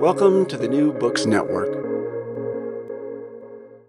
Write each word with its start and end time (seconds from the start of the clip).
Welcome 0.00 0.44
to 0.46 0.58
the 0.58 0.68
New 0.68 0.92
Books 0.92 1.24
Network. 1.24 1.72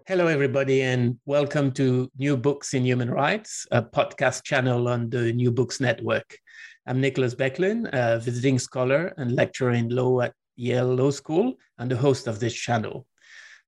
Hello, 0.06 0.26
everybody, 0.26 0.80
and 0.80 1.18
welcome 1.26 1.70
to 1.72 2.10
New 2.16 2.36
Books 2.36 2.72
in 2.72 2.82
Human 2.82 3.10
Rights, 3.10 3.66
a 3.70 3.82
podcast 3.82 4.42
channel 4.42 4.88
on 4.88 5.10
the 5.10 5.34
New 5.34 5.52
Books 5.52 5.80
Network. 5.80 6.38
I'm 6.86 7.00
Nicholas 7.00 7.34
Bequelin, 7.34 7.90
a 7.92 8.18
visiting 8.18 8.58
scholar 8.58 9.12
and 9.18 9.32
lecturer 9.32 9.72
in 9.72 9.90
law 9.90 10.22
at 10.22 10.32
Yale 10.56 10.94
Law 10.94 11.10
School, 11.10 11.54
and 11.76 11.90
the 11.90 11.96
host 11.96 12.26
of 12.26 12.40
this 12.40 12.54
channel. 12.54 13.06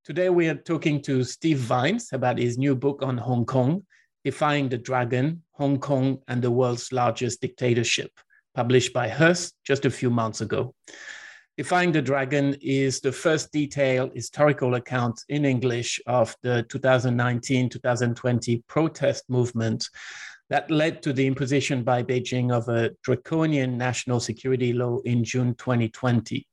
Today, 0.02 0.30
we 0.30 0.48
are 0.48 0.54
talking 0.54 1.02
to 1.02 1.22
Steve 1.22 1.58
Vines 1.58 2.08
about 2.14 2.38
his 2.38 2.56
new 2.56 2.74
book 2.74 3.02
on 3.02 3.18
Hong 3.18 3.44
Kong, 3.44 3.84
Defying 4.24 4.70
the 4.70 4.78
Dragon 4.78 5.42
Hong 5.52 5.78
Kong 5.78 6.18
and 6.26 6.40
the 6.40 6.50
World's 6.50 6.90
Largest 6.90 7.42
Dictatorship, 7.42 8.10
published 8.54 8.94
by 8.94 9.08
Hurst 9.08 9.54
just 9.62 9.84
a 9.84 9.90
few 9.90 10.08
months 10.08 10.40
ago. 10.40 10.74
Defying 11.60 11.92
the 11.92 12.00
Dragon 12.00 12.56
is 12.62 13.02
the 13.02 13.12
first 13.12 13.52
detailed 13.52 14.14
historical 14.14 14.76
account 14.76 15.22
in 15.28 15.44
English 15.44 16.00
of 16.06 16.34
the 16.42 16.62
2019 16.70 17.68
2020 17.68 18.64
protest 18.66 19.28
movement 19.28 19.86
that 20.48 20.70
led 20.70 21.02
to 21.02 21.12
the 21.12 21.26
imposition 21.26 21.84
by 21.84 22.02
Beijing 22.02 22.50
of 22.50 22.66
a 22.70 22.92
draconian 23.02 23.76
national 23.76 24.20
security 24.20 24.72
law 24.72 25.00
in 25.04 25.22
June 25.22 25.54
2020. 25.56 26.46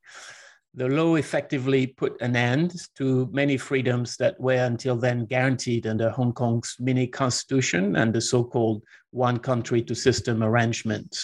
The 0.73 0.89
law 0.89 1.15
effectively 1.15 1.87
put 1.87 2.21
an 2.21 2.35
end 2.35 2.75
to 2.97 3.29
many 3.31 3.55
freedoms 3.55 4.17
that 4.17 4.37
were 4.41 4.65
until 4.65 4.97
then 4.97 5.23
guaranteed 5.23 5.87
under 5.87 6.09
Hong 6.09 6.33
Kong's 6.33 6.75
mini 6.81 7.07
constitution 7.07 7.95
and 7.95 8.13
the 8.13 8.19
so 8.19 8.43
called 8.43 8.83
one 9.11 9.37
country, 9.39 9.81
two 9.81 9.95
system 9.95 10.43
arrangement. 10.43 11.17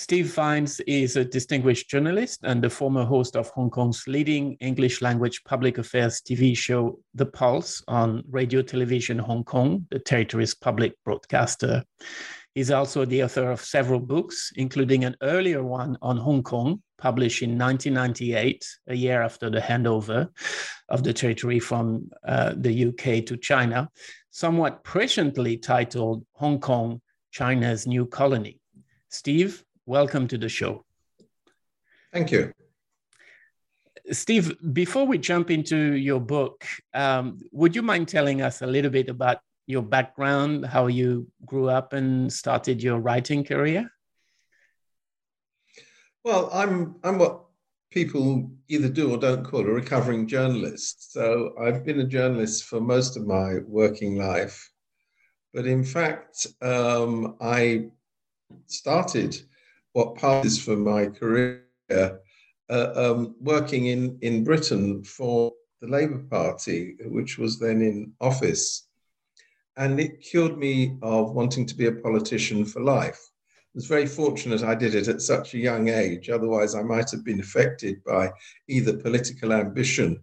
Steve 0.00 0.32
Vines 0.32 0.80
is 0.86 1.16
a 1.16 1.26
distinguished 1.26 1.90
journalist 1.90 2.40
and 2.42 2.64
the 2.64 2.70
former 2.70 3.04
host 3.04 3.36
of 3.36 3.50
Hong 3.50 3.68
Kong's 3.68 4.04
leading 4.08 4.54
English 4.54 5.02
language 5.02 5.44
public 5.44 5.76
affairs 5.76 6.22
TV 6.22 6.56
show, 6.56 6.98
The 7.14 7.26
Pulse, 7.26 7.84
on 7.86 8.24
Radio 8.30 8.62
Television 8.62 9.18
Hong 9.18 9.44
Kong, 9.44 9.86
the 9.90 9.98
territory's 9.98 10.54
public 10.54 10.94
broadcaster. 11.04 11.84
He's 12.54 12.70
also 12.70 13.04
the 13.04 13.24
author 13.24 13.50
of 13.50 13.60
several 13.60 14.00
books, 14.00 14.52
including 14.56 15.04
an 15.04 15.16
earlier 15.20 15.62
one 15.62 15.98
on 16.00 16.16
Hong 16.16 16.44
Kong, 16.44 16.82
published 16.96 17.42
in 17.42 17.58
1998, 17.58 18.66
a 18.88 18.94
year 18.94 19.20
after 19.20 19.50
the 19.50 19.60
handover 19.60 20.30
of 20.88 21.04
the 21.04 21.12
territory 21.12 21.60
from 21.60 22.08
uh, 22.26 22.54
the 22.56 22.86
UK 22.86 23.26
to 23.26 23.36
China, 23.36 23.90
somewhat 24.30 24.82
presciently 24.82 25.60
titled 25.60 26.24
Hong 26.36 26.58
Kong, 26.58 27.02
China's 27.32 27.86
New 27.86 28.06
Colony. 28.06 28.56
Steve, 29.10 29.62
welcome 29.86 30.26
to 30.28 30.38
the 30.38 30.48
show. 30.48 30.84
Thank 32.12 32.30
you. 32.32 32.52
Steve, 34.12 34.56
before 34.72 35.06
we 35.06 35.18
jump 35.18 35.50
into 35.50 35.94
your 35.94 36.20
book, 36.20 36.64
um, 36.94 37.38
would 37.52 37.76
you 37.76 37.82
mind 37.82 38.08
telling 38.08 38.42
us 38.42 38.62
a 38.62 38.66
little 38.66 38.90
bit 38.90 39.08
about 39.08 39.38
your 39.66 39.82
background, 39.82 40.66
how 40.66 40.88
you 40.88 41.28
grew 41.46 41.68
up 41.68 41.92
and 41.92 42.32
started 42.32 42.82
your 42.82 42.98
writing 42.98 43.44
career? 43.44 43.90
Well, 46.24 46.50
I'm 46.52 46.96
I'm 47.04 47.18
what 47.18 47.44
people 47.90 48.50
either 48.68 48.88
do 48.88 49.12
or 49.12 49.16
don't 49.16 49.44
call 49.44 49.60
a 49.60 49.72
recovering 49.72 50.26
journalist. 50.26 51.12
So 51.12 51.54
I've 51.60 51.84
been 51.84 52.00
a 52.00 52.04
journalist 52.04 52.64
for 52.64 52.80
most 52.80 53.16
of 53.16 53.26
my 53.26 53.58
working 53.66 54.16
life, 54.16 54.70
but 55.54 55.66
in 55.66 55.84
fact, 55.84 56.46
um, 56.62 57.36
I 57.40 57.90
started 58.66 59.40
what 59.92 60.16
passes 60.16 60.62
for 60.62 60.76
my 60.76 61.06
career 61.06 61.64
uh, 61.90 62.10
um, 62.94 63.34
working 63.40 63.86
in, 63.86 64.18
in 64.22 64.44
Britain 64.44 65.02
for 65.02 65.52
the 65.80 65.88
Labour 65.88 66.24
Party, 66.30 66.96
which 67.06 67.38
was 67.38 67.58
then 67.58 67.82
in 67.82 68.12
office. 68.20 68.86
And 69.76 69.98
it 69.98 70.20
cured 70.20 70.58
me 70.58 70.98
of 71.02 71.32
wanting 71.32 71.66
to 71.66 71.74
be 71.74 71.86
a 71.86 71.92
politician 71.92 72.64
for 72.64 72.80
life. 72.80 73.20
I 73.20 73.74
was 73.74 73.86
very 73.86 74.06
fortunate 74.06 74.62
I 74.62 74.74
did 74.74 74.94
it 74.94 75.08
at 75.08 75.22
such 75.22 75.54
a 75.54 75.58
young 75.58 75.88
age. 75.88 76.28
Otherwise, 76.28 76.74
I 76.74 76.82
might 76.82 77.10
have 77.10 77.24
been 77.24 77.40
affected 77.40 78.02
by 78.04 78.30
either 78.68 78.96
political 78.96 79.52
ambition 79.52 80.22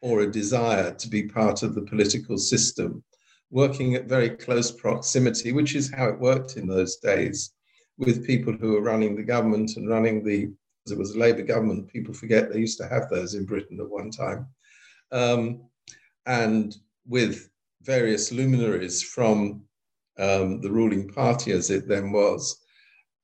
or 0.00 0.20
a 0.20 0.30
desire 0.30 0.94
to 0.94 1.08
be 1.08 1.28
part 1.28 1.62
of 1.62 1.74
the 1.74 1.82
political 1.82 2.38
system, 2.38 3.02
working 3.50 3.94
at 3.94 4.08
very 4.08 4.30
close 4.30 4.70
proximity, 4.70 5.52
which 5.52 5.74
is 5.74 5.92
how 5.92 6.08
it 6.08 6.18
worked 6.18 6.56
in 6.56 6.66
those 6.66 6.96
days 6.96 7.55
with 7.98 8.26
people 8.26 8.52
who 8.52 8.72
were 8.72 8.82
running 8.82 9.16
the 9.16 9.22
government 9.22 9.76
and 9.76 9.88
running 9.88 10.24
the, 10.24 10.50
it 10.90 10.98
was 10.98 11.14
a 11.14 11.18
Labour 11.18 11.42
government, 11.42 11.88
people 11.88 12.14
forget 12.14 12.52
they 12.52 12.60
used 12.60 12.78
to 12.78 12.88
have 12.88 13.08
those 13.08 13.34
in 13.34 13.44
Britain 13.44 13.78
at 13.80 13.88
one 13.88 14.10
time, 14.10 14.46
um, 15.12 15.62
and 16.26 16.76
with 17.06 17.48
various 17.82 18.32
luminaries 18.32 19.02
from 19.02 19.62
um, 20.18 20.60
the 20.60 20.70
ruling 20.70 21.08
party 21.08 21.52
as 21.52 21.70
it 21.70 21.88
then 21.88 22.12
was, 22.12 22.64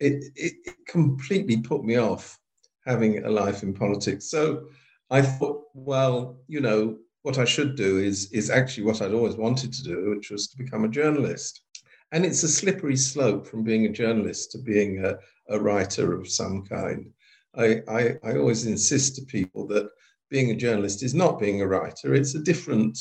it, 0.00 0.25
it 0.34 0.55
completely 0.87 1.56
put 1.56 1.84
me 1.84 1.97
off 1.97 2.39
having 2.87 3.25
a 3.25 3.31
life 3.31 3.62
in 3.62 3.72
politics. 3.72 4.31
So 4.31 4.66
I 5.10 5.22
thought, 5.22 5.65
well, 5.75 6.39
you 6.49 6.60
know, 6.60 6.99
what 7.22 7.39
I 7.39 7.44
should 7.44 7.77
do 7.77 7.99
is 7.99 8.33
is 8.33 8.50
actually 8.50 8.84
what 8.84 9.00
I'd 9.00 9.15
always 9.15 9.37
wanted 9.37 9.72
to 9.75 9.84
do, 9.84 10.10
which 10.10 10.31
was 10.31 10.49
to 10.49 10.59
become 10.59 10.84
a 10.84 10.89
journalist. 10.89 11.62
And 12.12 12.26
it's 12.26 12.42
a 12.42 12.48
slippery 12.48 12.96
slope 12.96 13.46
from 13.46 13.64
being 13.64 13.86
a 13.86 13.92
journalist 13.92 14.52
to 14.52 14.58
being 14.58 15.04
a, 15.04 15.18
a 15.48 15.58
writer 15.58 16.14
of 16.14 16.28
some 16.28 16.62
kind. 16.64 17.10
I, 17.56 17.80
I, 17.88 18.16
I 18.22 18.36
always 18.36 18.66
insist 18.66 19.16
to 19.16 19.22
people 19.22 19.66
that 19.68 19.88
being 20.30 20.50
a 20.50 20.56
journalist 20.56 21.02
is 21.02 21.14
not 21.14 21.40
being 21.40 21.62
a 21.62 21.66
writer, 21.66 22.14
it's 22.14 22.34
a 22.34 22.42
different 22.42 22.98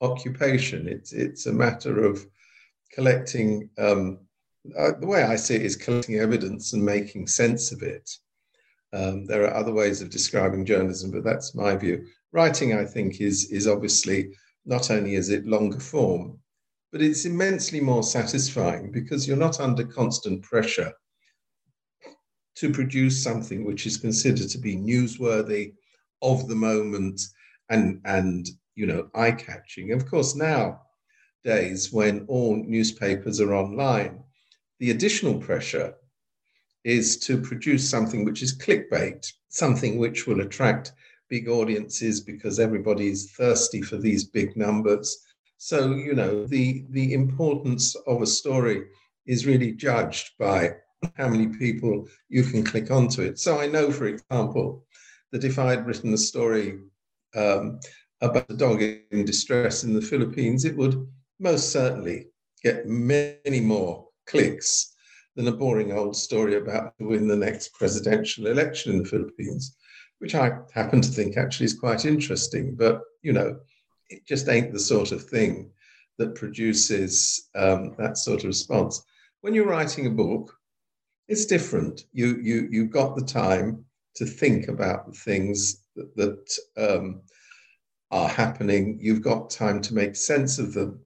occupation. 0.00 0.88
It's, 0.88 1.12
it's 1.12 1.46
a 1.46 1.52
matter 1.52 2.04
of 2.04 2.24
collecting, 2.92 3.68
um, 3.78 4.18
uh, 4.78 4.92
the 5.00 5.06
way 5.06 5.24
I 5.24 5.36
see 5.36 5.56
it 5.56 5.62
is 5.62 5.76
collecting 5.76 6.16
evidence 6.16 6.72
and 6.72 6.84
making 6.84 7.26
sense 7.26 7.72
of 7.72 7.82
it. 7.82 8.08
Um, 8.92 9.26
there 9.26 9.44
are 9.44 9.54
other 9.54 9.72
ways 9.72 10.02
of 10.02 10.10
describing 10.10 10.66
journalism, 10.66 11.10
but 11.10 11.24
that's 11.24 11.54
my 11.54 11.74
view. 11.76 12.06
Writing, 12.32 12.74
I 12.74 12.84
think, 12.84 13.20
is, 13.20 13.50
is 13.50 13.66
obviously 13.66 14.32
not 14.66 14.90
only 14.90 15.14
is 15.14 15.30
it 15.30 15.46
longer 15.46 15.80
form, 15.80 16.38
but 16.92 17.00
it's 17.00 17.24
immensely 17.24 17.80
more 17.80 18.02
satisfying 18.02 18.92
because 18.92 19.26
you're 19.26 19.36
not 19.36 19.58
under 19.60 19.84
constant 19.84 20.42
pressure 20.42 20.92
to 22.54 22.70
produce 22.70 23.22
something 23.22 23.64
which 23.64 23.86
is 23.86 23.96
considered 23.96 24.50
to 24.50 24.58
be 24.58 24.76
newsworthy 24.76 25.72
of 26.20 26.46
the 26.48 26.54
moment 26.54 27.20
and 27.70 28.00
and 28.04 28.50
you 28.74 28.86
know 28.86 29.08
eye-catching. 29.14 29.92
Of 29.92 30.08
course 30.08 30.36
nowadays 30.36 31.92
when 31.92 32.26
all 32.28 32.56
newspapers 32.56 33.40
are 33.40 33.54
online 33.54 34.22
the 34.78 34.90
additional 34.90 35.38
pressure 35.38 35.94
is 36.84 37.16
to 37.16 37.40
produce 37.40 37.88
something 37.88 38.24
which 38.24 38.42
is 38.42 38.58
clickbait 38.58 39.26
something 39.48 39.98
which 39.98 40.26
will 40.26 40.40
attract 40.40 40.92
big 41.28 41.48
audiences 41.48 42.20
because 42.20 42.58
everybody's 42.58 43.32
thirsty 43.32 43.80
for 43.80 43.96
these 43.96 44.24
big 44.24 44.56
numbers 44.56 45.24
so, 45.64 45.94
you 45.94 46.12
know, 46.12 46.44
the, 46.44 46.84
the 46.90 47.14
importance 47.14 47.94
of 48.08 48.20
a 48.20 48.26
story 48.26 48.88
is 49.26 49.46
really 49.46 49.70
judged 49.70 50.32
by 50.36 50.72
how 51.14 51.28
many 51.28 51.46
people 51.56 52.08
you 52.28 52.42
can 52.42 52.64
click 52.64 52.90
onto 52.90 53.22
it. 53.22 53.38
So 53.38 53.60
I 53.60 53.68
know, 53.68 53.92
for 53.92 54.06
example, 54.06 54.84
that 55.30 55.44
if 55.44 55.60
I 55.60 55.70
had 55.70 55.86
written 55.86 56.12
a 56.12 56.18
story 56.18 56.80
um, 57.36 57.78
about 58.20 58.50
a 58.50 58.56
dog 58.56 58.82
in 58.82 59.24
distress 59.24 59.84
in 59.84 59.94
the 59.94 60.02
Philippines, 60.02 60.64
it 60.64 60.76
would 60.76 61.06
most 61.38 61.70
certainly 61.70 62.26
get 62.64 62.88
many 62.88 63.60
more 63.60 64.08
clicks 64.26 64.96
than 65.36 65.46
a 65.46 65.52
boring 65.52 65.92
old 65.92 66.16
story 66.16 66.56
about 66.56 66.98
to 66.98 67.06
win 67.06 67.28
the 67.28 67.36
next 67.36 67.72
presidential 67.74 68.48
election 68.48 68.94
in 68.94 68.98
the 69.04 69.08
Philippines, 69.08 69.76
which 70.18 70.34
I 70.34 70.58
happen 70.74 71.00
to 71.02 71.08
think 71.08 71.36
actually 71.36 71.66
is 71.66 71.78
quite 71.78 72.04
interesting. 72.04 72.74
But, 72.74 73.00
you 73.22 73.32
know, 73.32 73.60
it 74.12 74.26
just 74.26 74.48
ain't 74.48 74.72
the 74.72 74.80
sort 74.80 75.12
of 75.12 75.24
thing 75.24 75.70
that 76.18 76.34
produces 76.34 77.48
um, 77.54 77.94
that 77.98 78.18
sort 78.18 78.40
of 78.40 78.46
response. 78.46 79.02
When 79.40 79.54
you're 79.54 79.66
writing 79.66 80.06
a 80.06 80.10
book, 80.10 80.54
it's 81.28 81.46
different. 81.46 82.04
You 82.12 82.38
you 82.42 82.68
you've 82.70 82.90
got 82.90 83.16
the 83.16 83.24
time, 83.24 83.84
to 84.14 84.26
think 84.26 84.68
about 84.68 85.06
the 85.06 85.12
things 85.12 85.84
that, 85.96 86.14
that 86.16 86.58
um, 86.76 87.22
are 88.10 88.28
happening. 88.28 88.98
You've 89.00 89.22
got 89.22 89.50
time 89.50 89.80
to 89.82 89.94
make 89.94 90.16
sense 90.16 90.58
of 90.58 90.74
them. 90.74 91.00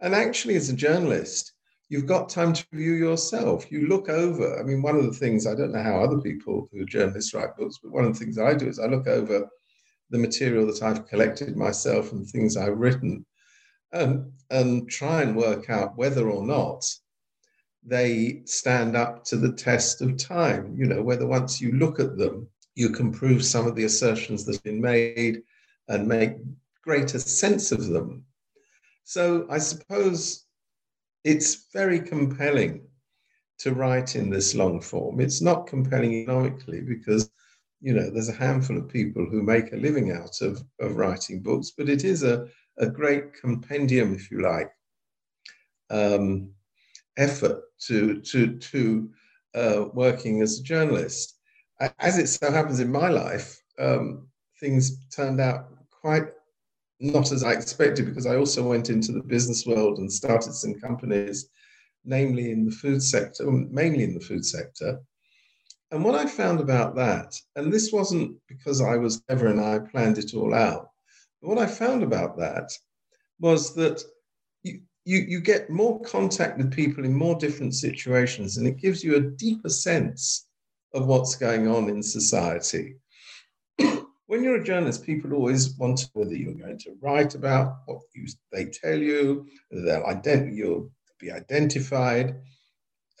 And 0.00 0.14
actually, 0.14 0.56
as 0.56 0.68
a 0.68 0.74
journalist, 0.74 1.52
you've 1.88 2.06
got 2.06 2.28
time 2.28 2.52
to 2.52 2.66
view 2.72 2.92
yourself. 2.92 3.70
You 3.70 3.86
look 3.86 4.08
over. 4.08 4.58
I 4.58 4.62
mean, 4.62 4.82
one 4.82 4.96
of 4.96 5.04
the 5.04 5.12
things, 5.12 5.46
I 5.46 5.54
don't 5.54 5.72
know 5.72 5.82
how 5.82 6.02
other 6.02 6.18
people 6.18 6.68
who 6.70 6.82
are 6.82 6.86
journalists 6.86 7.32
write 7.32 7.56
books, 7.56 7.78
but 7.82 7.92
one 7.92 8.04
of 8.04 8.12
the 8.12 8.18
things 8.18 8.38
I 8.38 8.54
do 8.54 8.68
is 8.68 8.78
I 8.78 8.86
look 8.86 9.06
over 9.06 9.48
the 10.10 10.18
material 10.18 10.66
that 10.66 10.82
I've 10.82 11.06
collected 11.08 11.56
myself 11.56 12.12
and 12.12 12.26
things 12.26 12.56
I've 12.56 12.78
written 12.78 13.24
and, 13.92 14.32
and 14.50 14.88
try 14.88 15.22
and 15.22 15.36
work 15.36 15.70
out 15.70 15.96
whether 15.96 16.28
or 16.28 16.44
not 16.44 16.84
they 17.86 18.42
stand 18.44 18.96
up 18.96 19.24
to 19.24 19.36
the 19.36 19.52
test 19.52 20.00
of 20.00 20.16
time. 20.16 20.74
You 20.76 20.86
know, 20.86 21.02
whether 21.02 21.26
once 21.26 21.60
you 21.60 21.72
look 21.72 22.00
at 22.00 22.16
them, 22.16 22.48
you 22.74 22.90
can 22.90 23.12
prove 23.12 23.44
some 23.44 23.66
of 23.66 23.76
the 23.76 23.84
assertions 23.84 24.44
that 24.44 24.56
have 24.56 24.62
been 24.62 24.80
made 24.80 25.42
and 25.88 26.08
make 26.08 26.32
greater 26.82 27.18
sense 27.18 27.72
of 27.72 27.86
them. 27.86 28.24
So 29.04 29.46
I 29.50 29.58
suppose 29.58 30.46
it's 31.24 31.66
very 31.72 32.00
compelling 32.00 32.86
to 33.58 33.72
write 33.72 34.16
in 34.16 34.30
this 34.30 34.54
long 34.54 34.80
form. 34.80 35.20
It's 35.20 35.40
not 35.40 35.66
compelling 35.66 36.12
economically 36.12 36.80
because 36.80 37.30
you 37.84 37.92
know 37.92 38.08
there's 38.08 38.30
a 38.30 38.32
handful 38.46 38.78
of 38.78 38.88
people 38.88 39.26
who 39.26 39.42
make 39.42 39.70
a 39.72 39.76
living 39.76 40.10
out 40.10 40.40
of, 40.40 40.64
of 40.80 40.96
writing 40.96 41.42
books, 41.42 41.72
but 41.76 41.90
it 41.90 42.02
is 42.02 42.22
a, 42.22 42.46
a 42.78 42.86
great 42.88 43.34
compendium, 43.34 44.14
if 44.14 44.30
you 44.30 44.40
like, 44.40 44.70
um, 45.90 46.50
effort 47.18 47.60
to 47.86 48.22
to 48.22 48.56
to 48.56 49.10
uh, 49.54 49.84
working 49.92 50.40
as 50.40 50.58
a 50.58 50.62
journalist. 50.62 51.36
As 51.98 52.16
it 52.16 52.28
so 52.28 52.50
happens 52.50 52.80
in 52.80 52.90
my 52.90 53.10
life, 53.10 53.62
um, 53.78 54.28
things 54.60 55.06
turned 55.14 55.38
out 55.38 55.68
quite 55.90 56.28
not 57.00 57.32
as 57.32 57.44
I 57.44 57.52
expected 57.52 58.06
because 58.06 58.24
I 58.24 58.36
also 58.36 58.66
went 58.66 58.88
into 58.88 59.12
the 59.12 59.22
business 59.22 59.66
world 59.66 59.98
and 59.98 60.10
started 60.10 60.54
some 60.54 60.80
companies, 60.80 61.50
namely 62.06 62.50
in 62.50 62.64
the 62.64 62.70
food 62.70 63.02
sector, 63.02 63.44
mainly 63.50 64.04
in 64.04 64.14
the 64.14 64.24
food 64.24 64.46
sector. 64.46 65.02
And 65.90 66.04
what 66.04 66.14
I 66.14 66.26
found 66.26 66.60
about 66.60 66.96
that, 66.96 67.34
and 67.56 67.72
this 67.72 67.92
wasn't 67.92 68.36
because 68.48 68.80
I 68.80 68.96
was 68.96 69.22
clever 69.28 69.46
and 69.46 69.60
I 69.60 69.78
planned 69.78 70.18
it 70.18 70.34
all 70.34 70.54
out, 70.54 70.88
but 71.40 71.48
what 71.48 71.58
I 71.58 71.66
found 71.66 72.02
about 72.02 72.38
that 72.38 72.70
was 73.38 73.74
that 73.74 74.02
you, 74.62 74.80
you, 75.04 75.18
you 75.18 75.40
get 75.40 75.70
more 75.70 76.00
contact 76.00 76.58
with 76.58 76.72
people 76.72 77.04
in 77.04 77.14
more 77.14 77.36
different 77.36 77.74
situations 77.74 78.56
and 78.56 78.66
it 78.66 78.78
gives 78.78 79.04
you 79.04 79.16
a 79.16 79.20
deeper 79.20 79.68
sense 79.68 80.46
of 80.94 81.06
what's 81.06 81.34
going 81.34 81.68
on 81.68 81.88
in 81.88 82.02
society. 82.02 82.96
when 84.26 84.42
you're 84.42 84.60
a 84.60 84.64
journalist, 84.64 85.04
people 85.04 85.34
always 85.34 85.76
want 85.76 85.98
to, 85.98 86.10
whether 86.14 86.34
you're 86.34 86.54
going 86.54 86.78
to 86.78 86.96
write 87.00 87.34
about 87.34 87.78
what 87.86 88.00
you, 88.14 88.26
they 88.52 88.66
tell 88.66 88.98
you, 88.98 89.46
they'll 89.70 90.04
ident- 90.04 90.54
you'll 90.54 90.90
be 91.20 91.30
identified. 91.30 92.40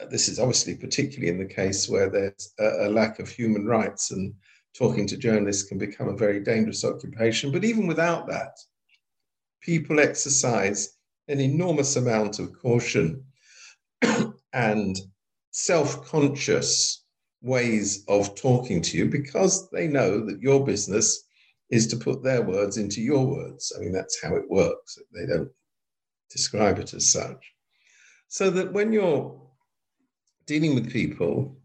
Uh, 0.00 0.06
this 0.06 0.28
is 0.28 0.38
obviously 0.38 0.76
particularly 0.76 1.28
in 1.28 1.38
the 1.38 1.54
case 1.54 1.88
where 1.88 2.10
there's 2.10 2.52
a, 2.58 2.86
a 2.86 2.88
lack 2.88 3.18
of 3.18 3.28
human 3.28 3.66
rights 3.66 4.10
and 4.10 4.34
talking 4.76 5.06
to 5.06 5.16
journalists 5.16 5.68
can 5.68 5.78
become 5.78 6.08
a 6.08 6.16
very 6.16 6.40
dangerous 6.40 6.84
occupation. 6.84 7.52
But 7.52 7.64
even 7.64 7.86
without 7.86 8.26
that, 8.28 8.58
people 9.60 10.00
exercise 10.00 10.96
an 11.28 11.40
enormous 11.40 11.96
amount 11.96 12.38
of 12.38 12.52
caution 12.60 13.24
and 14.52 14.96
self 15.52 16.06
conscious 16.06 17.04
ways 17.40 18.04
of 18.08 18.34
talking 18.34 18.80
to 18.82 18.98
you 18.98 19.06
because 19.06 19.70
they 19.70 19.86
know 19.86 20.24
that 20.24 20.40
your 20.40 20.64
business 20.64 21.24
is 21.70 21.86
to 21.86 21.96
put 21.96 22.22
their 22.22 22.42
words 22.42 22.76
into 22.76 23.00
your 23.00 23.26
words. 23.26 23.72
I 23.76 23.80
mean, 23.80 23.92
that's 23.92 24.20
how 24.22 24.34
it 24.34 24.48
works. 24.48 24.98
They 25.12 25.26
don't 25.26 25.50
describe 26.30 26.78
it 26.78 26.94
as 26.94 27.10
such. 27.10 27.52
So 28.28 28.50
that 28.50 28.72
when 28.72 28.92
you're 28.92 29.40
dealing 30.46 30.74
with 30.74 30.92
people 30.92 31.56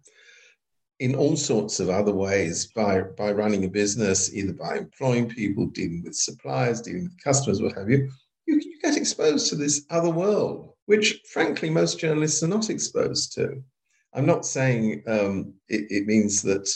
in 0.99 1.15
all 1.15 1.37
sorts 1.37 1.79
of 1.79 1.89
other 1.89 2.13
ways 2.13 2.67
by, 2.67 3.01
by 3.01 3.31
running 3.31 3.63
a 3.63 3.69
business, 3.69 4.33
either 4.33 4.53
by 4.53 4.77
employing 4.77 5.29
people, 5.29 5.67
dealing 5.67 6.03
with 6.03 6.15
suppliers, 6.15 6.81
dealing 6.81 7.03
with 7.03 7.23
customers, 7.23 7.61
what 7.61 7.77
have 7.77 7.89
you, 7.89 8.09
you, 8.45 8.55
you 8.55 8.79
get 8.81 8.97
exposed 8.97 9.49
to 9.49 9.55
this 9.55 9.85
other 9.89 10.09
world, 10.09 10.73
which 10.87 11.21
frankly 11.31 11.69
most 11.69 11.99
journalists 11.99 12.43
are 12.43 12.47
not 12.47 12.69
exposed 12.69 13.33
to. 13.33 13.63
I'm 14.13 14.25
not 14.25 14.45
saying 14.45 15.03
um, 15.07 15.53
it, 15.69 15.85
it, 15.89 16.07
means 16.07 16.41
that 16.41 16.69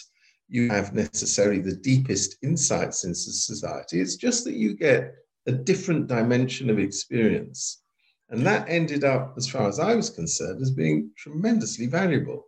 you 0.47 0.69
have 0.69 0.93
necessarily 0.93 1.59
the 1.59 1.75
deepest 1.75 2.37
insights 2.43 3.03
into 3.05 3.15
society. 3.15 3.99
It's 3.99 4.15
just 4.15 4.45
that 4.45 4.53
you 4.53 4.75
get 4.75 5.15
a 5.47 5.51
different 5.51 6.07
dimension 6.07 6.69
of 6.69 6.79
experience. 6.79 7.82
And 8.29 8.45
that 8.45 8.67
ended 8.67 9.03
up, 9.03 9.35
as 9.37 9.47
far 9.47 9.67
as 9.67 9.79
I 9.79 9.95
was 9.95 10.09
concerned, 10.09 10.61
as 10.61 10.71
being 10.71 11.11
tremendously 11.17 11.87
valuable. 11.87 12.47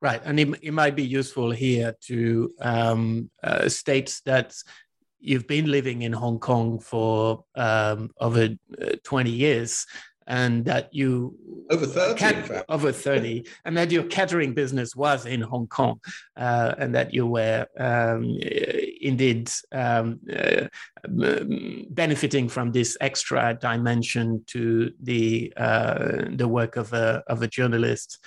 Right. 0.00 0.20
And 0.24 0.38
it, 0.38 0.48
it 0.62 0.72
might 0.72 0.96
be 0.96 1.04
useful 1.04 1.50
here 1.50 1.94
to 2.06 2.52
um, 2.60 3.30
uh, 3.42 3.68
state 3.68 4.20
that 4.26 4.54
you've 5.18 5.46
been 5.46 5.70
living 5.70 6.02
in 6.02 6.12
Hong 6.12 6.38
Kong 6.38 6.78
for 6.78 7.44
um, 7.54 8.10
over 8.20 8.50
uh, 8.80 8.92
20 9.02 9.30
years 9.30 9.86
and 10.26 10.64
that 10.64 10.88
you 10.92 11.34
over 11.70 11.86
30 11.86 12.18
cat, 12.18 12.64
over 12.68 12.92
30 12.92 13.46
and 13.64 13.76
that 13.76 13.90
your 13.90 14.04
catering 14.04 14.54
business 14.54 14.94
was 14.94 15.26
in 15.26 15.40
hong 15.40 15.66
kong 15.66 16.00
uh, 16.36 16.74
and 16.78 16.94
that 16.94 17.12
you 17.12 17.26
were 17.26 17.66
um, 17.78 18.38
indeed 19.00 19.50
um, 19.72 20.20
uh, 20.32 20.66
benefiting 21.90 22.48
from 22.48 22.72
this 22.72 22.96
extra 23.00 23.56
dimension 23.60 24.42
to 24.46 24.92
the 25.02 25.52
uh, 25.56 26.24
the 26.30 26.48
work 26.48 26.76
of 26.76 26.92
a 26.92 27.22
of 27.26 27.42
a 27.42 27.48
journalist. 27.48 28.18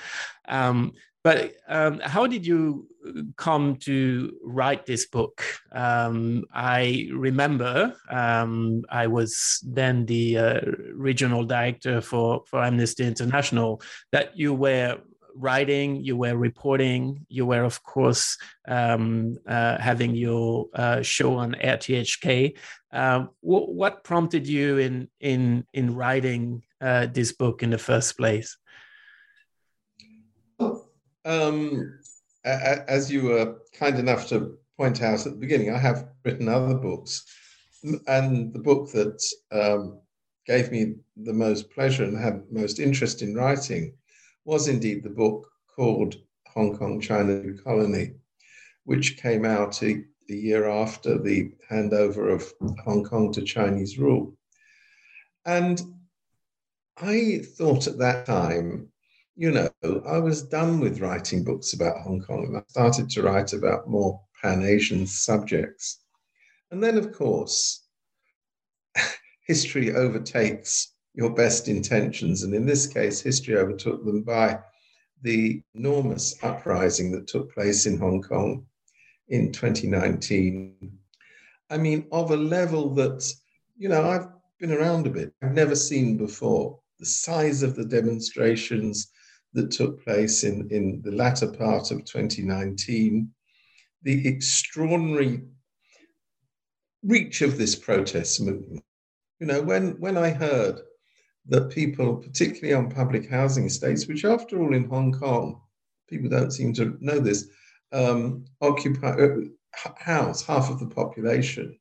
Um, 0.48 0.94
but 1.28 1.56
um, 1.68 2.00
how 2.00 2.26
did 2.26 2.48
you 2.48 2.88
come 3.36 3.76
to 3.76 4.32
write 4.46 4.86
this 4.86 5.08
book? 5.08 5.44
Um, 5.74 6.46
I 6.54 7.10
remember 7.12 7.94
um, 8.10 8.86
I 8.90 9.08
was 9.08 9.62
then 9.68 10.06
the 10.06 10.38
uh, 10.38 10.62
regional 10.94 11.44
director 11.44 12.00
for, 12.00 12.44
for 12.46 12.64
Amnesty 12.64 13.04
International, 13.06 13.82
that 14.14 14.38
you 14.38 14.54
were 14.54 15.00
writing, 15.36 16.02
you 16.02 16.16
were 16.16 16.38
reporting, 16.38 17.26
you 17.28 17.46
were, 17.46 17.66
of 17.66 17.84
course, 17.84 18.38
um, 18.70 19.36
uh, 19.46 19.78
having 19.80 20.16
your 20.16 20.68
uh, 20.76 21.02
show 21.02 21.36
on 21.36 21.56
RTHK. 21.56 22.58
Uh, 22.94 23.26
what, 23.42 23.74
what, 23.74 24.06
prompted 24.06 24.48
you 24.48 24.78
in, 24.78 25.10
in, 25.20 25.66
in 25.74 25.94
writing 25.94 26.64
uh, 26.80 27.08
this 27.08 27.34
book 27.34 27.64
in 27.64 27.70
the 27.70 27.78
first 27.78 28.16
place? 28.16 28.58
Um, 31.28 32.00
as 32.46 33.12
you 33.12 33.24
were 33.24 33.58
kind 33.74 34.00
enough 34.00 34.30
to 34.30 34.58
point 34.78 35.02
out 35.02 35.26
at 35.26 35.34
the 35.34 35.40
beginning, 35.40 35.72
I 35.74 35.78
have 35.78 36.08
written 36.24 36.48
other 36.48 36.76
books, 36.76 37.26
and 38.08 38.54
the 38.54 38.60
book 38.60 38.90
that 38.94 39.22
um, 39.52 40.00
gave 40.46 40.72
me 40.72 40.96
the 41.18 41.34
most 41.34 41.70
pleasure 41.70 42.06
and 42.06 42.18
had 42.18 42.50
most 42.50 42.80
interest 42.80 43.22
in 43.22 43.36
writing 43.36 43.94
was 44.46 44.70
indeed 44.70 45.04
the 45.04 45.10
book 45.10 45.50
called 45.76 46.16
Hong 46.48 46.78
Kong 46.78 47.02
China 47.02 47.44
Colony, 47.62 48.14
which 48.86 49.18
came 49.18 49.44
out 49.44 49.84
a, 49.84 50.06
a 50.30 50.34
year 50.34 50.70
after 50.70 51.18
the 51.22 51.52
handover 51.70 52.34
of 52.34 52.54
Hong 52.86 53.04
Kong 53.04 53.34
to 53.34 53.42
Chinese 53.42 54.00
rule. 54.00 54.34
And 55.46 55.82
I 56.96 57.42
thought 57.58 57.88
at 57.88 57.98
that 57.98 58.26
time 58.26 58.94
you 59.38 59.52
know, 59.52 59.70
I 60.08 60.18
was 60.18 60.42
done 60.42 60.80
with 60.80 61.00
writing 61.00 61.44
books 61.44 61.74
about 61.74 62.02
Hong 62.02 62.22
Kong 62.22 62.46
and 62.46 62.58
I 62.58 62.64
started 62.70 63.08
to 63.12 63.22
write 63.22 63.54
about 63.54 63.88
more 63.88 64.20
Pan 64.42 64.64
Asian 64.64 65.06
subjects. 65.06 66.00
And 66.72 66.84
then, 66.84 66.98
of 66.98 67.14
course, 67.14 67.86
history 69.48 69.94
overtakes 69.94 70.94
your 71.14 71.30
best 71.30 71.68
intentions. 71.68 72.42
And 72.42 72.56
in 72.56 72.66
this 72.66 72.88
case, 72.88 73.22
history 73.22 73.56
overtook 73.58 74.04
them 74.04 74.24
by 74.24 74.60
the 75.22 75.62
enormous 75.76 76.44
uprising 76.44 77.12
that 77.12 77.28
took 77.28 77.54
place 77.54 77.86
in 77.86 78.00
Hong 78.00 78.24
Kong 78.24 78.66
in 79.30 79.52
2019. 79.52 80.98
I 81.70 81.78
mean, 81.78 82.08
of 82.12 82.32
a 82.32 82.38
level 82.38 82.96
that, 82.96 83.32
you 83.78 83.88
know, 83.88 84.10
I've 84.10 84.30
been 84.60 84.72
around 84.72 85.06
a 85.06 85.12
bit, 85.12 85.32
I've 85.44 85.54
never 85.54 85.76
seen 85.76 86.18
before. 86.18 86.80
The 87.00 87.06
size 87.06 87.62
of 87.62 87.76
the 87.76 87.86
demonstrations, 87.86 89.12
that 89.54 89.72
took 89.72 90.04
place 90.04 90.44
in, 90.44 90.68
in 90.72 91.02
the 91.04 91.12
latter 91.12 91.48
part 91.48 91.92
of 91.92 92.06
2019, 92.06 93.32
the 94.04 94.28
extraordinary 94.28 95.44
reach 97.04 97.42
of 97.42 97.58
this 97.58 97.76
protest 97.76 98.42
movement. 98.42 98.84
You 99.40 99.48
know, 99.48 99.62
when, 99.62 99.92
when 100.00 100.18
I 100.18 100.30
heard 100.30 100.82
that 101.48 101.70
people, 101.70 102.18
particularly 102.18 102.74
on 102.74 102.92
public 102.92 103.30
housing 103.30 103.66
estates, 103.66 104.08
which 104.08 104.26
after 104.26 104.62
all 104.62 104.74
in 104.74 104.90
Hong 104.90 105.12
Kong, 105.14 105.62
people 106.10 106.30
don't 106.30 106.52
seem 106.52 106.74
to 106.74 106.98
know 107.00 107.20
this, 107.20 107.48
um, 107.94 108.46
occupy, 108.62 109.12
uh, 109.12 109.36
house 109.98 110.44
half 110.44 110.70
of 110.70 110.80
the 110.80 110.88
population. 110.88 111.78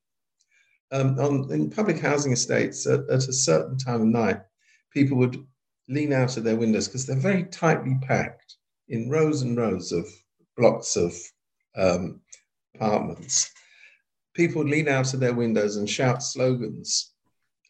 Um, 0.93 1.19
on, 1.19 1.53
in 1.53 1.71
public 1.71 1.99
housing 1.99 2.33
estates, 2.33 2.87
at, 2.87 3.01
at 3.11 3.29
a 3.29 3.33
certain 3.33 3.77
time 3.77 4.03
of 4.03 4.07
night, 4.07 4.41
people 4.93 5.17
would 5.19 5.45
lean 5.89 6.13
out 6.13 6.37
of 6.37 6.45
their 6.45 6.57
windows 6.57 6.89
because 6.89 7.07
they're 7.07 7.17
very 7.17 7.45
tightly 7.45 7.97
packed 8.03 8.57
in 8.89 9.11
rows 9.11 9.43
and 9.43 9.57
rows 9.57 9.93
of 9.93 10.07
blocks 10.57 10.97
of 10.97 11.15
um, 11.77 12.21
apartments. 12.75 13.51
People 14.35 14.65
lean 14.65 14.89
out 14.89 15.15
of 15.15 15.21
their 15.21 15.35
windows 15.35 15.77
and 15.77 15.89
shout 15.89 16.23
slogans 16.23 17.15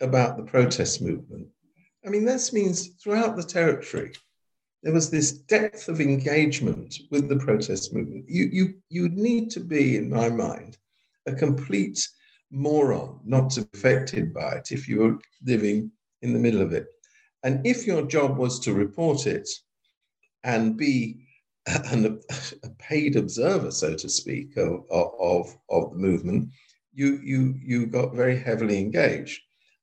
about 0.00 0.36
the 0.36 0.42
protest 0.42 1.00
movement. 1.00 1.48
I 2.04 2.10
mean, 2.10 2.24
this 2.24 2.52
means 2.52 2.88
throughout 3.02 3.36
the 3.36 3.42
territory, 3.42 4.12
there 4.82 4.92
was 4.92 5.10
this 5.10 5.32
depth 5.32 5.88
of 5.88 6.00
engagement 6.00 6.94
with 7.10 7.28
the 7.28 7.36
protest 7.36 7.92
movement. 7.92 8.26
You, 8.28 8.48
you, 8.52 8.74
you 8.88 9.08
need 9.08 9.50
to 9.50 9.60
be, 9.60 9.96
in 9.96 10.08
my 10.08 10.28
mind, 10.28 10.76
a 11.26 11.34
complete 11.34 12.06
moron 12.50 13.20
not 13.24 13.56
affected 13.56 14.32
by 14.32 14.52
it 14.52 14.70
if 14.70 14.88
you 14.88 15.00
were 15.00 15.18
living 15.44 15.90
in 16.22 16.32
the 16.32 16.38
middle 16.38 16.62
of 16.62 16.72
it. 16.72 16.86
And 17.42 17.66
if 17.66 17.86
your 17.86 18.02
job 18.02 18.36
was 18.36 18.58
to 18.60 18.74
report 18.74 19.26
it 19.26 19.48
and 20.44 20.76
be 20.76 21.26
an, 21.66 22.20
a 22.62 22.68
paid 22.78 23.16
observer, 23.16 23.70
so 23.70 23.94
to 23.94 24.08
speak, 24.08 24.56
of, 24.56 24.84
of, 24.90 25.56
of 25.70 25.90
the 25.92 25.98
movement, 25.98 26.50
you, 26.92 27.20
you, 27.22 27.54
you 27.62 27.86
got 27.86 28.14
very 28.14 28.38
heavily 28.38 28.78
engaged. 28.78 29.40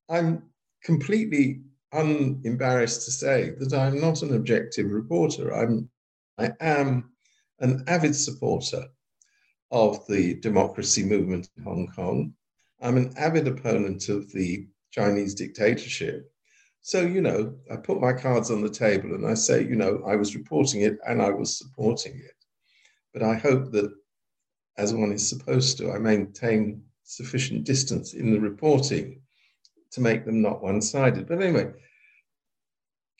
I'm 0.10 0.44
completely 0.84 1.62
unembarrassed 1.92 3.06
to 3.06 3.12
say 3.12 3.52
that 3.60 3.74
I'm 3.74 4.02
not 4.02 4.24
an 4.24 4.36
objective 4.36 4.92
reporter. 4.92 5.54
I'm, 5.54 5.90
I 6.38 6.52
am 6.60 7.12
an 7.60 7.84
avid 7.88 8.16
supporter 8.16 8.86
of 9.72 10.06
the 10.08 10.36
democracy 10.36 11.04
movement 11.04 11.50
in 11.58 11.64
Hong 11.64 11.88
Kong. 11.96 12.34
I'm 12.82 12.98
an 12.98 13.14
avid 13.18 13.48
opponent 13.48 14.10
of 14.10 14.32
the 14.32 14.68
Chinese 14.92 15.36
dictatorship. 15.36 16.33
So, 16.86 17.00
you 17.00 17.22
know, 17.22 17.56
I 17.72 17.78
put 17.78 18.02
my 18.02 18.12
cards 18.12 18.52
on 18.52 18.62
the 18.62 18.70
table 18.70 19.16
and 19.16 19.25
I 19.25 19.36
say, 19.36 19.63
you 19.63 19.78
know, 19.78 20.04
I 20.06 20.18
was 20.18 20.36
reporting 20.36 20.82
it 20.82 20.98
and 21.08 21.22
I 21.22 21.30
was 21.30 21.58
supporting 21.58 22.16
it. 22.16 22.36
But 23.13 23.24
I 23.24 23.36
hope 23.36 23.72
that, 23.72 23.90
as 24.78 24.94
one 24.94 25.13
is 25.13 25.25
supposed 25.25 25.78
to, 25.78 25.94
I 25.94 25.98
maintain 25.98 26.84
sufficient 27.06 27.63
distance 27.63 28.13
in 28.13 28.34
the 28.34 28.40
reporting 28.40 29.22
to 29.92 30.02
make 30.02 30.25
them 30.25 30.42
not 30.42 30.62
one 30.62 30.82
sided. 30.82 31.25
But 31.25 31.42
anyway, 31.42 31.72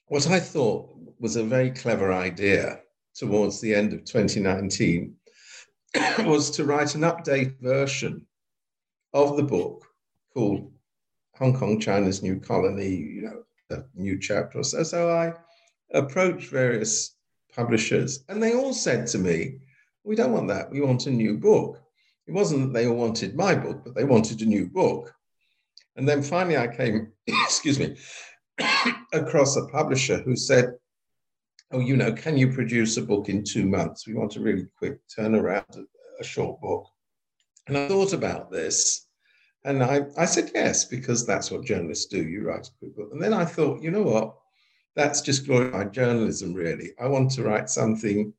what 0.08 0.28
I 0.28 0.42
thought 0.42 0.90
was 1.20 1.38
a 1.38 1.44
very 1.44 1.72
clever 1.72 2.12
idea 2.12 2.82
towards 3.16 3.62
the 3.62 3.74
end 3.74 3.94
of 3.94 4.04
2019 4.04 5.16
was 6.26 6.52
to 6.52 6.66
write 6.66 6.96
an 6.96 7.02
update 7.02 7.62
version 7.62 8.26
of 9.14 9.38
the 9.38 9.44
book 9.44 9.86
called 10.34 10.70
Hong 11.36 11.58
Kong, 11.58 11.80
China's 11.80 12.22
New 12.22 12.42
Colony, 12.42 12.90
you 12.90 13.22
know, 13.22 13.44
a 13.70 13.84
new 13.96 14.20
chapter 14.20 14.60
or 14.60 14.64
so. 14.64 14.84
So 14.84 15.10
I 15.10 15.34
approached 15.94 16.50
various 16.50 17.16
publishers, 17.56 18.24
and 18.30 18.42
they 18.42 18.54
all 18.54 18.74
said 18.74 19.08
to 19.08 19.18
me, 19.18 19.60
We 20.04 20.16
don't 20.16 20.34
want 20.34 20.48
that. 20.50 20.72
We 20.72 20.82
want 20.82 21.08
a 21.08 21.12
new 21.12 21.38
book. 21.38 21.80
It 22.28 22.34
wasn't 22.34 22.62
that 22.62 22.74
they 22.74 22.88
all 22.88 22.96
wanted 22.96 23.36
my 23.36 23.56
book, 23.56 23.84
but 23.84 23.96
they 23.96 24.04
wanted 24.04 24.42
a 24.42 24.46
new 24.46 24.68
book. 24.68 25.14
And 25.96 26.08
then 26.08 26.24
finally, 26.24 26.58
I 26.58 26.68
came, 26.68 27.12
excuse 27.28 27.80
me, 27.80 27.98
across 29.14 29.56
a 29.56 29.68
publisher 29.68 30.22
who 30.22 30.36
said, 30.36 30.74
Oh, 31.72 31.80
you 31.80 31.96
know, 31.96 32.14
can 32.14 32.38
you 32.38 32.54
produce 32.54 32.98
a 32.98 33.02
book 33.02 33.30
in 33.30 33.44
two 33.44 33.66
months? 33.66 34.06
We 34.06 34.14
want 34.14 34.36
a 34.36 34.40
really 34.40 34.68
quick 34.78 35.00
turnaround, 35.08 35.86
a 36.20 36.24
short 36.24 36.62
book. 36.62 36.86
And 37.68 37.78
I 37.78 37.88
thought 37.88 38.14
about 38.14 38.52
this 38.52 39.08
and 39.66 39.82
I, 39.82 40.06
I 40.18 40.26
said 40.26 40.52
yes, 40.54 40.86
because 40.86 41.26
that's 41.26 41.50
what 41.50 41.64
journalists 41.64 42.06
do. 42.06 42.22
You 42.22 42.48
write 42.48 42.70
a 42.82 42.86
book. 42.88 43.10
And 43.12 43.22
then 43.22 43.34
I 43.34 43.46
thought, 43.46 43.82
you 43.82 43.92
know 43.92 44.04
what? 44.04 44.36
That's 44.96 45.22
just 45.22 45.46
glorified 45.46 45.94
journalism, 45.94 46.54
really. 46.54 46.92
I 47.00 47.08
want 47.08 47.32
to 47.32 47.44
write 47.44 47.70
something 47.70 48.34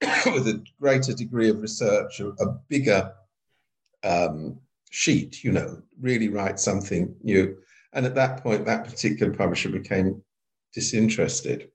with 0.26 0.46
a 0.46 0.62
greater 0.80 1.14
degree 1.14 1.48
of 1.48 1.62
research, 1.62 2.20
a, 2.20 2.46
bigger 2.68 3.12
um, 4.04 4.58
sheet, 4.90 5.42
you 5.42 5.52
know, 5.52 5.82
really 6.00 6.28
write 6.28 6.60
something 6.60 7.14
new. 7.22 7.56
And 7.94 8.04
at 8.04 8.14
that 8.14 8.42
point, 8.42 8.66
that 8.66 8.84
particular 8.84 9.32
publisher 9.32 9.70
became 9.70 10.22
disinterested. 10.74 11.70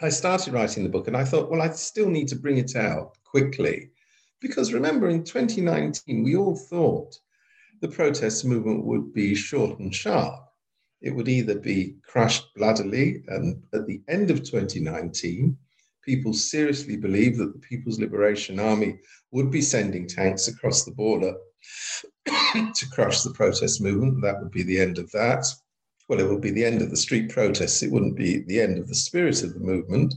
I 0.00 0.08
started 0.08 0.52
writing 0.52 0.82
the 0.82 0.90
book 0.90 1.06
and 1.06 1.16
I 1.16 1.24
thought, 1.24 1.50
well, 1.50 1.62
I 1.62 1.70
still 1.70 2.10
need 2.10 2.28
to 2.28 2.36
bring 2.36 2.58
it 2.58 2.76
out 2.76 3.16
quickly 3.24 3.90
because 4.40 4.72
remember, 4.72 5.08
in 5.08 5.24
2019, 5.24 6.22
we 6.22 6.36
all 6.36 6.56
thought 6.56 7.18
the 7.80 7.88
protest 7.88 8.44
movement 8.44 8.84
would 8.84 9.12
be 9.12 9.34
short 9.34 9.78
and 9.78 9.94
sharp. 9.94 10.34
It 11.02 11.10
would 11.10 11.28
either 11.28 11.58
be 11.58 11.96
crushed 12.02 12.54
bloodily, 12.54 13.22
and 13.28 13.62
at 13.72 13.86
the 13.86 14.00
end 14.08 14.30
of 14.30 14.38
2019, 14.44 15.56
people 16.02 16.32
seriously 16.32 16.96
believed 16.96 17.38
that 17.38 17.52
the 17.52 17.58
People's 17.58 17.98
Liberation 17.98 18.58
Army 18.58 18.98
would 19.32 19.50
be 19.50 19.60
sending 19.60 20.06
tanks 20.06 20.48
across 20.48 20.84
the 20.84 20.92
border 20.92 21.34
to 22.26 22.90
crush 22.90 23.22
the 23.22 23.34
protest 23.34 23.82
movement. 23.82 24.22
That 24.22 24.40
would 24.40 24.52
be 24.52 24.62
the 24.62 24.80
end 24.80 24.98
of 24.98 25.10
that. 25.12 25.44
Well, 26.08 26.20
it 26.20 26.28
would 26.28 26.40
be 26.40 26.52
the 26.52 26.64
end 26.64 26.82
of 26.82 26.90
the 26.90 26.96
street 26.96 27.30
protests. 27.30 27.82
It 27.82 27.90
wouldn't 27.90 28.16
be 28.16 28.44
the 28.46 28.60
end 28.60 28.78
of 28.78 28.86
the 28.86 28.94
spirit 28.94 29.42
of 29.42 29.54
the 29.54 29.60
movement. 29.60 30.14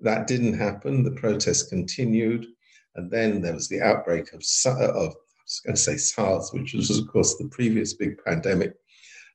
That 0.00 0.26
didn't 0.26 0.58
happen. 0.58 1.04
The 1.04 1.12
protests 1.12 1.68
continued. 1.68 2.46
And 2.96 3.10
then 3.10 3.40
there 3.40 3.54
was 3.54 3.68
the 3.68 3.80
outbreak 3.80 4.32
of, 4.32 4.44
uh, 4.66 4.92
of 4.92 5.10
I 5.10 5.42
was 5.44 5.60
going 5.64 5.76
to 5.76 5.80
say 5.80 5.96
SARS, 5.96 6.50
which 6.52 6.74
was, 6.74 6.90
of 6.96 7.08
course, 7.08 7.36
the 7.36 7.48
previous 7.48 7.94
big 7.94 8.16
pandemic 8.24 8.74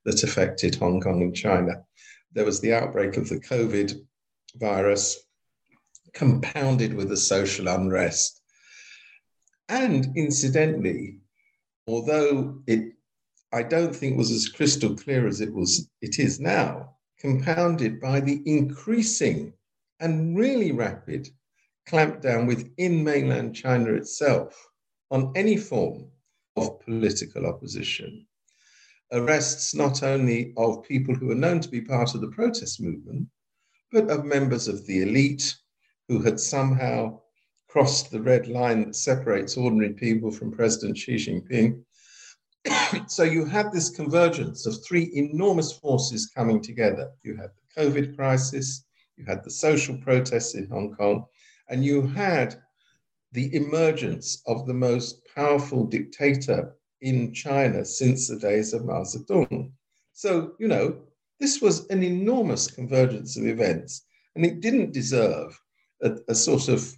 that 0.06 0.24
affected 0.24 0.75
Hong 0.75 1.01
Kong 1.01 1.22
and 1.22 1.36
China. 1.36 1.84
There 2.34 2.46
was 2.46 2.62
the 2.62 2.74
outbreak 2.74 3.18
of 3.18 3.30
the 3.30 3.39
COVID 3.39 3.94
virus, 4.56 5.24
compounded 6.13 6.94
with 6.94 7.10
the 7.10 7.18
social 7.18 7.68
unrest. 7.68 8.42
And 9.68 10.08
incidentally, 10.16 11.20
although 11.88 12.62
it 12.66 12.94
I 13.51 13.63
don't 13.63 13.96
think 13.96 14.16
was 14.16 14.30
as 14.32 14.48
crystal 14.48 14.96
clear 14.96 15.28
as 15.28 15.42
it 15.42 15.51
was 15.51 15.89
it 16.01 16.20
is 16.20 16.39
now, 16.39 16.98
compounded 17.20 18.00
by 18.00 18.20
the 18.20 18.42
increasing 18.46 19.54
and 20.00 20.38
really 20.38 20.72
rapid 20.72 21.30
clampdown 21.89 22.48
within 22.48 23.03
mainland 23.03 23.55
China 23.55 23.93
itself 23.93 24.69
on 25.12 25.31
any 25.36 25.58
form 25.58 26.05
of 26.55 26.79
political 26.81 27.46
opposition. 27.46 28.25
Arrests 29.12 29.74
not 29.74 30.03
only 30.03 30.53
of 30.55 30.84
people 30.84 31.15
who 31.15 31.31
are 31.31 31.36
known 31.43 31.60
to 31.60 31.69
be 31.69 31.81
part 31.81 32.13
of 32.13 32.22
the 32.22 32.27
protest 32.29 32.79
movement, 32.79 33.27
but 33.91 34.10
of 34.10 34.24
members 34.24 34.67
of 34.67 34.86
the 34.86 35.01
elite 35.01 35.55
who 36.08 36.22
had 36.22 36.39
somehow 36.39 37.19
crossed 37.67 38.12
the 38.12 38.22
red 38.22 38.48
line 38.48 38.86
that 38.86 38.96
separates 38.96 39.58
ordinary 39.58 39.93
people 39.93 40.31
from 40.31 40.51
President 40.51 40.98
Xi 40.98 41.15
Jinping. 41.15 41.84
so 43.08 43.24
you 43.24 43.46
had 43.46 43.72
this 43.72 43.89
convergence 43.89 44.65
of 44.65 44.84
three 44.84 45.10
enormous 45.13 45.72
forces 45.72 46.31
coming 46.36 46.62
together. 46.62 47.12
You 47.24 47.36
had 47.36 47.50
the 47.55 47.81
COVID 47.81 48.15
crisis, 48.15 48.86
you 49.17 49.25
had 49.25 49.43
the 49.43 49.51
social 49.51 49.98
protests 49.98 50.55
in 50.55 50.67
Hong 50.67 50.93
Kong, 50.96 51.25
and 51.70 51.86
you 51.86 52.08
had 52.08 52.62
the 53.32 53.54
emergence 53.56 54.42
of 54.48 54.66
the 54.66 54.74
most 54.74 55.22
powerful 55.36 55.86
dictator 55.86 56.76
in 57.02 57.34
China 57.34 57.86
since 57.86 58.28
the 58.28 58.38
days 58.38 58.74
of 58.74 58.86
Mao 58.86 59.04
Zedong. 59.04 59.72
So, 60.14 60.54
you 60.60 60.68
know, 60.68 60.98
this 61.40 61.62
was 61.62 61.88
an 61.88 62.04
enormous 62.04 62.70
convergence 62.70 63.38
of 63.38 63.46
events, 63.46 64.06
and 64.36 64.46
it 64.46 64.60
didn't 64.60 64.94
deserve 64.94 65.58
a, 66.02 66.18
a 66.28 66.36
sort 66.36 66.68
of, 66.68 66.92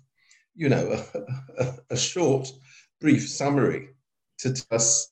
you 0.56 0.70
know, 0.70 0.92
a, 1.60 1.63
a, 1.63 1.78
a, 1.92 1.98
short, 1.98 2.51
brief 3.00 3.30
summary 3.30 3.90
to 4.40 4.54
tell 4.54 4.78
us 4.78 5.08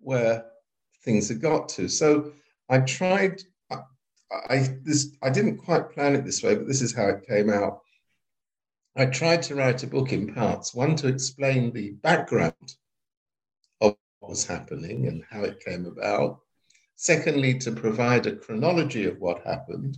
where 0.00 0.44
things 1.04 1.28
had 1.28 1.40
got 1.40 1.68
to. 1.70 1.88
So 1.88 2.32
I 2.68 2.80
tried. 2.80 3.42
I, 3.70 3.80
I 4.48 4.76
this 4.82 5.14
I 5.22 5.28
didn't 5.28 5.58
quite 5.58 5.90
plan 5.90 6.14
it 6.14 6.24
this 6.24 6.42
way, 6.42 6.54
but 6.54 6.66
this 6.66 6.80
is 6.80 6.94
how 6.94 7.08
it 7.08 7.26
came 7.26 7.50
out. 7.50 7.81
I 8.94 9.06
tried 9.06 9.42
to 9.44 9.54
write 9.54 9.82
a 9.82 9.86
book 9.86 10.12
in 10.12 10.34
parts, 10.34 10.74
one 10.74 10.96
to 10.96 11.08
explain 11.08 11.72
the 11.72 11.92
background 11.92 12.76
of 13.80 13.96
what 14.18 14.30
was 14.30 14.46
happening 14.46 15.08
and 15.08 15.24
how 15.30 15.44
it 15.44 15.64
came 15.64 15.86
about. 15.86 16.40
Secondly, 16.96 17.58
to 17.60 17.72
provide 17.72 18.26
a 18.26 18.36
chronology 18.36 19.06
of 19.06 19.18
what 19.18 19.46
happened, 19.46 19.96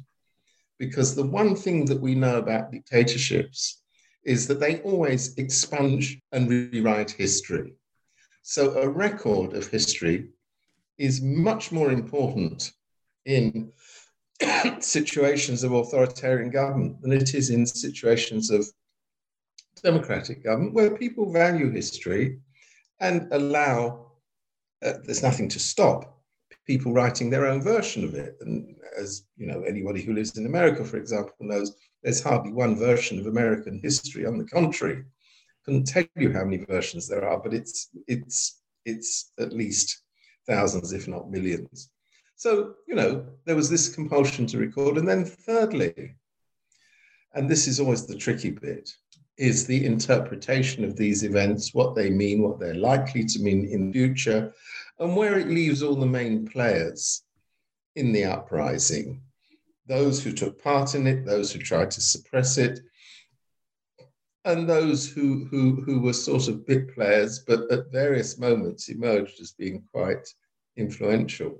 because 0.78 1.16
the 1.16 1.26
one 1.26 1.56
thing 1.56 1.84
that 1.86 2.00
we 2.00 2.14
know 2.14 2.38
about 2.38 2.70
dictatorships 2.70 3.82
is 4.24 4.46
that 4.46 4.60
they 4.60 4.80
always 4.82 5.36
expunge 5.38 6.20
and 6.30 6.48
rewrite 6.48 7.10
history. 7.10 7.74
So 8.42 8.80
a 8.80 8.88
record 8.88 9.54
of 9.54 9.66
history 9.66 10.28
is 10.98 11.20
much 11.20 11.72
more 11.72 11.90
important 11.90 12.70
in 13.24 13.72
situations 14.78 15.64
of 15.64 15.72
authoritarian 15.72 16.50
government 16.50 17.02
than 17.02 17.12
it 17.12 17.34
is 17.34 17.50
in 17.50 17.66
situations 17.66 18.50
of 18.50 18.64
democratic 19.84 20.42
government 20.42 20.74
where 20.74 20.96
people 20.96 21.32
value 21.32 21.70
history 21.70 22.40
and 23.00 23.28
allow, 23.32 24.10
uh, 24.84 24.94
there's 25.04 25.22
nothing 25.22 25.48
to 25.50 25.60
stop 25.60 26.22
people 26.66 26.92
writing 26.92 27.28
their 27.30 27.46
own 27.46 27.60
version 27.62 28.04
of 28.04 28.14
it. 28.14 28.36
And 28.40 28.74
as 28.98 29.26
you 29.36 29.46
know, 29.46 29.62
anybody 29.62 30.02
who 30.02 30.14
lives 30.14 30.36
in 30.38 30.46
America, 30.46 30.84
for 30.84 30.96
example, 30.96 31.34
knows 31.40 31.76
there's 32.02 32.22
hardly 32.22 32.52
one 32.52 32.76
version 32.76 33.18
of 33.18 33.26
American 33.26 33.78
history. 33.82 34.26
On 34.26 34.38
the 34.38 34.46
contrary, 34.46 35.04
couldn't 35.64 35.84
tell 35.84 36.04
you 36.16 36.32
how 36.32 36.44
many 36.44 36.64
versions 36.64 37.08
there 37.08 37.26
are, 37.26 37.38
but 37.38 37.54
it's 37.54 37.90
it's 38.06 38.62
it's 38.84 39.32
at 39.38 39.52
least 39.52 40.02
thousands, 40.46 40.92
if 40.92 41.08
not 41.08 41.30
millions. 41.30 41.90
So, 42.36 42.74
you 42.86 42.94
know, 42.94 43.26
there 43.46 43.56
was 43.56 43.70
this 43.70 43.94
compulsion 43.94 44.46
to 44.48 44.58
record. 44.58 44.98
And 44.98 45.08
then 45.08 45.24
thirdly, 45.24 46.16
and 47.34 47.48
this 47.48 47.66
is 47.66 47.80
always 47.80 48.06
the 48.06 48.16
tricky 48.16 48.50
bit, 48.50 48.90
is 49.36 49.66
the 49.66 49.84
interpretation 49.84 50.84
of 50.84 50.96
these 50.96 51.24
events, 51.24 51.74
what 51.74 51.94
they 51.94 52.10
mean, 52.10 52.42
what 52.42 52.60
they're 52.60 52.74
likely 52.74 53.24
to 53.24 53.40
mean 53.40 53.66
in 53.66 53.92
future, 53.92 54.52
and 54.98 55.16
where 55.16 55.38
it 55.38 55.48
leaves 55.48 55.82
all 55.82 55.96
the 55.96 56.06
main 56.06 56.46
players 56.46 57.22
in 57.96 58.12
the 58.12 58.24
uprising. 58.24 59.20
Those 59.86 60.22
who 60.22 60.32
took 60.32 60.62
part 60.62 60.94
in 60.94 61.06
it, 61.06 61.26
those 61.26 61.52
who 61.52 61.58
tried 61.58 61.90
to 61.92 62.00
suppress 62.00 62.58
it, 62.58 62.80
and 64.44 64.68
those 64.68 65.08
who, 65.08 65.46
who, 65.50 65.80
who 65.82 66.00
were 66.00 66.12
sort 66.12 66.48
of 66.48 66.66
bit 66.66 66.94
players, 66.94 67.40
but 67.40 67.70
at 67.72 67.90
various 67.90 68.38
moments 68.38 68.88
emerged 68.88 69.40
as 69.40 69.52
being 69.52 69.82
quite 69.92 70.28
influential. 70.76 71.58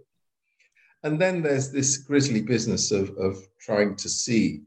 And 1.02 1.20
then 1.20 1.42
there's 1.42 1.70
this 1.70 1.98
grisly 1.98 2.42
business 2.42 2.90
of, 2.90 3.10
of 3.18 3.36
trying 3.60 3.96
to 3.96 4.08
see 4.08 4.62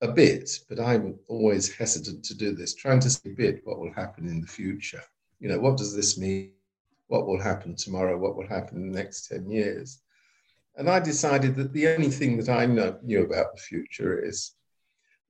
a 0.00 0.08
bit, 0.08 0.60
but 0.68 0.78
I'm 0.78 1.18
always 1.26 1.74
hesitant 1.74 2.24
to 2.24 2.34
do 2.36 2.54
this, 2.54 2.74
trying 2.74 3.00
to 3.00 3.10
see 3.10 3.30
a 3.30 3.34
bit 3.34 3.62
what 3.64 3.78
will 3.78 3.92
happen 3.92 4.28
in 4.28 4.40
the 4.40 4.46
future. 4.46 5.02
You 5.40 5.48
know, 5.48 5.58
what 5.58 5.76
does 5.76 5.94
this 5.94 6.18
mean? 6.18 6.52
What 7.08 7.26
will 7.26 7.40
happen 7.40 7.74
tomorrow? 7.74 8.18
What 8.18 8.36
will 8.36 8.46
happen 8.46 8.78
in 8.78 8.92
the 8.92 8.98
next 8.98 9.28
10 9.28 9.50
years? 9.50 10.00
And 10.76 10.88
I 10.88 11.00
decided 11.00 11.56
that 11.56 11.72
the 11.72 11.88
only 11.88 12.10
thing 12.10 12.36
that 12.36 12.48
I 12.48 12.66
know, 12.66 12.98
knew 13.02 13.24
about 13.24 13.54
the 13.54 13.60
future 13.60 14.22
is 14.24 14.52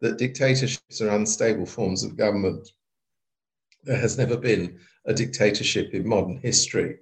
that 0.00 0.18
dictatorships 0.18 1.00
are 1.00 1.16
unstable 1.16 1.66
forms 1.66 2.04
of 2.04 2.16
government. 2.16 2.68
There 3.84 3.96
has 3.96 4.18
never 4.18 4.36
been 4.36 4.78
a 5.06 5.14
dictatorship 5.14 5.94
in 5.94 6.06
modern 6.06 6.36
history 6.38 6.98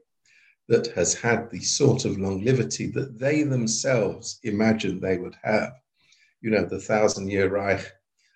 that 0.69 0.89
has 0.89 1.15
had 1.15 1.51
the 1.51 1.61
sort 1.61 2.05
of 2.05 2.19
longevity 2.19 2.87
that 2.93 3.19
they 3.19 3.43
themselves 3.43 4.39
imagined 4.45 5.01
they 5.01 5.19
would 5.19 5.37
have 5.43 5.73
you 6.41 6.51
know, 6.51 6.65
the 6.65 6.79
thousand 6.79 7.29
year 7.29 7.49
Reich 7.49 7.85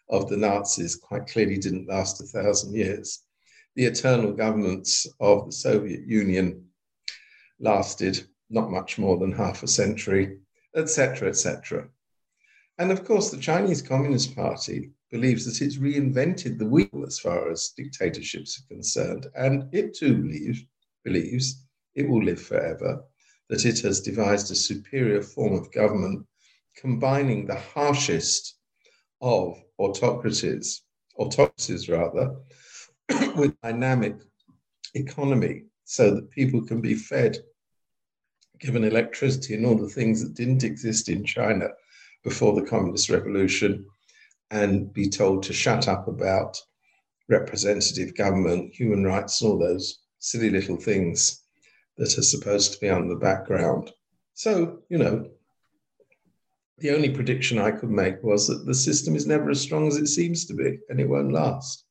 of 0.08 0.28
the 0.28 0.36
Nazis 0.36 0.96
quite 0.96 1.26
clearly 1.26 1.58
didn't 1.58 1.88
last 1.88 2.20
a 2.20 2.26
thousand 2.26 2.74
years. 2.74 3.22
The 3.76 3.84
eternal 3.84 4.32
governments 4.32 5.06
of 5.20 5.46
the 5.46 5.52
Soviet 5.52 6.06
Union 6.06 6.66
lasted 7.60 8.26
not 8.48 8.70
much 8.70 8.98
more 8.98 9.16
than 9.16 9.32
half 9.32 9.62
a 9.62 9.68
century, 9.68 10.38
etc., 10.74 11.28
etc. 11.28 11.88
And 12.78 12.90
of 12.90 13.04
course, 13.04 13.30
the 13.30 13.36
Chinese 13.36 13.82
Communist 13.82 14.34
Party 14.34 14.90
believes 15.10 15.44
that 15.44 15.64
it's 15.64 15.78
reinvented 15.78 16.58
the 16.58 16.66
wheel 16.66 17.04
as 17.06 17.18
far 17.18 17.50
as 17.50 17.72
dictatorships 17.76 18.60
are 18.60 18.74
concerned. 18.74 19.26
And 19.36 19.72
it 19.72 19.94
too 19.94 20.16
believes, 20.16 20.64
believes 21.04 21.64
it 21.94 22.08
will 22.08 22.24
live 22.24 22.40
forever, 22.40 23.04
that 23.48 23.66
it 23.66 23.80
has 23.80 24.00
devised 24.00 24.50
a 24.50 24.54
superior 24.54 25.22
form 25.22 25.54
of 25.54 25.72
government 25.72 26.26
combining 26.80 27.46
the 27.46 27.58
harshest 27.58 28.56
of 29.20 29.62
autocracies, 29.78 30.82
autocracies 31.18 31.88
rather, 31.88 32.36
with 33.36 33.60
dynamic 33.60 34.16
economy 34.94 35.64
so 35.84 36.14
that 36.14 36.30
people 36.30 36.64
can 36.64 36.80
be 36.80 36.94
fed, 36.94 37.36
given 38.58 38.84
electricity 38.84 39.54
and 39.54 39.66
all 39.66 39.76
the 39.76 39.88
things 39.88 40.22
that 40.22 40.34
didn't 40.34 40.64
exist 40.64 41.08
in 41.08 41.24
China 41.24 41.68
before 42.24 42.54
the 42.54 42.66
Communist 42.66 43.10
Revolution, 43.10 43.84
and 44.50 44.92
be 44.92 45.08
told 45.08 45.42
to 45.42 45.52
shut 45.52 45.86
up 45.88 46.08
about 46.08 46.60
representative 47.28 48.14
government, 48.16 48.74
human 48.74 49.04
rights, 49.04 49.40
and 49.40 49.50
all 49.50 49.58
those 49.58 50.00
silly 50.18 50.50
little 50.50 50.76
things 50.76 51.42
that 51.96 52.18
are 52.18 52.22
supposed 52.22 52.72
to 52.72 52.80
be 52.80 52.88
on 52.88 53.08
the 53.08 53.16
background. 53.16 53.90
So, 54.34 54.80
you 54.88 54.98
know, 54.98 55.30
the 56.80 56.90
only 56.90 57.10
prediction 57.10 57.58
I 57.58 57.70
could 57.70 57.90
make 57.90 58.22
was 58.22 58.46
that 58.48 58.66
the 58.66 58.74
system 58.74 59.14
is 59.14 59.26
never 59.26 59.50
as 59.50 59.60
strong 59.60 59.86
as 59.86 59.96
it 59.96 60.08
seems 60.08 60.46
to 60.46 60.54
be, 60.54 60.78
and 60.88 61.00
it 61.00 61.08
won't 61.08 61.32
last. 61.32 61.84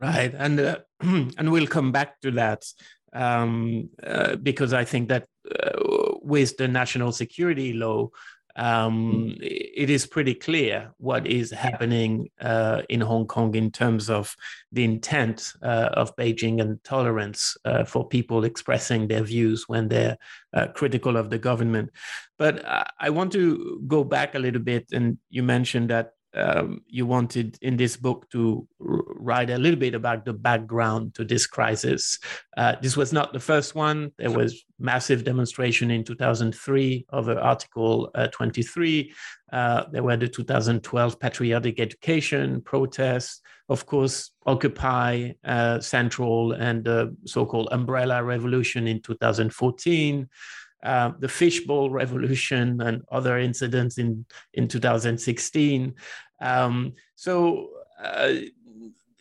Right, 0.00 0.32
and 0.36 0.60
uh, 0.60 0.78
and 1.00 1.50
we'll 1.50 1.66
come 1.66 1.90
back 1.90 2.20
to 2.20 2.30
that 2.32 2.64
um, 3.12 3.90
uh, 4.02 4.36
because 4.36 4.72
I 4.72 4.84
think 4.84 5.08
that 5.08 5.26
uh, 5.50 6.14
with 6.22 6.56
the 6.56 6.68
national 6.68 7.12
security 7.12 7.72
law, 7.72 8.10
um, 8.58 9.36
it 9.40 9.88
is 9.88 10.04
pretty 10.04 10.34
clear 10.34 10.92
what 10.98 11.26
is 11.26 11.52
happening 11.52 12.28
uh, 12.40 12.82
in 12.88 13.00
Hong 13.00 13.26
Kong 13.26 13.54
in 13.54 13.70
terms 13.70 14.10
of 14.10 14.36
the 14.72 14.82
intent 14.82 15.52
uh, 15.62 15.90
of 15.92 16.14
Beijing 16.16 16.60
and 16.60 16.82
tolerance 16.82 17.56
uh, 17.64 17.84
for 17.84 18.06
people 18.08 18.42
expressing 18.42 19.06
their 19.06 19.22
views 19.22 19.68
when 19.68 19.88
they're 19.88 20.18
uh, 20.52 20.66
critical 20.74 21.16
of 21.16 21.30
the 21.30 21.38
government. 21.38 21.90
But 22.36 22.64
I 22.98 23.10
want 23.10 23.32
to 23.32 23.80
go 23.86 24.02
back 24.02 24.34
a 24.34 24.40
little 24.40 24.62
bit, 24.62 24.88
and 24.92 25.18
you 25.30 25.44
mentioned 25.44 25.90
that 25.90 26.14
um, 26.38 26.82
you 26.86 27.06
wanted 27.06 27.58
in 27.62 27.76
this 27.76 27.96
book 27.96 28.28
to 28.30 28.66
write 28.78 29.50
a 29.50 29.58
little 29.58 29.78
bit 29.78 29.94
about 29.94 30.24
the 30.24 30.32
background 30.32 31.14
to 31.14 31.24
this 31.24 31.46
crisis. 31.46 32.18
Uh, 32.56 32.76
this 32.80 32.96
was 32.96 33.12
not 33.12 33.32
the 33.32 33.40
first 33.40 33.74
one. 33.74 34.12
There 34.18 34.30
was 34.30 34.64
massive 34.78 35.24
demonstration 35.24 35.90
in 35.90 36.04
2003 36.04 37.06
over 37.12 37.38
Article 37.38 38.10
uh, 38.14 38.28
23. 38.28 39.12
Uh, 39.52 39.84
there 39.90 40.02
were 40.02 40.16
the 40.16 40.28
2012 40.28 41.18
patriotic 41.18 41.80
education 41.80 42.60
protests. 42.62 43.40
Of 43.68 43.84
course, 43.84 44.30
Occupy 44.46 45.32
uh, 45.44 45.80
Central 45.80 46.52
and 46.52 46.84
the 46.84 47.14
so-called 47.26 47.68
Umbrella 47.70 48.24
Revolution 48.24 48.86
in 48.86 49.02
2014 49.02 50.28
uh, 50.82 51.12
the 51.18 51.26
fishball 51.26 51.90
revolution 51.90 52.80
and 52.80 53.02
other 53.10 53.38
incidents 53.38 53.98
in, 53.98 54.24
in 54.54 54.68
2016. 54.68 55.94
Um, 56.40 56.92
so 57.14 57.70
uh, 58.02 58.34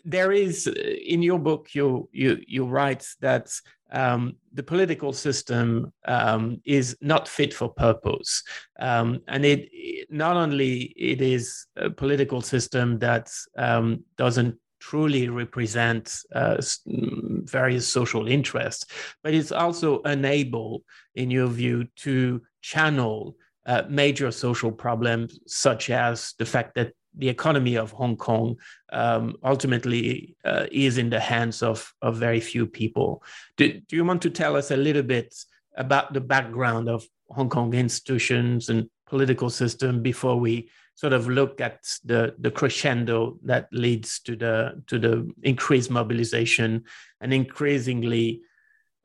there 0.06 0.32
is 0.32 0.67
in 0.67 1.22
your 1.22 1.39
book 1.39 1.67
you 1.74 2.08
you 2.13 2.41
you 2.48 2.65
write 2.65 3.06
that 3.20 3.52
um, 3.91 4.36
the 4.54 4.63
political 4.63 5.13
system 5.13 5.91
um, 6.06 6.62
is 6.65 6.98
not 7.02 7.28
fit 7.28 7.54
for 7.54 7.70
purpose, 7.70 8.43
um, 8.80 9.20
and 9.28 9.46
it 9.46 9.70
not 10.10 10.38
only 10.38 10.93
it 10.96 11.22
is 11.22 11.65
a 11.76 11.89
political 11.89 12.41
system 12.41 13.00
that 13.00 13.30
um, 13.58 14.04
doesn't 14.17 14.58
truly 14.89 15.28
represent 15.28 16.15
uh, 16.34 16.58
mm, 16.88 17.50
various 17.50 17.86
social 17.91 18.28
interests, 18.28 18.86
but 19.21 19.34
it's 19.34 19.52
also 19.52 20.02
unable, 20.06 20.84
in 21.15 21.30
your 21.30 21.47
view, 21.47 21.86
to 21.97 22.41
channel 22.62 23.36
uh, 23.65 23.84
major 23.89 24.32
social 24.32 24.71
problems 24.71 25.39
such 25.45 25.89
as 25.89 26.34
the 26.39 26.45
fact 26.45 26.76
that 26.76 26.93
the 27.17 27.28
economy 27.28 27.76
of 27.76 27.91
Hong 27.91 28.15
Kong 28.15 28.56
um, 28.93 29.36
ultimately 29.43 30.38
uh, 30.45 30.67
is 30.71 30.97
in 30.97 31.10
the 31.10 31.19
hands 31.19 31.62
of, 31.62 31.91
of 32.02 32.15
very 32.15 32.39
few 32.39 32.65
people. 32.65 33.23
Do, 33.58 33.82
do 33.89 33.95
you 33.97 34.06
want 34.06 34.21
to 34.21 34.30
tell 34.30 34.56
us 34.56 34.71
a 34.71 34.78
little 34.78 35.04
bit 35.04 35.36
about 35.76 36.13
the 36.13 36.21
background 36.21 36.88
of 36.88 37.04
Hong 37.30 37.50
Kong 37.50 37.73
institutions 37.73 38.69
and 38.69 38.89
political 39.06 39.50
system 39.50 40.02
before 40.02 40.39
we 40.39 40.69
sort 40.97 41.13
of 41.13 41.27
look 41.29 41.62
at 41.62 41.79
the 42.05 42.33
the 42.39 42.49
crescendo 42.49 43.38
that 43.43 43.67
leads 43.71 44.19
to 44.19 44.36
the 44.36 44.81
to 44.88 44.97
the 44.97 45.31
increased 45.43 45.91
mobilization 45.91 46.83
and 47.21 47.31
increasingly 47.31 48.41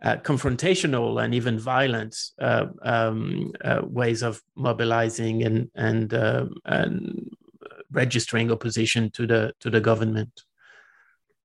uh, 0.02 0.16
confrontational 0.16 1.22
and 1.22 1.34
even 1.34 1.58
violent 1.58 2.16
uh, 2.40 2.66
um, 2.82 3.52
uh, 3.62 3.82
ways 3.84 4.22
of 4.22 4.42
mobilizing 4.56 5.44
and 5.44 5.70
and, 5.74 6.14
uh, 6.14 6.46
and 6.64 7.30
registering 7.92 8.50
opposition 8.50 9.10
to 9.10 9.26
the 9.26 9.52
to 9.60 9.68
the 9.68 9.80
government. 9.80 10.44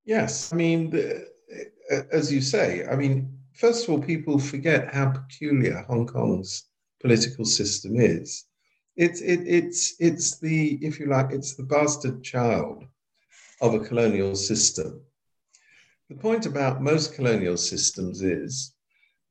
Yes, 0.05 0.53
I 0.53 0.55
mean, 0.55 0.89
the, 0.91 1.27
as 2.13 2.31
you 2.31 2.39
say, 2.39 2.87
I 2.87 2.95
mean, 2.95 3.37
first 3.51 3.83
of 3.83 3.89
all, 3.89 4.01
people 4.01 4.39
forget 4.39 4.93
how 4.93 5.09
peculiar 5.09 5.83
Hong 5.89 6.07
Kong's 6.07 6.69
political 7.01 7.43
system 7.43 7.99
is. 7.99 8.46
It's 8.97 9.21
it, 9.21 9.41
it's 9.45 9.95
it's 9.99 10.39
the 10.39 10.79
if 10.81 10.99
you 10.99 11.05
like 11.05 11.31
it's 11.31 11.55
the 11.55 11.63
bastard 11.63 12.23
child 12.23 12.83
of 13.61 13.75
a 13.75 13.79
colonial 13.79 14.35
system. 14.35 15.01
The 16.09 16.15
point 16.15 16.47
about 16.47 16.81
most 16.81 17.13
colonial 17.13 17.57
systems 17.57 18.23
is 18.23 18.73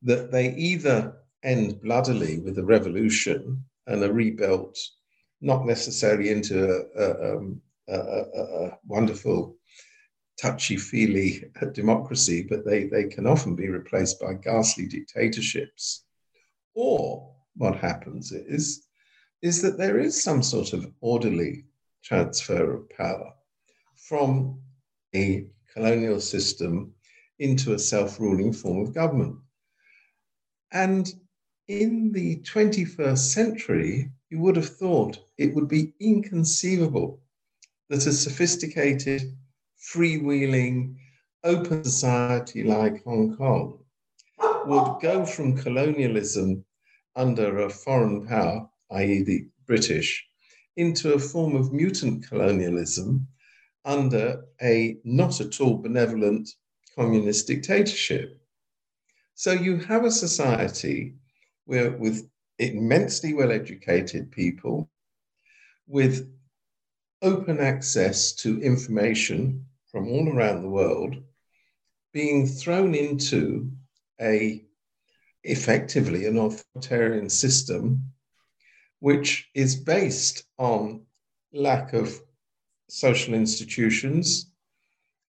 that 0.03 0.31
they 0.31 0.55
either 0.55 1.17
end 1.43 1.81
bloodily 1.81 2.39
with 2.39 2.57
a 2.59 2.63
revolution 2.63 3.65
and 3.87 4.01
are 4.03 4.13
rebuilt, 4.13 4.77
not 5.41 5.65
necessarily 5.65 6.29
into 6.29 6.63
a, 6.63 7.03
a, 7.03 7.37
um, 7.37 7.61
a, 7.89 7.97
a 7.97 8.77
wonderful, 8.87 9.57
touchy 10.39 10.77
feely 10.77 11.43
democracy, 11.73 12.45
but 12.47 12.63
they, 12.63 12.85
they 12.85 13.05
can 13.05 13.25
often 13.27 13.55
be 13.55 13.67
replaced 13.67 14.19
by 14.21 14.33
ghastly 14.33 14.85
dictatorships. 14.87 16.05
Or 16.73 17.33
what 17.55 17.77
happens 17.77 18.31
is, 18.31 18.86
is 19.41 19.61
that 19.61 19.77
there 19.77 19.99
is 19.99 20.21
some 20.21 20.41
sort 20.41 20.73
of 20.73 20.91
orderly 21.01 21.65
transfer 22.03 22.73
of 22.73 22.89
power 22.89 23.33
from 23.95 24.59
a 25.15 25.45
colonial 25.73 26.19
system 26.19 26.93
into 27.39 27.73
a 27.73 27.79
self 27.79 28.19
ruling 28.19 28.51
form 28.53 28.79
of 28.79 28.93
government. 28.93 29.37
And 30.71 31.07
in 31.67 32.11
the 32.11 32.37
21st 32.37 33.17
century, 33.17 34.11
you 34.29 34.39
would 34.39 34.55
have 34.55 34.77
thought 34.77 35.19
it 35.37 35.53
would 35.53 35.67
be 35.67 35.93
inconceivable 35.99 37.21
that 37.89 38.05
a 38.07 38.11
sophisticated, 38.11 39.37
freewheeling, 39.79 40.95
open 41.43 41.83
society 41.83 42.63
like 42.63 43.03
Hong 43.03 43.37
Kong 43.37 43.79
would 44.65 45.01
go 45.01 45.25
from 45.25 45.57
colonialism 45.57 46.65
under 47.15 47.59
a 47.59 47.69
foreign 47.69 48.27
power, 48.27 48.69
i.e., 48.91 49.23
the 49.23 49.47
British, 49.65 50.25
into 50.75 51.13
a 51.13 51.19
form 51.19 51.55
of 51.55 51.73
mutant 51.73 52.27
colonialism 52.27 53.27
under 53.85 54.43
a 54.61 54.97
not 55.03 55.41
at 55.41 55.59
all 55.59 55.77
benevolent 55.77 56.49
communist 56.95 57.47
dictatorship. 57.47 58.39
So 59.33 59.51
you 59.51 59.77
have 59.77 60.03
a 60.03 60.11
society 60.11 61.15
where, 61.65 61.91
with 61.91 62.29
immensely 62.59 63.33
well 63.33 63.51
educated 63.51 64.31
people, 64.31 64.89
with 65.87 66.29
open 67.21 67.59
access 67.59 68.33
to 68.33 68.61
information 68.61 69.65
from 69.91 70.09
all 70.09 70.29
around 70.29 70.61
the 70.61 70.69
world, 70.69 71.15
being 72.13 72.47
thrown 72.47 72.93
into 72.93 73.71
a 74.19 74.63
effectively 75.43 76.25
an 76.25 76.37
authoritarian 76.37 77.29
system 77.29 78.03
which 78.99 79.49
is 79.53 79.75
based 79.75 80.43
on 80.57 81.01
lack 81.53 81.93
of 81.93 82.19
social 82.89 83.33
institutions, 83.33 84.51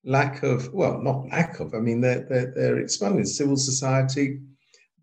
lack 0.05 0.43
of, 0.43 0.73
well, 0.73 1.01
not 1.03 1.29
lack 1.29 1.61
of, 1.61 1.75
I 1.75 1.79
mean, 1.79 2.01
they're, 2.01 2.27
they're, 2.29 2.53
they're 2.55 2.79
expanding. 2.79 3.25
Civil 3.25 3.57
society 3.57 4.41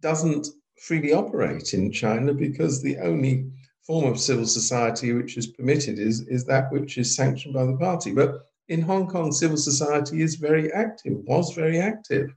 doesn't 0.01 0.47
freely 0.79 1.13
operate 1.13 1.73
in 1.73 1.91
China 1.91 2.33
because 2.33 2.81
the 2.81 2.97
only 2.97 3.51
form 3.85 4.05
of 4.05 4.19
civil 4.19 4.47
society 4.47 5.13
which 5.13 5.37
is 5.37 5.47
permitted 5.47 5.99
is, 5.99 6.21
is 6.27 6.45
that 6.45 6.71
which 6.71 6.97
is 6.97 7.15
sanctioned 7.15 7.53
by 7.53 7.65
the 7.65 7.77
party. 7.77 8.11
But 8.13 8.45
in 8.67 8.81
Hong 8.81 9.07
Kong, 9.07 9.31
civil 9.31 9.57
society 9.57 10.21
is 10.21 10.35
very 10.35 10.71
active, 10.71 11.17
was 11.25 11.53
very 11.53 11.79
active. 11.79 12.33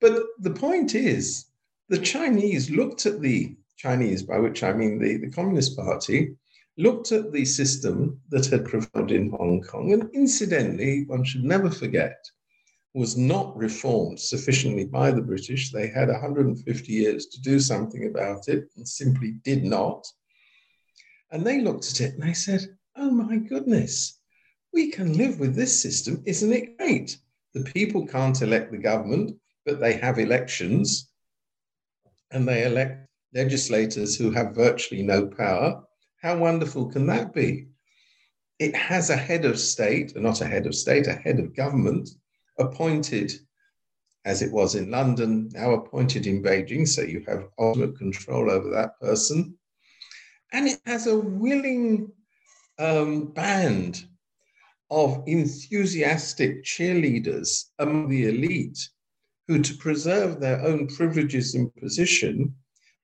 But 0.00 0.22
the 0.38 0.50
point 0.50 0.94
is, 0.94 1.46
the 1.88 1.98
Chinese 1.98 2.70
looked 2.70 3.06
at 3.06 3.20
the 3.20 3.56
Chinese, 3.76 4.22
by 4.22 4.38
which 4.38 4.62
I 4.62 4.72
mean 4.72 4.98
the, 4.98 5.18
the 5.18 5.30
Communist 5.30 5.76
Party, 5.76 6.34
looked 6.78 7.12
at 7.12 7.32
the 7.32 7.44
system 7.44 8.20
that 8.30 8.46
had 8.46 8.64
prevailed 8.64 9.10
in 9.10 9.30
Hong 9.30 9.62
Kong, 9.62 9.92
and 9.92 10.10
incidentally, 10.12 11.04
one 11.06 11.24
should 11.24 11.44
never 11.44 11.70
forget, 11.70 12.24
was 12.94 13.16
not 13.16 13.56
reformed 13.56 14.18
sufficiently 14.18 14.84
by 14.84 15.10
the 15.10 15.22
British. 15.22 15.70
They 15.70 15.88
had 15.88 16.08
150 16.08 16.92
years 16.92 17.26
to 17.26 17.40
do 17.42 17.60
something 17.60 18.06
about 18.06 18.48
it 18.48 18.70
and 18.76 18.88
simply 18.88 19.32
did 19.44 19.64
not. 19.64 20.06
And 21.30 21.44
they 21.44 21.60
looked 21.60 21.90
at 21.90 22.00
it 22.00 22.14
and 22.14 22.22
they 22.22 22.32
said, 22.32 22.76
Oh 22.96 23.10
my 23.10 23.36
goodness, 23.36 24.18
we 24.72 24.90
can 24.90 25.18
live 25.18 25.38
with 25.38 25.54
this 25.54 25.80
system. 25.80 26.22
Isn't 26.24 26.52
it 26.52 26.78
great? 26.78 27.18
The 27.52 27.64
people 27.64 28.06
can't 28.06 28.40
elect 28.40 28.70
the 28.70 28.78
government, 28.78 29.36
but 29.66 29.80
they 29.80 29.94
have 29.94 30.18
elections 30.18 31.10
and 32.30 32.46
they 32.48 32.64
elect 32.64 33.05
legislators 33.36 34.16
who 34.16 34.30
have 34.30 34.54
virtually 34.54 35.02
no 35.02 35.26
power 35.26 35.82
how 36.26 36.36
wonderful 36.36 36.86
can 36.86 37.06
that 37.06 37.32
be? 37.32 37.68
It 38.58 38.74
has 38.74 39.10
a 39.10 39.16
head 39.16 39.44
of 39.44 39.60
state, 39.60 40.16
not 40.16 40.40
a 40.40 40.46
head 40.46 40.66
of 40.66 40.74
state, 40.74 41.06
a 41.06 41.12
head 41.12 41.38
of 41.38 41.54
government 41.54 42.08
appointed 42.58 43.32
as 44.24 44.42
it 44.42 44.50
was 44.50 44.74
in 44.74 44.90
London, 44.90 45.50
now 45.52 45.70
appointed 45.72 46.26
in 46.26 46.42
Beijing. 46.42 46.88
So 46.88 47.02
you 47.02 47.24
have 47.28 47.48
ultimate 47.60 47.96
control 47.96 48.50
over 48.50 48.70
that 48.70 48.98
person. 49.00 49.56
And 50.52 50.66
it 50.66 50.80
has 50.86 51.06
a 51.06 51.16
willing 51.16 52.10
um, 52.78 53.26
band 53.26 54.04
of 54.90 55.22
enthusiastic 55.26 56.64
cheerleaders 56.64 57.66
among 57.78 58.08
the 58.08 58.28
elite 58.28 58.88
who, 59.46 59.62
to 59.62 59.74
preserve 59.74 60.40
their 60.40 60.60
own 60.62 60.88
privileges 60.88 61.54
and 61.54 61.72
position, 61.76 62.52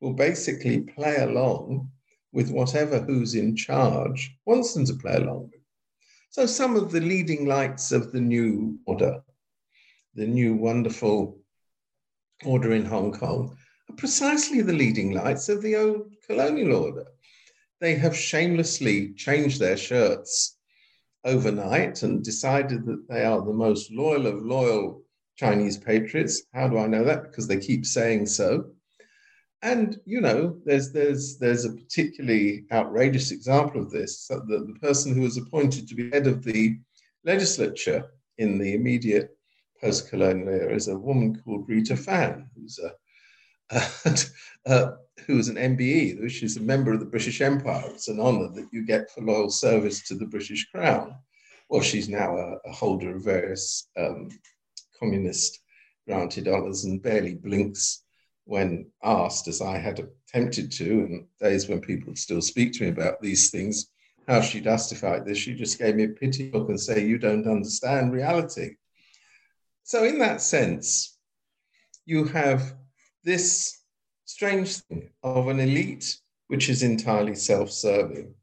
will 0.02 0.12
basically 0.12 0.80
play 0.80 1.16
along 1.18 1.88
with 2.32 2.50
whatever 2.50 2.98
who's 2.98 3.36
in 3.36 3.54
charge 3.54 4.36
wants 4.44 4.74
them 4.74 4.84
to 4.84 4.94
play 4.94 5.14
along 5.14 5.48
with. 5.52 5.60
So 6.30 6.44
some 6.44 6.74
of 6.74 6.90
the 6.90 7.00
leading 7.00 7.46
lights 7.46 7.92
of 7.92 8.10
the 8.10 8.20
new 8.20 8.78
order, 8.84 9.22
the 10.14 10.26
new 10.26 10.54
wonderful 10.54 11.38
order 12.44 12.72
in 12.72 12.84
Hong 12.84 13.12
Kong, 13.12 13.56
are 13.88 13.96
precisely 13.96 14.60
the 14.60 14.72
leading 14.72 15.12
lights 15.12 15.48
of 15.48 15.62
the 15.62 15.76
old 15.76 16.12
colonial 16.26 16.74
order. 16.74 17.06
They 17.80 17.94
have 17.94 18.16
shamelessly 18.16 19.12
changed 19.14 19.60
their 19.60 19.76
shirts 19.76 20.58
overnight 21.24 22.02
and 22.02 22.24
decided 22.24 22.86
that 22.86 23.06
they 23.08 23.24
are 23.24 23.44
the 23.44 23.52
most 23.52 23.92
loyal 23.92 24.26
of 24.26 24.44
loyal 24.44 25.02
Chinese 25.36 25.76
patriots. 25.78 26.42
How 26.52 26.66
do 26.66 26.78
I 26.78 26.88
know 26.88 27.04
that? 27.04 27.22
Because 27.22 27.46
they 27.46 27.58
keep 27.58 27.86
saying 27.86 28.26
so. 28.26 28.72
And 29.62 30.00
you 30.04 30.20
know, 30.20 30.58
there's 30.64 30.92
there's 30.92 31.38
there's 31.38 31.64
a 31.64 31.72
particularly 31.72 32.64
outrageous 32.72 33.30
example 33.30 33.80
of 33.80 33.90
this. 33.90 34.26
The, 34.26 34.42
the 34.66 34.78
person 34.80 35.14
who 35.14 35.22
was 35.22 35.36
appointed 35.36 35.86
to 35.88 35.94
be 35.94 36.10
head 36.10 36.26
of 36.26 36.42
the 36.42 36.78
legislature 37.24 38.10
in 38.38 38.58
the 38.58 38.74
immediate 38.74 39.36
post-colonial 39.80 40.48
era 40.48 40.74
is 40.74 40.88
a 40.88 40.98
woman 40.98 41.40
called 41.40 41.68
Rita 41.68 41.96
Fan, 41.96 42.48
who's 42.56 42.78
a 42.80 42.92
uh, 44.66 44.92
who 45.26 45.38
is 45.38 45.48
an 45.48 45.56
MBE, 45.56 46.20
which 46.20 46.42
is 46.42 46.56
a 46.56 46.60
member 46.60 46.92
of 46.92 47.00
the 47.00 47.06
British 47.06 47.40
Empire. 47.40 47.84
It's 47.86 48.08
an 48.08 48.20
honour 48.20 48.48
that 48.54 48.68
you 48.72 48.84
get 48.84 49.10
for 49.10 49.22
loyal 49.22 49.50
service 49.50 50.06
to 50.08 50.14
the 50.14 50.26
British 50.26 50.68
Crown. 50.70 51.14
Well, 51.68 51.80
she's 51.80 52.08
now 52.08 52.36
a, 52.36 52.56
a 52.66 52.72
holder 52.72 53.16
of 53.16 53.24
various 53.24 53.88
um, 53.96 54.28
communist 54.98 55.60
granted 56.06 56.48
honours 56.48 56.84
and 56.84 57.02
barely 57.02 57.34
blinks 57.34 58.01
when 58.44 58.90
asked, 59.02 59.48
as 59.48 59.60
I 59.60 59.78
had 59.78 60.00
attempted 60.00 60.72
to, 60.72 60.84
in 60.84 61.26
days 61.40 61.68
when 61.68 61.80
people 61.80 62.08
would 62.08 62.18
still 62.18 62.42
speak 62.42 62.72
to 62.74 62.84
me 62.84 62.88
about 62.88 63.20
these 63.20 63.50
things, 63.50 63.90
how 64.28 64.40
she 64.40 64.60
justified 64.60 65.24
this, 65.24 65.38
she 65.38 65.54
just 65.54 65.78
gave 65.78 65.96
me 65.96 66.04
a 66.04 66.08
pity 66.08 66.50
look 66.52 66.68
and 66.68 66.80
say, 66.80 67.04
You 67.04 67.18
don't 67.18 67.46
understand 67.46 68.12
reality. 68.12 68.76
So, 69.84 70.04
in 70.04 70.18
that 70.18 70.40
sense, 70.40 71.18
you 72.04 72.24
have 72.24 72.74
this 73.24 73.80
strange 74.24 74.76
thing 74.76 75.10
of 75.22 75.48
an 75.48 75.60
elite 75.60 76.18
which 76.48 76.68
is 76.68 76.82
entirely 76.82 77.34
self 77.34 77.70
serving, 77.70 78.34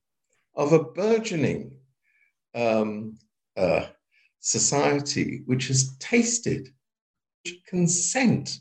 of 0.56 0.74
a 0.74 0.84
burgeoning 0.84 1.78
um, 2.56 3.18
uh, 3.56 3.86
society 4.40 5.44
which 5.46 5.68
has 5.68 5.96
tasted 5.98 6.70
consent 7.66 8.60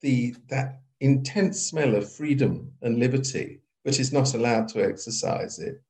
the 0.00 0.34
that 0.48 0.80
intense 1.00 1.60
smell 1.60 1.94
of 1.94 2.12
freedom 2.12 2.72
and 2.82 2.98
liberty, 2.98 3.60
but 3.84 3.98
is 3.98 4.12
not 4.12 4.34
allowed 4.34 4.68
to 4.68 4.84
exercise 4.84 5.58
it. 5.58 5.82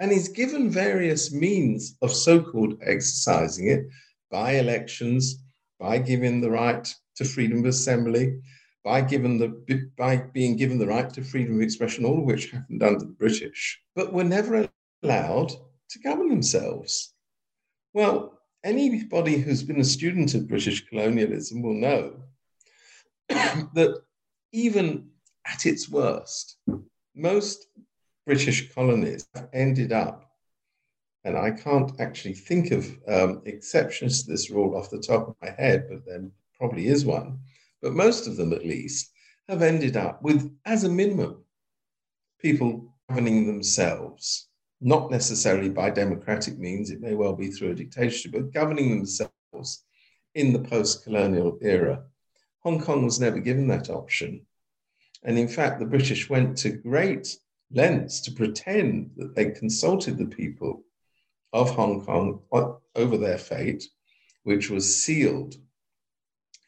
And 0.00 0.12
is 0.12 0.28
given 0.28 0.70
various 0.70 1.32
means 1.32 1.96
of 2.02 2.12
so 2.12 2.42
called 2.42 2.78
exercising 2.82 3.68
it 3.68 3.86
by 4.30 4.52
elections, 4.52 5.42
by 5.78 5.98
giving 5.98 6.40
the 6.40 6.50
right 6.50 6.94
to 7.16 7.24
freedom 7.24 7.60
of 7.60 7.66
assembly, 7.66 8.40
by, 8.84 9.00
given 9.00 9.38
the, 9.38 9.90
by 9.96 10.16
being 10.16 10.56
given 10.56 10.78
the 10.78 10.86
right 10.86 11.08
to 11.14 11.22
freedom 11.22 11.56
of 11.56 11.62
expression, 11.62 12.04
all 12.04 12.18
of 12.18 12.24
which 12.24 12.50
happened 12.50 12.82
under 12.82 12.98
the 12.98 13.06
British, 13.06 13.80
but 13.94 14.12
were 14.12 14.24
never 14.24 14.68
allowed 15.02 15.52
to 15.90 15.98
govern 16.00 16.28
themselves. 16.28 17.14
Well, 17.94 18.40
anybody 18.64 19.38
who's 19.38 19.62
been 19.62 19.80
a 19.80 19.84
student 19.84 20.34
of 20.34 20.48
British 20.48 20.86
colonialism 20.88 21.62
will 21.62 21.74
know 21.74 22.14
that 23.28 24.02
even 24.52 25.08
at 25.46 25.66
its 25.66 25.88
worst, 25.88 26.56
most 27.14 27.66
British 28.26 28.72
colonies 28.74 29.26
ended 29.52 29.92
up, 29.92 30.30
and 31.24 31.36
I 31.36 31.50
can't 31.50 31.92
actually 32.00 32.34
think 32.34 32.70
of 32.70 32.86
um, 33.08 33.42
exceptions 33.44 34.22
to 34.22 34.30
this 34.30 34.50
rule 34.50 34.76
off 34.76 34.90
the 34.90 34.98
top 34.98 35.28
of 35.28 35.36
my 35.42 35.50
head, 35.50 35.86
but 35.88 36.04
there 36.06 36.24
probably 36.58 36.86
is 36.86 37.04
one, 37.04 37.38
but 37.82 37.92
most 37.92 38.26
of 38.26 38.36
them 38.36 38.52
at 38.52 38.64
least 38.64 39.10
have 39.48 39.62
ended 39.62 39.96
up 39.96 40.22
with, 40.22 40.50
as 40.64 40.84
a 40.84 40.88
minimum, 40.88 41.44
people 42.40 42.94
governing 43.08 43.46
themselves, 43.46 44.48
not 44.80 45.10
necessarily 45.10 45.68
by 45.68 45.90
democratic 45.90 46.58
means, 46.58 46.90
it 46.90 47.00
may 47.00 47.14
well 47.14 47.34
be 47.34 47.48
through 47.48 47.70
a 47.70 47.74
dictatorship, 47.74 48.32
but 48.32 48.52
governing 48.52 48.90
themselves 48.90 49.84
in 50.34 50.52
the 50.52 50.58
post 50.58 51.04
colonial 51.04 51.58
era. 51.62 52.04
Hong 52.64 52.80
Kong 52.80 53.04
was 53.04 53.20
never 53.20 53.38
given 53.38 53.68
that 53.68 53.90
option. 53.90 54.46
And 55.22 55.38
in 55.38 55.48
fact, 55.48 55.80
the 55.80 55.86
British 55.86 56.28
went 56.28 56.56
to 56.58 56.70
great 56.70 57.36
lengths 57.70 58.20
to 58.22 58.32
pretend 58.32 59.10
that 59.16 59.34
they 59.34 59.50
consulted 59.50 60.18
the 60.18 60.26
people 60.26 60.82
of 61.52 61.70
Hong 61.70 62.04
Kong 62.04 62.40
over 62.94 63.16
their 63.16 63.38
fate, 63.38 63.84
which 64.42 64.70
was 64.70 65.02
sealed 65.02 65.56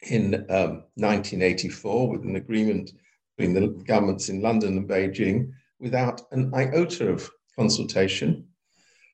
in 0.03 0.35
um, 0.49 0.83
1984 0.95 2.09
with 2.09 2.23
an 2.23 2.35
agreement 2.35 2.91
between 3.35 3.53
the 3.53 3.67
governments 3.83 4.29
in 4.29 4.41
London 4.41 4.77
and 4.77 4.89
Beijing 4.89 5.51
without 5.79 6.21
an 6.31 6.53
iota 6.53 7.09
of 7.09 7.29
consultation 7.55 8.47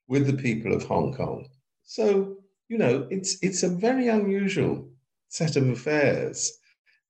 with 0.08 0.28
the 0.28 0.42
people 0.42 0.74
of 0.74 0.84
Hong 0.84 1.14
Kong. 1.14 1.48
So, 1.84 2.38
you 2.68 2.78
know, 2.78 3.08
it's, 3.10 3.38
it's 3.42 3.64
a 3.64 3.70
very 3.70 4.08
unusual 4.10 4.90
set 5.30 5.56
of 5.56 5.68
affairs. 5.70 6.60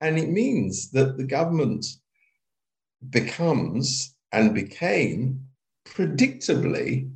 And 0.03 0.19
it 0.19 0.29
means 0.29 0.91
that 0.91 1.15
the 1.15 1.23
government 1.23 1.85
becomes 3.09 4.13
and 4.33 4.53
became 4.53 5.39
predictably 5.85 7.09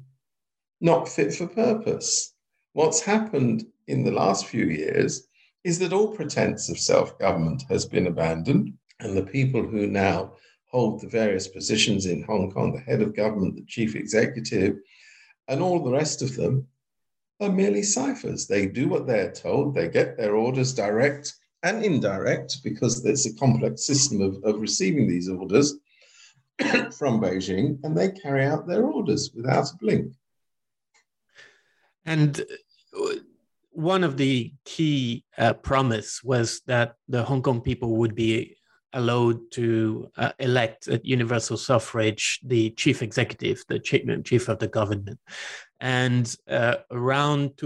not 0.80 1.10
fit 1.10 1.34
for 1.34 1.48
purpose. 1.48 2.34
What's 2.72 3.02
happened 3.02 3.66
in 3.88 4.06
the 4.06 4.12
last 4.12 4.46
few 4.46 4.68
years 4.68 5.28
is 5.66 5.80
that 5.80 5.92
all 5.92 6.16
pretense 6.16 6.70
of 6.70 6.80
self 6.80 7.20
government 7.20 7.64
has 7.68 7.86
been 7.86 8.08
abandoned, 8.08 8.74
and 9.02 9.18
the 9.18 9.26
people 9.26 9.68
who 9.68 9.88
now 9.88 10.36
hold 10.68 11.02
the 11.02 11.10
various 11.10 11.50
positions 11.50 12.06
in 12.06 12.24
Hong 12.24 12.50
Kong 12.52 12.72
the 12.72 12.80
head 12.80 13.02
of 13.02 13.14
government, 13.14 13.56
the 13.56 13.66
chief 13.66 13.98
executive, 13.98 14.78
and 15.50 15.62
all 15.62 15.84
the 15.84 15.92
rest 15.92 16.22
of 16.22 16.38
them 16.38 16.66
are 17.42 17.52
merely 17.52 17.84
ciphers. 17.84 18.48
They 18.48 18.66
do 18.66 18.88
what 18.88 19.08
they're 19.08 19.34
told, 19.34 19.76
they 19.76 19.90
get 19.90 20.16
their 20.16 20.38
orders 20.38 20.74
direct 20.74 21.34
and 21.64 21.84
indirect 21.84 22.64
because 22.64 23.04
there's 23.04 23.26
a 23.26 23.36
complex 23.36 23.86
system 23.86 24.22
of, 24.22 24.38
of 24.44 24.62
receiving 24.62 25.08
these 25.08 25.30
orders 25.30 25.76
from 26.98 27.22
Beijing, 27.22 27.80
and 27.84 27.98
they 27.98 28.10
carry 28.12 28.46
out 28.46 28.68
their 28.68 28.84
orders 28.84 29.32
without 29.36 29.72
a 29.72 29.78
blink. 29.78 30.14
And 32.06 32.40
uh, 32.98 33.16
one 33.72 34.04
of 34.04 34.18
the 34.18 34.54
key 34.66 35.24
uh, 35.38 35.54
promise 35.54 36.24
was 36.24 36.62
that 36.68 36.96
the 37.08 37.24
Hong 37.24 37.42
Kong 37.42 37.62
people 37.62 37.98
would 37.98 38.16
be 38.16 38.58
allowed 38.94 39.40
to 39.52 40.10
uh, 40.18 40.32
elect 40.40 40.88
at 40.88 41.06
universal 41.06 41.58
suffrage 41.58 42.40
the 42.44 42.72
chief 42.72 43.04
executive, 43.04 43.64
the 43.68 43.80
chief, 43.80 44.02
chief 44.24 44.48
of 44.48 44.60
the 44.60 44.68
government. 44.68 45.20
And 45.80 46.34
uh, 46.50 46.78
around 46.90 47.58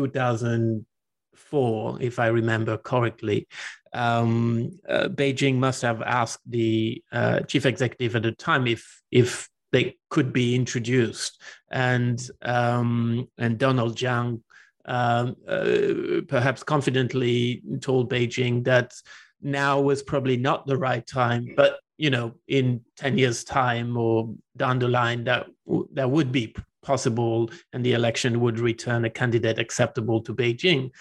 2004, 1.49 2.01
if 2.01 2.19
I 2.19 2.27
remember 2.27 2.77
correctly, 2.77 3.47
um, 3.93 4.79
uh, 4.87 5.09
Beijing 5.09 5.55
must 5.55 5.81
have 5.81 6.01
asked 6.01 6.41
the 6.49 7.03
uh, 7.11 7.41
chief 7.41 7.65
executive 7.65 8.15
at 8.15 8.23
the 8.23 8.31
time 8.31 8.67
if 8.67 9.01
if 9.11 9.49
they 9.71 9.97
could 10.09 10.33
be 10.33 10.55
introduced, 10.55 11.41
and 11.71 12.21
um, 12.41 13.27
and 13.37 13.57
Donald 13.57 13.97
Tsang 13.97 14.43
um, 14.85 15.35
uh, 15.47 16.21
perhaps 16.27 16.63
confidently 16.63 17.61
told 17.81 18.09
Beijing 18.09 18.63
that 18.65 18.93
now 19.41 19.79
was 19.81 20.03
probably 20.03 20.37
not 20.37 20.65
the 20.65 20.77
right 20.77 21.05
time, 21.05 21.53
but 21.55 21.79
you 21.97 22.09
know, 22.09 22.33
in 22.47 22.81
ten 22.95 23.17
years' 23.17 23.43
time 23.43 23.97
or 23.97 24.33
down 24.55 24.79
the 24.79 24.87
line, 24.87 25.25
that 25.25 25.47
that 25.93 26.09
would 26.09 26.31
be 26.31 26.55
possible, 26.81 27.49
and 27.73 27.85
the 27.85 27.93
election 27.93 28.39
would 28.41 28.59
return 28.59 29.05
a 29.05 29.09
candidate 29.09 29.59
acceptable 29.59 30.21
to 30.21 30.33
Beijing. 30.33 30.91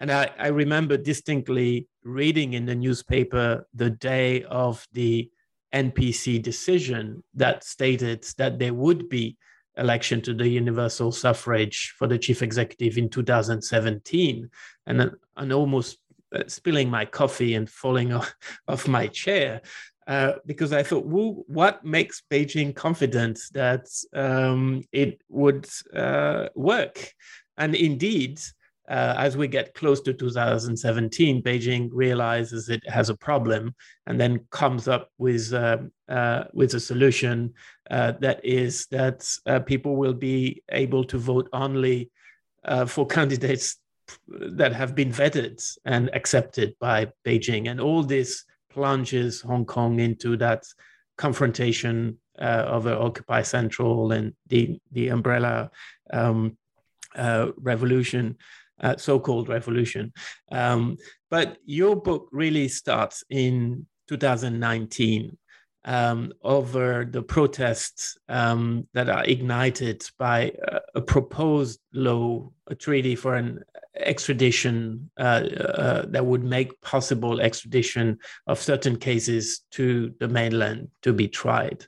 And 0.00 0.10
I, 0.10 0.30
I 0.38 0.48
remember 0.48 0.96
distinctly 0.96 1.88
reading 2.02 2.54
in 2.54 2.66
the 2.66 2.74
newspaper 2.74 3.66
the 3.74 3.90
day 3.90 4.44
of 4.44 4.86
the 4.92 5.30
NPC 5.74 6.42
decision 6.42 7.22
that 7.34 7.64
stated 7.64 8.24
that 8.38 8.58
there 8.58 8.74
would 8.74 9.08
be 9.08 9.36
election 9.76 10.20
to 10.22 10.34
the 10.34 10.48
universal 10.48 11.10
suffrage 11.10 11.94
for 11.98 12.06
the 12.06 12.18
chief 12.18 12.42
executive 12.42 12.96
in 12.96 13.08
2017 13.08 14.48
and 14.86 15.10
and 15.36 15.52
almost 15.52 15.98
uh, 16.34 16.44
spilling 16.46 16.88
my 16.88 17.04
coffee 17.04 17.54
and 17.54 17.68
falling 17.68 18.12
off, 18.12 18.34
off 18.68 18.86
my 18.86 19.06
chair 19.08 19.60
uh, 20.06 20.32
because 20.46 20.72
I 20.72 20.82
thought, 20.82 21.06
well, 21.06 21.44
what 21.46 21.84
makes 21.84 22.22
Beijing 22.30 22.74
confident 22.74 23.40
that 23.52 23.86
um, 24.12 24.82
it 24.92 25.20
would 25.28 25.68
uh, 25.94 26.48
work? 26.54 27.12
And 27.56 27.74
indeed, 27.74 28.40
uh, 28.88 29.14
as 29.16 29.36
we 29.36 29.48
get 29.48 29.74
close 29.74 30.00
to 30.02 30.12
2017, 30.12 31.42
Beijing 31.42 31.88
realizes 31.92 32.68
it 32.68 32.86
has 32.88 33.08
a 33.08 33.16
problem 33.16 33.74
and 34.06 34.20
then 34.20 34.46
comes 34.50 34.88
up 34.88 35.10
with 35.16 35.52
uh, 35.54 35.78
uh, 36.08 36.44
with 36.52 36.74
a 36.74 36.80
solution 36.80 37.54
uh, 37.90 38.12
that 38.20 38.44
is 38.44 38.86
that 38.90 39.26
people 39.64 39.96
will 39.96 40.12
be 40.12 40.62
able 40.68 41.04
to 41.04 41.16
vote 41.16 41.48
only 41.52 42.10
for 42.86 43.06
candidates 43.18 43.78
that 44.28 44.74
have 44.74 44.94
been 44.94 45.10
vetted 45.10 45.64
and 45.86 46.10
accepted 46.14 46.74
by 46.78 47.10
Beijing, 47.24 47.70
and 47.70 47.80
all 47.80 48.02
this 48.02 48.44
plunges 48.74 49.40
Hong 49.40 49.64
Kong 49.64 50.00
into 50.00 50.36
that 50.38 50.64
confrontation 51.16 52.18
over 52.38 52.92
Occupy 52.92 53.42
Central 53.42 54.12
and 54.12 54.34
the 54.48 54.78
the 54.90 55.08
umbrella 55.08 55.70
um, 56.12 56.56
revolution 57.16 58.36
uh, 58.80 58.96
so-called 58.96 59.48
revolution. 59.48 60.12
Um, 60.50 60.96
but 61.30 61.58
your 61.64 61.96
book 61.96 62.28
really 62.32 62.68
starts 62.68 63.24
in 63.30 63.86
2019 64.08 65.36
um, 65.84 66.32
over 66.42 67.04
the 67.04 67.22
protests 67.22 68.16
um, 68.28 68.88
that 68.94 69.08
are 69.08 69.24
ignited 69.24 70.02
by 70.18 70.52
a, 70.94 71.00
proposed 71.00 71.80
law, 71.92 72.50
a 72.68 72.74
treaty 72.74 73.14
for 73.14 73.34
an 73.34 73.62
extradition 73.96 75.10
uh, 75.18 75.22
uh, 75.22 76.04
that 76.06 76.24
would 76.24 76.44
make 76.44 76.80
possible 76.80 77.40
extradition 77.40 78.18
of 78.46 78.60
certain 78.60 78.96
cases 78.96 79.60
to 79.70 80.14
the 80.18 80.28
mainland 80.28 80.88
to 81.02 81.12
be 81.12 81.28
tried. 81.28 81.86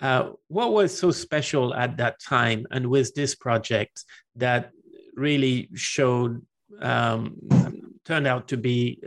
Uh, 0.00 0.30
what 0.46 0.72
was 0.72 0.96
so 0.96 1.10
special 1.10 1.74
at 1.74 1.96
that 1.96 2.20
time 2.20 2.66
and 2.70 2.86
with 2.86 3.14
this 3.14 3.34
project 3.34 4.04
that 4.36 4.70
really 5.14 5.68
showed 5.74 6.40
um, 6.80 7.36
turned 8.04 8.26
out 8.26 8.48
to 8.48 8.56
be 8.56 9.00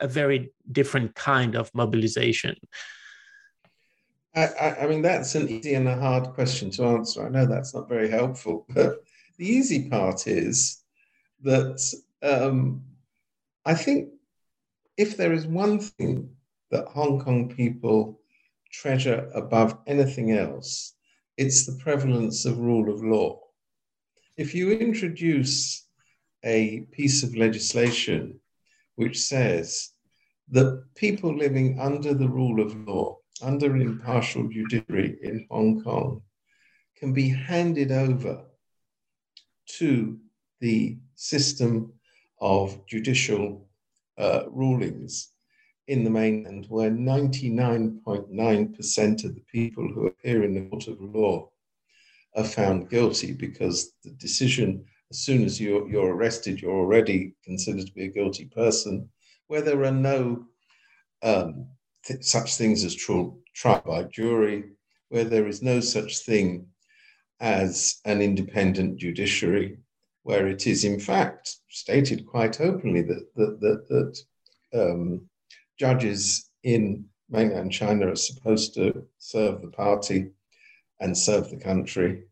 a 0.00 0.06
very 0.06 0.52
different 0.70 1.14
kind 1.14 1.56
of 1.56 1.70
mobilization. 1.74 2.54
I, 4.36 4.76
I, 4.82 4.86
mean, 4.86 5.02
that's 5.02 5.34
an 5.36 5.48
easy 5.48 5.74
and 5.74 5.86
a 5.86 5.96
hard 5.96 6.34
question 6.34 6.70
to 6.72 6.84
answer. 6.84 7.24
I 7.24 7.28
know 7.28 7.46
that's 7.46 7.74
not 7.74 7.88
very 7.88 8.10
helpful, 8.10 8.66
but 8.74 9.04
the 9.38 9.46
easy 9.46 9.88
part 9.88 10.26
is 10.26 10.82
that 11.42 11.80
um, 12.22 12.82
I 13.64 13.74
think 13.74 14.10
if 14.96 15.16
there 15.16 15.32
is 15.32 15.46
one 15.46 15.78
thing 15.78 16.30
that 16.70 16.88
Hong 16.88 17.20
Kong 17.20 17.48
people 17.48 18.20
treasure 18.72 19.30
above 19.34 19.78
anything 19.86 20.32
else, 20.32 20.94
it's 21.36 21.66
the 21.66 21.78
prevalence 21.82 22.44
of 22.44 22.58
rule 22.58 22.92
of 22.92 23.02
law 23.02 23.44
if 24.36 24.54
you 24.54 24.72
introduce 24.72 25.86
a 26.44 26.80
piece 26.92 27.22
of 27.22 27.36
legislation 27.36 28.40
which 28.96 29.18
says 29.18 29.90
that 30.50 30.84
people 30.94 31.34
living 31.34 31.78
under 31.78 32.14
the 32.14 32.28
rule 32.28 32.60
of 32.60 32.76
law, 32.86 33.18
under 33.42 33.76
impartial 33.76 34.48
judiciary 34.48 35.18
in 35.22 35.46
Hong 35.50 35.82
Kong, 35.82 36.22
can 36.96 37.12
be 37.12 37.28
handed 37.28 37.92
over 37.92 38.44
to 39.78 40.18
the 40.60 40.96
system 41.14 41.92
of 42.40 42.84
judicial 42.86 43.68
uh, 44.18 44.42
rulings 44.50 45.30
in 45.88 46.04
the 46.04 46.10
mainland, 46.10 46.66
where 46.68 46.90
99.9% 46.90 49.24
of 49.24 49.34
the 49.34 49.42
people 49.52 49.88
who 49.88 50.06
appear 50.06 50.44
in 50.44 50.54
the 50.54 50.62
court 50.62 50.88
of 50.88 50.98
law 51.00 51.50
are 52.36 52.44
found 52.44 52.88
guilty 52.88 53.32
because 53.32 53.92
the 54.02 54.10
decision, 54.12 54.82
as 55.10 55.18
soon 55.18 55.44
as 55.44 55.60
you're, 55.60 55.86
you're 55.88 56.14
arrested, 56.14 56.58
you're 56.60 56.72
already 56.72 57.34
considered 57.44 57.86
to 57.86 57.92
be 57.92 58.04
a 58.04 58.08
guilty 58.08 58.46
person, 58.46 59.06
where 59.48 59.60
there 59.60 59.84
are 59.84 59.90
no 59.90 60.46
um, 61.22 61.66
th- 62.06 62.22
such 62.24 62.56
things 62.56 62.84
as 62.84 62.94
trial, 62.94 63.38
trial 63.54 63.82
by 63.86 64.04
jury, 64.04 64.64
where 65.08 65.24
there 65.24 65.46
is 65.46 65.62
no 65.62 65.80
such 65.80 66.18
thing 66.20 66.66
as 67.40 68.00
an 68.04 68.20
independent 68.20 68.98
judiciary, 68.98 69.78
where 70.22 70.46
it 70.46 70.66
is 70.66 70.84
in 70.84 70.98
fact 70.98 71.56
stated 71.68 72.26
quite 72.26 72.60
openly 72.60 73.02
that 73.02 73.26
that 73.34 73.60
that, 73.60 73.88
that 73.88 74.80
um, 74.80 75.20
judges 75.78 76.50
in 76.62 77.04
mainland 77.28 77.72
China 77.72 78.08
are 78.08 78.16
supposed 78.16 78.74
to 78.74 79.06
serve 79.18 79.60
the 79.60 79.68
party 79.68 80.30
and 81.00 81.16
serve 81.16 81.50
the 81.50 81.56
country, 81.56 82.24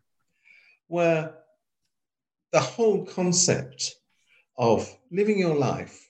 where 0.86 1.34
the 2.52 2.60
whole 2.60 3.04
concept 3.04 3.96
of 4.56 4.88
living 5.10 5.38
your 5.38 5.54
life, 5.56 6.08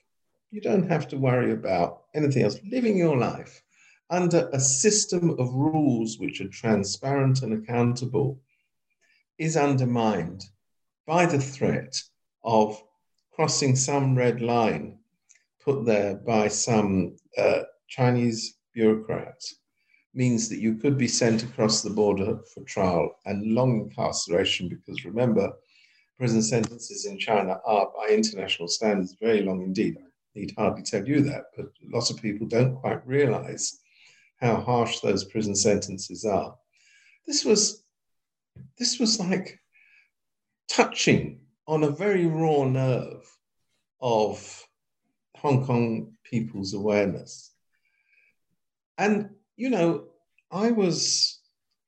you 0.51 0.61
don't 0.61 0.89
have 0.89 1.07
to 1.07 1.17
worry 1.17 1.51
about 1.51 2.02
anything 2.13 2.43
else, 2.43 2.59
living 2.69 2.97
your 2.97 3.17
life 3.17 3.61
under 4.09 4.49
a 4.53 4.59
system 4.59 5.31
of 5.39 5.53
rules 5.53 6.19
which 6.19 6.41
are 6.41 6.49
transparent 6.49 7.41
and 7.41 7.53
accountable 7.53 8.39
is 9.37 9.57
undermined 9.57 10.43
by 11.07 11.25
the 11.25 11.39
threat 11.39 12.01
of 12.43 12.81
crossing 13.31 13.75
some 13.75 14.15
red 14.15 14.41
line 14.41 14.97
put 15.63 15.85
there 15.85 16.15
by 16.15 16.47
some 16.47 17.15
uh, 17.37 17.61
Chinese 17.87 18.57
bureaucrats 18.73 19.55
means 20.13 20.49
that 20.49 20.59
you 20.59 20.75
could 20.75 20.97
be 20.97 21.07
sent 21.07 21.43
across 21.43 21.81
the 21.81 21.89
border 21.89 22.39
for 22.53 22.61
trial 22.63 23.15
and 23.25 23.53
long 23.53 23.81
incarceration 23.81 24.69
because 24.69 25.05
remember, 25.05 25.51
prison 26.17 26.43
sentences 26.43 27.05
in 27.05 27.17
China 27.17 27.59
are, 27.65 27.91
by 27.95 28.09
international 28.09 28.67
standards, 28.67 29.15
very 29.19 29.41
long 29.41 29.63
indeed. 29.63 29.97
I 29.97 30.05
need 30.35 30.53
hardly 30.57 30.83
tell 30.83 31.07
you 31.07 31.21
that, 31.21 31.45
but 31.55 31.67
lots 31.91 32.09
of 32.09 32.21
people 32.21 32.47
don't 32.47 32.75
quite 32.75 33.05
realize 33.07 33.79
how 34.39 34.55
harsh 34.55 34.99
those 34.99 35.25
prison 35.25 35.55
sentences 35.55 36.25
are. 36.25 36.55
This 37.25 37.45
was, 37.45 37.83
this 38.77 38.99
was 38.99 39.19
like 39.19 39.59
touching 40.67 41.39
on 41.67 41.83
a 41.83 41.89
very 41.89 42.25
raw 42.25 42.63
nerve 42.65 43.23
of 44.01 44.67
Hong 45.37 45.65
Kong 45.65 46.13
people's 46.23 46.73
awareness. 46.73 47.51
And, 48.97 49.29
you 49.55 49.69
know, 49.69 50.05
I 50.51 50.71
was 50.71 51.39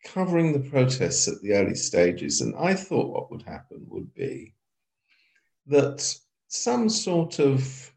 covering 0.05 0.53
the 0.53 0.69
protests 0.69 1.27
at 1.27 1.41
the 1.41 1.53
early 1.53 1.75
stages, 1.75 2.41
and 2.41 2.55
I 2.55 2.73
thought 2.73 3.11
what 3.11 3.31
would 3.31 3.41
happen 3.41 3.85
would 3.89 4.13
be 4.13 4.53
that 5.67 6.15
some 6.47 6.89
sort 6.89 7.39
of 7.39 7.91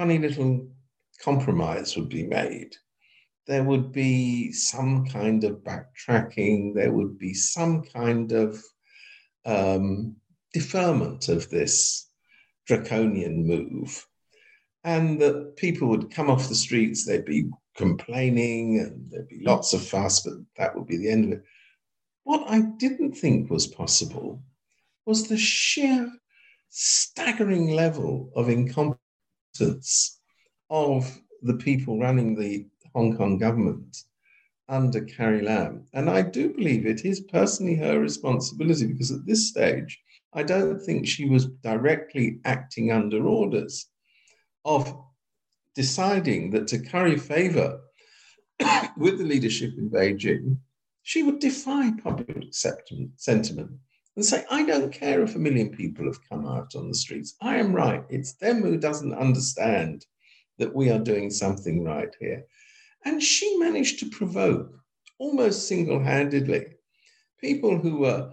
funny 0.00 0.16
little 0.16 0.66
compromise 1.22 1.94
would 1.94 2.08
be 2.08 2.22
made. 2.22 2.74
There 3.46 3.64
would 3.64 3.92
be 3.92 4.50
some 4.50 5.04
kind 5.04 5.44
of 5.44 5.62
backtracking, 5.62 6.74
there 6.74 6.90
would 6.90 7.18
be 7.18 7.34
some 7.34 7.82
kind 7.82 8.32
of 8.32 8.64
um, 9.44 10.16
deferment 10.54 11.28
of 11.28 11.50
this 11.50 12.08
draconian 12.66 13.46
move, 13.46 14.06
and 14.84 15.20
that 15.20 15.56
people 15.56 15.88
would 15.88 16.10
come 16.10 16.30
off 16.30 16.48
the 16.48 16.54
streets, 16.54 17.04
they'd 17.04 17.26
be 17.26 17.50
complaining 17.76 18.78
and 18.78 19.10
there'd 19.10 19.28
be 19.28 19.42
lots 19.44 19.74
of 19.74 19.86
fuss, 19.86 20.20
but 20.20 20.32
that 20.56 20.74
would 20.74 20.86
be 20.86 20.96
the 20.96 21.10
end 21.10 21.24
of 21.26 21.32
it. 21.32 21.44
What 22.24 22.50
I 22.50 22.62
didn't 22.78 23.18
think 23.18 23.50
was 23.50 23.66
possible 23.66 24.42
was 25.04 25.28
the 25.28 25.36
sheer 25.36 26.10
staggering 26.70 27.72
level 27.72 28.30
of 28.34 28.48
incompetence 28.48 28.99
of 30.70 31.20
the 31.42 31.54
people 31.54 31.98
running 31.98 32.34
the 32.34 32.66
Hong 32.94 33.16
Kong 33.16 33.38
government 33.38 33.96
under 34.68 35.04
Carrie 35.04 35.42
Lam. 35.42 35.86
And 35.92 36.08
I 36.08 36.22
do 36.22 36.50
believe 36.50 36.86
it 36.86 37.04
is 37.04 37.20
personally 37.20 37.74
her 37.76 37.98
responsibility 37.98 38.86
because 38.86 39.10
at 39.10 39.26
this 39.26 39.48
stage, 39.48 40.00
I 40.32 40.44
don't 40.44 40.80
think 40.80 41.06
she 41.06 41.28
was 41.28 41.46
directly 41.46 42.38
acting 42.44 42.92
under 42.92 43.26
orders 43.26 43.86
of 44.64 44.96
deciding 45.74 46.50
that 46.50 46.68
to 46.68 46.78
curry 46.78 47.16
favor 47.16 47.80
with 48.96 49.18
the 49.18 49.24
leadership 49.24 49.72
in 49.76 49.90
Beijing, 49.90 50.58
she 51.02 51.22
would 51.22 51.40
defy 51.40 51.90
public 52.02 52.48
sentiment 52.52 53.72
and 54.16 54.24
say, 54.24 54.44
I 54.50 54.64
don't 54.64 54.92
care 54.92 55.22
if 55.22 55.34
a 55.34 55.38
million 55.38 55.70
people 55.70 56.04
have 56.06 56.28
come 56.28 56.46
out 56.46 56.74
on 56.74 56.88
the 56.88 56.94
streets. 56.94 57.36
I 57.40 57.56
am 57.56 57.72
right. 57.72 58.04
It's 58.08 58.32
them 58.32 58.62
who 58.62 58.76
doesn't 58.76 59.14
understand 59.14 60.04
that 60.58 60.74
we 60.74 60.90
are 60.90 60.98
doing 60.98 61.30
something 61.30 61.84
right 61.84 62.14
here. 62.20 62.44
And 63.04 63.22
she 63.22 63.56
managed 63.56 64.00
to 64.00 64.10
provoke 64.10 64.72
almost 65.18 65.68
single 65.68 66.00
handedly 66.00 66.66
people 67.40 67.78
who 67.78 67.98
were 67.98 68.32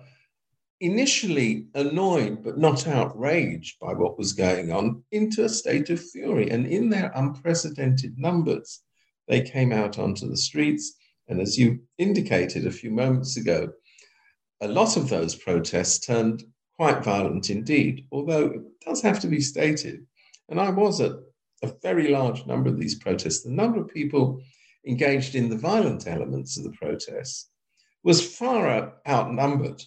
initially 0.79 1.67
annoyed 1.73 2.43
but 2.43 2.57
not 2.57 2.87
outraged 2.87 3.79
by 3.79 3.93
what 3.93 4.17
was 4.17 4.33
going 4.33 4.71
on 4.71 5.03
into 5.11 5.43
a 5.43 5.49
state 5.49 5.89
of 5.89 6.03
fury. 6.03 6.49
And 6.49 6.67
in 6.67 6.89
their 6.89 7.11
unprecedented 7.15 8.17
numbers, 8.17 8.81
they 9.27 9.41
came 9.41 9.71
out 9.71 9.97
onto 9.97 10.27
the 10.27 10.37
streets. 10.37 10.93
And 11.27 11.41
as 11.41 11.57
you 11.57 11.79
indicated 11.97 12.65
a 12.65 12.71
few 12.71 12.91
moments 12.91 13.37
ago, 13.37 13.69
a 14.61 14.67
lot 14.67 14.97
of 14.97 15.09
those 15.09 15.35
protests 15.35 16.05
turned 16.05 16.43
quite 16.77 17.03
violent 17.03 17.49
indeed, 17.49 18.07
although 18.11 18.47
it 18.47 18.61
does 18.85 19.01
have 19.01 19.19
to 19.19 19.27
be 19.27 19.41
stated. 19.41 20.05
And 20.49 20.59
I 20.59 20.69
was 20.69 21.01
at 21.01 21.13
a 21.63 21.73
very 21.81 22.09
large 22.09 22.45
number 22.45 22.69
of 22.69 22.79
these 22.79 22.95
protests. 22.95 23.43
The 23.43 23.51
number 23.51 23.79
of 23.79 23.87
people 23.87 24.41
engaged 24.85 25.35
in 25.35 25.49
the 25.49 25.57
violent 25.57 26.07
elements 26.07 26.57
of 26.57 26.63
the 26.63 26.71
protests 26.71 27.49
was 28.03 28.35
far 28.35 28.93
outnumbered 29.07 29.83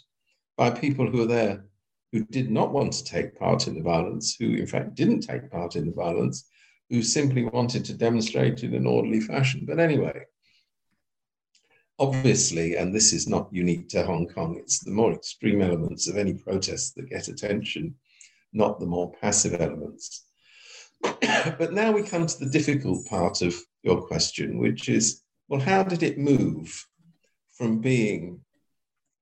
by 0.56 0.70
people 0.70 1.10
who 1.10 1.18
were 1.18 1.26
there 1.26 1.64
who 2.12 2.24
did 2.24 2.50
not 2.50 2.72
want 2.72 2.92
to 2.92 3.04
take 3.04 3.38
part 3.38 3.68
in 3.68 3.74
the 3.74 3.82
violence, 3.82 4.34
who 4.38 4.54
in 4.54 4.66
fact 4.66 4.94
didn't 4.94 5.20
take 5.20 5.50
part 5.50 5.76
in 5.76 5.86
the 5.86 5.92
violence, 5.92 6.44
who 6.88 7.02
simply 7.02 7.44
wanted 7.44 7.84
to 7.84 7.94
demonstrate 7.94 8.64
in 8.64 8.74
an 8.74 8.86
orderly 8.86 9.20
fashion. 9.20 9.64
But 9.64 9.78
anyway, 9.78 10.24
obviously, 12.00 12.76
and 12.76 12.94
this 12.94 13.12
is 13.12 13.28
not 13.28 13.52
unique 13.52 13.88
to 13.90 14.02
Hong 14.02 14.26
Kong, 14.26 14.56
it's 14.58 14.80
the 14.80 14.90
more 14.90 15.12
extreme 15.12 15.60
elements 15.60 16.08
of 16.08 16.16
any 16.16 16.34
protest 16.34 16.96
that 16.96 17.10
get 17.10 17.28
attention, 17.28 17.94
not 18.52 18.80
the 18.80 18.86
more 18.86 19.12
passive 19.20 19.60
elements. 19.60 20.24
but 21.02 21.72
now 21.72 21.92
we 21.92 22.02
come 22.02 22.26
to 22.26 22.38
the 22.38 22.50
difficult 22.50 23.06
part 23.06 23.42
of 23.42 23.54
your 23.82 24.02
question, 24.02 24.58
which 24.58 24.88
is 24.88 25.22
well, 25.48 25.60
how 25.60 25.82
did 25.82 26.02
it 26.02 26.18
move 26.18 26.86
from 27.52 27.80
being 27.80 28.40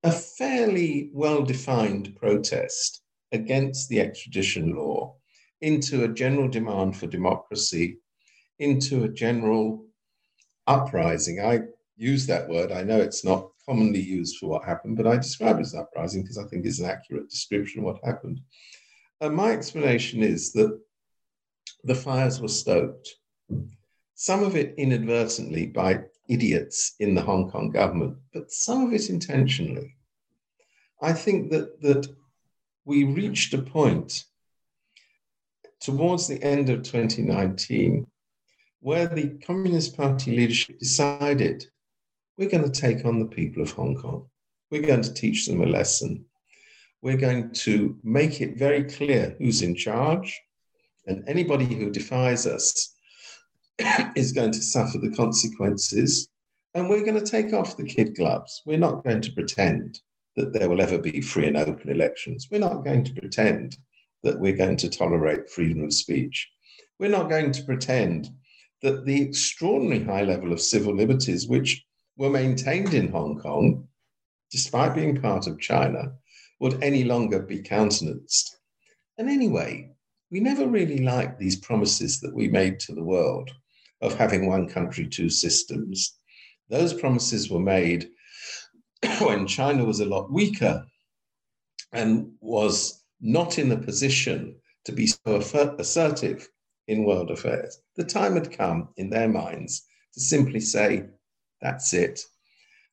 a 0.05 0.13
fairly 0.13 1.11
well 1.13 1.43
defined 1.43 2.15
protest 2.17 3.03
against 3.33 3.89
the 3.89 4.01
extradition 4.01 4.77
law 4.77 5.15
into 5.61 6.05
a 6.05 6.09
general 6.09 6.49
demand 6.49 6.97
for 6.97 7.07
democracy, 7.07 7.99
into 8.59 9.05
a 9.05 9.09
general 9.09 9.85
uprising. 10.67 11.41
I 11.41 11.63
use 11.99 12.27
that 12.27 12.49
word. 12.49 12.73
I 12.73 12.83
know 12.83 12.99
it's 12.99 13.25
not 13.25 13.51
commonly 13.67 14.01
used 14.01 14.39
for 14.39 14.49
what 14.49 14.65
happened, 14.65 14.97
but 14.97 15.07
I 15.07 15.17
describe 15.17 15.59
it 15.59 15.63
as 15.63 15.75
uprising 15.75 16.23
because 16.23 16.39
I 16.39 16.45
think 16.45 16.65
it's 16.65 16.79
an 16.79 16.89
accurate 16.89 17.29
description 17.29 17.81
of 17.81 17.85
what 17.87 18.05
happened. 18.05 18.41
And 19.21 19.35
my 19.35 19.51
explanation 19.51 20.23
is 20.23 20.53
that 20.53 20.81
the 21.85 21.95
fires 21.95 22.41
were 22.41 22.49
stoked, 22.49 23.17
some 24.15 24.43
of 24.43 24.57
it 24.57 24.75
inadvertently 24.79 25.67
by 25.67 26.05
idiots 26.29 26.95
in 27.01 27.15
the 27.15 27.23
Hong 27.23 27.51
Kong 27.51 27.71
government, 27.71 28.17
but 28.33 28.51
some 28.51 28.87
of 28.87 28.93
it 28.93 29.11
intentionally. 29.11 29.95
I 31.03 31.13
think 31.13 31.51
that, 31.51 31.81
that 31.83 32.09
we 32.85 33.05
reached 33.05 33.55
a 33.55 33.59
point 33.63 34.25
towards 35.81 36.27
the 36.27 36.43
end 36.43 36.69
of 36.69 36.83
2019 36.83 38.07
where 38.81 39.07
the 39.07 39.39
Communist 39.45 39.97
Party 39.97 40.37
leadership 40.37 40.79
decided 40.79 41.67
we're 42.39 42.49
going 42.49 42.71
to 42.71 42.81
take 42.81 43.05
on 43.05 43.19
the 43.19 43.27
people 43.27 43.63
of 43.63 43.73
Hong 43.73 43.97
Kong. 43.97 44.27
We're 44.71 44.87
going 44.87 45.03
to 45.03 45.13
teach 45.13 45.47
them 45.47 45.61
a 45.61 45.67
lesson. 45.67 46.25
We're 47.03 47.17
going 47.17 47.53
to 47.53 47.99
make 48.05 48.41
it 48.41 48.57
very 48.57 48.85
clear 48.85 49.37
who's 49.39 49.63
in 49.63 49.75
charge, 49.75 50.41
and 51.07 51.29
anybody 51.29 51.67
who 51.67 51.91
defies 51.91 52.47
us 52.47 52.95
is 54.15 54.33
going 54.33 54.53
to 54.53 54.63
suffer 54.63 54.99
the 54.99 55.11
consequences. 55.11 56.29
And 56.75 56.89
we're 56.89 57.05
going 57.05 57.19
to 57.19 57.31
take 57.31 57.53
off 57.53 57.77
the 57.77 57.85
kid 57.85 58.15
gloves. 58.15 58.63
We're 58.65 58.79
not 58.79 59.03
going 59.03 59.23
to 59.23 59.33
pretend 59.33 60.01
that 60.37 60.53
there 60.53 60.69
will 60.69 60.81
ever 60.81 60.99
be 60.99 61.21
free 61.21 61.47
and 61.47 61.57
open 61.57 61.91
elections. 61.91 62.47
We're 62.51 62.61
not 62.61 62.85
going 62.85 63.03
to 63.05 63.15
pretend 63.15 63.77
that 64.23 64.39
we're 64.39 64.57
going 64.57 64.77
to 64.77 64.91
tolerate 64.91 65.51
freedom 65.51 65.83
of 65.83 65.93
speech. 65.93 66.49
We're 67.01 67.11
not 67.11 67.31
going 67.31 67.51
to 67.53 67.63
pretend 67.65 68.31
that 68.83 69.07
the 69.07 69.21
extraordinary 69.23 70.05
high 70.05 70.23
level 70.23 70.53
of 70.53 70.61
civil 70.61 70.95
liberties, 70.95 71.49
which 71.49 71.85
were 72.19 72.29
maintained 72.29 72.93
in 72.93 73.09
Hong 73.13 73.39
Kong, 73.39 73.87
despite 74.51 74.95
being 74.95 75.23
part 75.23 75.47
of 75.47 75.61
China, 75.61 76.13
would 76.61 76.83
any 76.83 77.05
longer 77.05 77.39
be 77.39 77.63
countenanced. 77.63 78.59
And 79.17 79.31
anyway, 79.31 79.93
we 80.31 80.41
never 80.41 80.67
really 80.67 80.99
liked 80.99 81.39
these 81.39 81.57
promises 81.57 82.21
that 82.21 82.35
we 82.35 82.49
made 82.49 82.81
to 82.81 82.95
the 82.95 83.05
world 83.05 83.51
of 84.03 84.15
having 84.15 84.47
one 84.47 84.69
country, 84.69 85.07
two 85.07 85.31
systems. 85.31 86.19
Those 86.69 86.93
promises 86.93 87.51
were 87.51 87.61
made 87.61 88.11
when 89.21 89.47
China 89.47 89.85
was 89.85 90.01
a 90.01 90.05
lot 90.05 90.31
weaker 90.31 90.85
and 91.93 92.33
was 92.41 93.05
not 93.21 93.59
in 93.59 93.69
the 93.69 93.79
position 93.79 94.57
to 94.85 94.93
be 94.93 95.07
so 95.07 95.37
assertive 95.79 96.49
in 96.89 97.05
world 97.05 97.31
affairs. 97.31 97.81
The 97.97 98.05
time 98.05 98.35
had 98.35 98.57
come 98.57 98.89
in 98.97 99.09
their 99.09 99.29
minds 99.29 99.87
to 100.15 100.21
simply 100.21 100.61
say, 100.61 101.07
that's 101.61 101.93
it. 101.95 102.21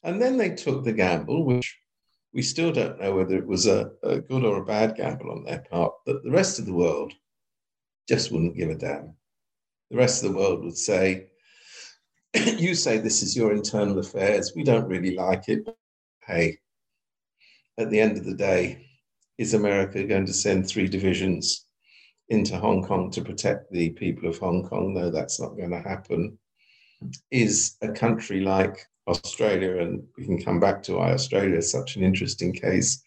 And 0.04 0.22
then 0.22 0.38
they 0.38 0.52
took 0.52 0.84
the 0.84 0.94
gamble, 0.94 1.46
which 1.46 1.78
we 2.34 2.42
still 2.42 2.72
don't 2.72 3.00
know 3.00 3.16
whether 3.16 3.38
it 3.38 3.48
was 3.48 3.66
a, 3.66 3.92
a 4.04 4.20
good 4.20 4.44
or 4.44 4.58
a 4.58 4.66
bad 4.66 4.96
gamble 4.96 5.32
on 5.32 5.44
their 5.44 5.66
part, 5.72 5.94
that 6.06 6.24
the 6.24 6.32
rest 6.32 6.60
of 6.60 6.66
the 6.66 6.74
world 6.74 7.14
just 8.08 8.32
wouldn't 8.32 8.58
give 8.58 8.70
a 8.70 8.76
damn. 8.76 9.16
The 9.90 9.98
rest 9.98 10.24
of 10.24 10.32
the 10.32 10.38
world 10.38 10.64
would 10.64 10.78
say, 10.78 11.28
you 12.36 12.76
say 12.76 12.98
this 12.98 13.22
is 13.24 13.36
your 13.36 13.54
internal 13.54 14.00
affairs. 14.00 14.54
We 14.56 14.64
don't 14.64 14.88
really 14.88 15.16
like 15.16 15.48
it. 15.48 15.68
Hey, 16.26 16.60
at 17.78 17.90
the 17.90 18.00
end 18.00 18.18
of 18.18 18.26
the 18.26 18.36
day, 18.36 18.86
is 19.38 19.54
America 19.54 20.04
going 20.04 20.26
to 20.26 20.34
send 20.34 20.68
three 20.68 20.88
divisions 20.88 21.66
into 22.30 22.58
Hong 22.58 22.84
Kong 22.84 23.12
to 23.12 23.22
protect 23.22 23.72
the 23.72 23.92
people 23.92 24.30
of 24.30 24.38
Hong 24.40 24.68
Kong? 24.68 24.94
No, 24.94 25.10
that's 25.10 25.40
not 25.40 25.58
going 25.58 25.72
to 25.72 25.82
happen. 25.82 26.38
Is 27.30 27.76
a 27.82 27.90
country 27.90 28.42
like 28.42 28.88
Australia, 29.08 29.80
and 29.80 30.04
we 30.18 30.26
can 30.26 30.42
come 30.42 30.60
back 30.60 30.82
to 30.84 30.94
why 30.94 31.12
Australia 31.12 31.58
is 31.58 31.70
such 31.72 31.96
an 31.96 32.04
interesting 32.04 32.54
case, 32.54 33.04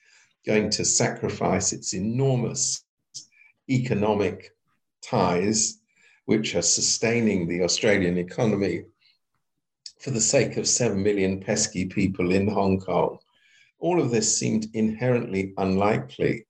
going 0.46 0.70
to 0.70 0.84
sacrifice 0.84 1.72
its 1.72 1.94
enormous 1.94 2.84
economic 3.68 4.50
ties, 5.02 5.80
which 6.26 6.54
are 6.54 6.62
sustaining 6.62 7.46
the 7.46 7.62
Australian 7.62 8.18
economy 8.18 8.84
for 9.98 10.10
the 10.10 10.20
sake 10.20 10.56
of 10.56 10.68
7 10.68 11.02
million 11.02 11.40
pesky 11.40 11.86
people 11.86 12.32
in 12.32 12.46
Hong 12.46 12.78
Kong. 12.78 13.18
All 13.80 14.00
of 14.00 14.10
this 14.10 14.38
seemed 14.38 14.68
inherently 14.74 15.52
unlikely 15.56 16.46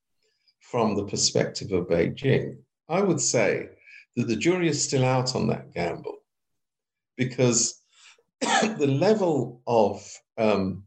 from 0.61 0.95
the 0.95 1.05
perspective 1.05 1.73
of 1.73 1.89
Beijing. 1.89 2.59
I 2.89 3.01
would 3.01 3.21
say 3.21 3.71
that 4.17 4.29
the 4.29 4.37
jury 4.37 4.69
is 4.69 4.83
still 4.83 5.05
out 5.05 5.35
on 5.35 5.47
that 5.49 5.73
gamble 5.73 6.18
because 7.19 7.83
the 8.41 8.87
level 8.87 9.61
of, 9.67 10.03
um, 10.39 10.85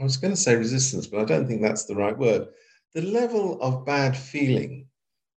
I 0.00 0.02
was 0.02 0.16
going 0.16 0.32
to 0.32 0.40
say 0.40 0.56
resistance, 0.56 1.06
but 1.06 1.20
I 1.20 1.24
don't 1.24 1.46
think 1.46 1.62
that's 1.62 1.84
the 1.84 1.94
right 1.94 2.18
word. 2.18 2.48
The 2.94 3.02
level 3.02 3.60
of 3.62 3.86
bad 3.86 4.16
feeling 4.16 4.88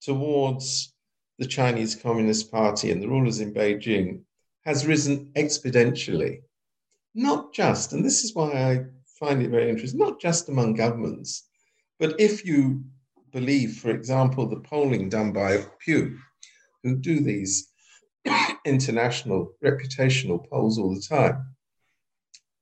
towards 0.01 0.95
the 1.38 1.45
Chinese 1.45 1.93
Communist 1.93 2.51
Party 2.51 2.89
and 2.89 3.03
the 3.03 3.07
rulers 3.07 3.39
in 3.39 3.53
Beijing 3.53 4.21
has 4.65 4.88
risen 4.88 5.32
exponentially 5.36 6.39
not 7.13 7.53
just, 7.53 7.93
and 7.93 8.03
this 8.03 8.23
is 8.23 8.36
why 8.36 8.51
I 8.51 8.86
find 9.19 9.41
it 9.41 9.49
very 9.49 9.69
interesting, 9.69 9.99
not 9.99 10.19
just 10.19 10.49
among 10.49 10.75
governments, 10.75 11.49
but 11.99 12.19
if 12.19 12.45
you 12.45 12.84
believe, 13.32 13.77
for 13.77 13.91
example, 13.91 14.47
the 14.47 14.59
polling 14.59 15.09
done 15.09 15.32
by 15.32 15.63
Pew, 15.79 16.17
who 16.84 16.95
do 16.95 17.19
these 17.19 17.69
international 18.65 19.53
reputational 19.63 20.47
polls 20.49 20.78
all 20.78 20.93
the 20.93 21.01
time, 21.01 21.55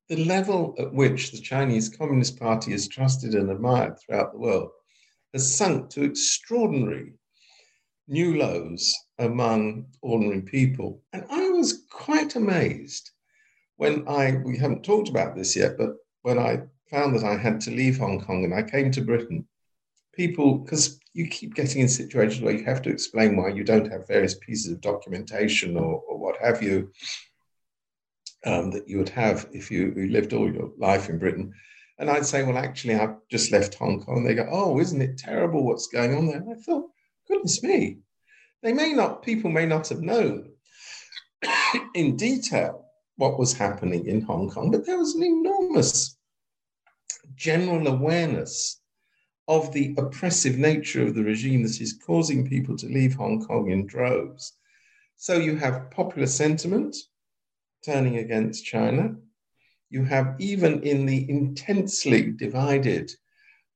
the 0.08 0.26
level 0.26 0.76
at 0.80 0.94
which 0.94 1.32
the 1.32 1.40
Chinese 1.40 1.90
Communist 1.90 2.40
Party 2.40 2.74
is 2.74 2.88
trusted 2.88 3.36
and 3.36 3.52
admired 3.52 4.00
throughout 4.00 4.32
the 4.32 4.40
world 4.40 4.72
has 5.34 5.56
sunk 5.56 5.90
to 5.92 6.04
extraordinary 6.04 7.14
new 8.08 8.38
lows 8.38 8.94
among 9.20 9.86
ordinary 10.02 10.42
people. 10.42 11.04
And 11.14 11.26
I 11.30 11.50
was 11.50 11.84
quite 11.92 12.36
amazed 12.36 13.12
when 13.78 14.08
I, 14.08 14.38
we 14.44 14.58
haven't 14.58 14.84
talked 14.84 15.10
about 15.10 15.36
this 15.36 15.56
yet, 15.56 15.78
but 15.78 15.92
when 16.24 16.40
I 16.40 16.64
found 16.90 17.16
that 17.16 17.24
I 17.24 17.38
had 17.38 17.62
to 17.62 17.72
leave 17.72 18.00
Hong 18.00 18.20
Kong 18.20 18.44
and 18.44 18.54
I 18.54 18.64
came 18.64 18.92
to 18.92 19.02
Britain, 19.02 19.48
people, 20.20 20.58
because 20.58 21.00
you 21.14 21.26
keep 21.30 21.56
getting 21.56 21.80
in 21.82 21.88
situations 21.88 22.44
where 22.44 22.54
you 22.54 22.66
have 22.66 22.82
to 22.82 22.90
explain 22.90 23.38
why 23.38 23.48
you 23.48 23.64
don't 23.64 23.90
have 23.90 24.06
various 24.06 24.36
pieces 24.36 24.70
of 24.70 24.82
documentation 24.82 25.78
or, 25.78 26.04
or 26.10 26.18
what 26.18 26.36
have 26.42 26.62
you 26.62 26.92
um, 28.46 28.70
that 28.72 28.86
you 28.90 28.98
would 28.98 29.08
have 29.08 29.48
if 29.54 29.72
you, 29.72 29.94
you 29.96 30.10
lived 30.10 30.34
all 30.34 30.52
your 30.52 30.72
life 30.78 31.08
in 31.08 31.20
Britain. 31.20 31.54
And 32.00 32.10
I'd 32.10 32.26
say, 32.26 32.44
well, 32.44 32.58
actually, 32.58 32.96
I've 32.96 33.16
just 33.32 33.54
left 33.54 33.76
Hong 33.76 34.04
Kong. 34.04 34.26
They 34.26 34.36
go, 34.36 34.46
oh, 34.52 34.82
isn't 34.82 35.02
it 35.02 35.18
terrible 35.18 35.64
what's 35.64 35.88
going 35.88 36.14
on 36.14 36.28
there? 36.28 36.42
And 36.42 36.52
I 36.52 36.56
thought, 36.56 36.90
goodness 37.26 37.64
me, 37.64 38.00
they 38.62 38.74
may 38.74 38.92
not, 38.92 39.24
people 39.24 39.50
may 39.50 39.66
not 39.66 39.88
have 39.88 40.02
known 40.02 40.50
in 41.96 42.18
detail 42.18 42.84
what 43.16 43.40
was 43.40 43.54
happening 43.54 44.06
in 44.06 44.20
Hong 44.24 44.50
Kong, 44.50 44.70
but 44.70 44.86
there 44.86 44.98
was 44.98 45.16
an 45.16 45.24
enormous 45.24 46.18
general 47.38 47.88
awareness 47.88 48.79
of 49.50 49.74
the 49.74 49.94
oppressive 49.98 50.58
nature 50.58 51.06
of 51.06 51.16
the 51.16 51.24
regime 51.24 51.64
that 51.64 51.82
is 51.82 52.00
causing 52.06 52.48
people 52.48 52.78
to 52.78 52.86
leave 52.86 53.16
Hong 53.16 53.46
Kong 53.46 53.72
in 53.72 53.86
droves. 53.86 54.54
So 55.18 55.34
you 55.38 55.58
have 55.58 55.92
popular 55.92 56.28
sentiment 56.28 56.96
turning 57.84 58.18
against 58.18 58.64
China. 58.64 59.16
You 59.90 60.06
have, 60.06 60.36
even 60.40 60.84
in 60.84 61.06
the 61.06 61.30
intensely 61.30 62.32
divided 62.32 63.12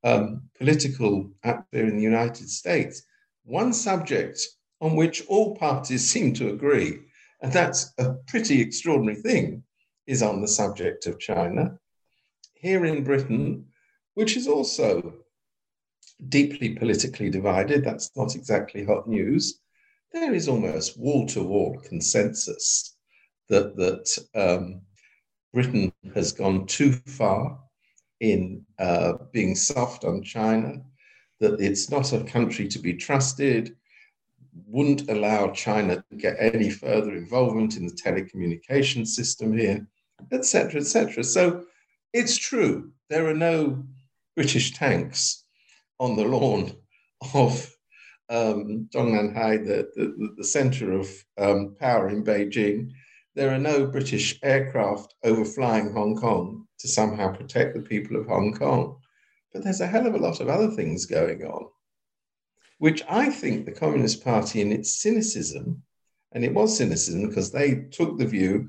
um, 0.06 0.44
political 0.58 1.32
atmosphere 1.44 1.88
in 1.88 1.98
the 1.98 2.04
United 2.04 2.50
States, 2.50 3.04
one 3.44 3.74
subject 3.74 4.40
on 4.80 4.96
which 4.96 5.26
all 5.28 5.58
parties 5.58 6.10
seem 6.10 6.34
to 6.36 6.52
agree 6.54 7.00
and 7.44 7.52
that's 7.52 7.94
a 7.98 8.14
pretty 8.14 8.62
extraordinary 8.62 9.22
thing, 9.22 9.64
is 10.08 10.24
on 10.24 10.42
the 10.42 10.48
subject 10.48 11.06
of 11.08 11.20
China. 11.20 11.78
Here 12.54 12.86
in 12.86 13.04
Britain, 13.04 13.66
which 14.14 14.38
is 14.38 14.48
also 14.48 15.14
deeply 16.30 16.76
politically 16.76 17.30
divided, 17.30 17.84
that's 17.84 18.12
not 18.16 18.36
exactly 18.36 18.84
hot 18.86 19.08
news, 19.08 19.60
there 20.12 20.34
is 20.34 20.48
almost 20.48 21.00
wall 21.00 21.26
to 21.28 21.42
wall 21.42 21.80
consensus 21.80 22.96
that, 23.50 23.76
that 23.76 24.18
um, 24.36 24.82
Britain 25.54 25.92
has 26.14 26.32
gone 26.32 26.66
too 26.68 26.92
far 26.92 27.60
in 28.20 28.66
uh, 28.80 29.14
being 29.32 29.56
soft 29.56 30.06
on 30.06 30.24
China, 30.24 30.82
that 31.40 31.60
it's 31.60 31.90
not 31.90 32.14
a 32.14 32.24
country 32.24 32.68
to 32.68 32.80
be 32.80 32.94
trusted, 32.94 33.76
wouldn't 34.68 35.10
allow 35.10 35.52
China 35.52 36.04
to 36.10 36.16
get 36.16 36.38
any 36.40 36.70
further 36.70 37.16
involvement 37.16 37.76
in 37.76 37.86
the 37.86 37.94
telecommunication 37.94 39.06
system 39.06 39.58
here, 39.58 39.86
etc., 40.32 40.80
etc. 40.80 41.24
So 41.24 41.66
it's 42.14 42.38
true, 42.38 42.92
there 43.10 43.28
are 43.28 43.34
no 43.34 43.84
British 44.36 44.74
tanks 44.74 45.43
on 46.00 46.16
the 46.16 46.26
lawn 46.26 46.76
of 47.34 47.70
um, 48.30 48.88
the, 48.92 49.90
the, 49.96 50.34
the 50.38 50.44
center 50.44 50.94
of 50.94 51.10
um, 51.38 51.76
power 51.80 52.10
in 52.10 52.24
Beijing. 52.24 52.92
There 53.36 53.54
are 53.54 53.60
no 53.60 53.86
British 53.86 54.40
aircraft 54.44 55.16
overflying 55.26 55.94
Hong 55.94 56.16
Kong 56.16 56.68
to 56.80 56.88
somehow 56.88 57.36
protect 57.36 57.76
the 57.76 57.82
people 57.82 58.16
of 58.18 58.28
Hong 58.28 58.54
Kong. 58.54 58.98
But 59.52 59.64
there's 59.64 59.82
a 59.82 59.88
hell 59.88 60.08
of 60.08 60.16
a 60.16 60.20
lot 60.20 60.40
of 60.40 60.50
other 60.50 60.72
things 60.72 61.06
going 61.06 61.44
on 61.44 61.68
which 62.84 63.02
I 63.08 63.30
think 63.30 63.66
the 63.66 63.72
Communist 63.72 64.26
Party, 64.26 64.60
in 64.60 64.74
its 64.74 65.02
cynicism, 65.02 65.82
and 66.34 66.44
it 66.44 66.54
was 66.54 66.78
cynicism 66.78 67.30
because 67.30 67.50
they 67.50 67.76
took 67.92 68.18
the 68.18 68.26
view 68.26 68.68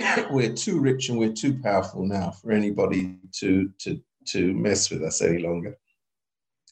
we're 0.30 0.52
too 0.52 0.80
rich 0.80 1.08
and 1.08 1.16
we're 1.16 1.32
too 1.32 1.62
powerful 1.62 2.04
now 2.04 2.32
for 2.32 2.50
anybody 2.50 3.16
to, 3.30 3.70
to, 3.78 4.00
to 4.26 4.52
mess 4.54 4.90
with 4.90 5.04
us 5.04 5.22
any 5.22 5.38
longer, 5.38 5.78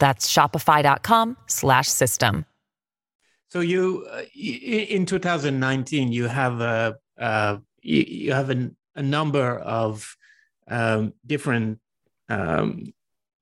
That's 0.00 0.32
shopify.com 0.32 1.36
slash 1.46 1.88
system. 1.88 2.46
So 3.50 3.60
you 3.60 4.06
uh, 4.10 4.22
in 4.34 5.06
2019 5.06 6.12
you 6.12 6.26
have 6.26 6.60
a 6.60 6.96
uh, 7.18 7.58
you 7.82 8.32
have 8.32 8.50
a, 8.50 8.70
a 8.96 9.02
number 9.02 9.58
of 9.58 10.16
um, 10.68 11.12
different 11.26 11.78
um, 12.28 12.92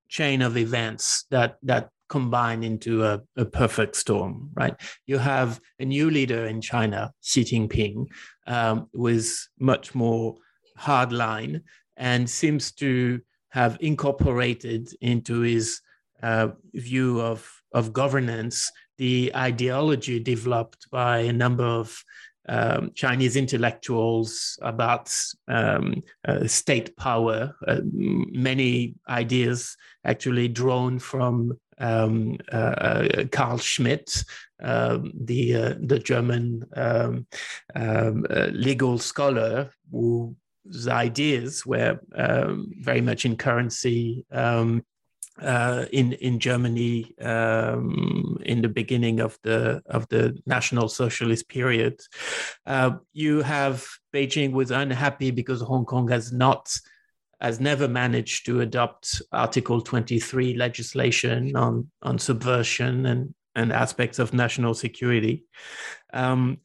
chain 0.09 0.43
of 0.43 0.57
events 0.57 1.25
that 1.31 1.59
that 1.63 1.91
combine 2.09 2.63
into 2.65 3.05
a, 3.05 3.21
a, 3.37 3.45
perfect 3.45 3.95
storm, 3.95 4.51
right? 4.55 4.75
You 5.07 5.19
have 5.19 5.61
a 5.79 5.85
new 5.85 6.11
leader 6.11 6.47
in 6.47 6.63
China, 6.63 7.13
Xi 7.21 7.45
Jinping, 7.45 8.07
um, 8.47 8.89
with 8.95 9.49
much 9.59 9.95
more 9.95 10.37
hardline 10.79 11.61
and 11.99 12.29
seems 12.29 12.73
to 12.73 13.21
have 13.51 13.77
incorporated 13.81 14.89
into 15.01 15.41
his 15.41 15.81
uh, 16.23 16.49
view 16.75 17.21
of, 17.21 17.51
of 17.73 17.93
governance 17.93 18.71
the 18.99 19.33
ideology 19.35 20.19
developed 20.19 20.91
by 20.91 21.19
a 21.19 21.33
number 21.33 21.65
of 21.65 22.03
um, 22.49 22.91
Chinese 22.95 23.37
intellectuals 23.37 24.59
about 24.63 25.15
um, 25.49 26.03
uh, 26.27 26.47
state 26.47 26.97
power. 26.97 27.55
Uh, 27.67 27.81
many 27.85 28.95
ideas 29.09 29.77
actually 30.05 30.49
drawn 30.49 30.99
from 30.99 31.59
um, 31.81 32.37
uh, 32.53 32.57
uh 32.57 33.25
Carl 33.31 33.59
Schmitt, 33.59 34.25
um, 34.63 35.13
the 35.15 35.55
uh, 35.55 35.75
the 35.81 35.99
German 35.99 36.65
um, 36.75 37.27
um, 37.77 38.25
legal 38.51 38.99
scholar 38.99 39.71
whose 39.93 40.89
ideas 40.89 41.65
were 41.65 42.01
very 42.81 43.01
much 43.01 43.25
in 43.25 43.37
currency 43.37 44.25
uh, 45.43 45.87
in 45.93 46.13
in 46.15 46.39
Germany 46.39 47.17
um, 47.21 48.39
in 48.45 48.63
the 48.63 48.69
beginning 48.69 49.21
of 49.21 49.39
the 49.43 49.83
of 49.87 50.09
the 50.09 50.39
National 50.47 50.89
Socialist 50.89 51.49
period. 51.49 52.01
Uh, 52.67 52.93
you 53.13 53.43
have 53.43 53.87
Beijing 54.13 54.53
was 54.53 54.71
unhappy 54.71 55.31
because 55.31 55.61
Hong 55.61 55.85
Kong 55.85 56.09
has 56.09 56.33
not 56.33 56.71
has 57.41 57.61
never 57.61 57.87
managed 57.87 58.47
to 58.47 58.61
adopt 58.61 59.23
Article 59.33 59.81
23 59.81 60.55
legislation 60.55 61.55
on 61.57 61.91
on 62.03 62.19
subversion 62.19 63.07
and 63.07 63.35
and 63.55 63.73
aspects 63.73 64.19
of 64.19 64.33
national 64.33 64.75
security. 64.75 65.45
Um, 66.13 66.59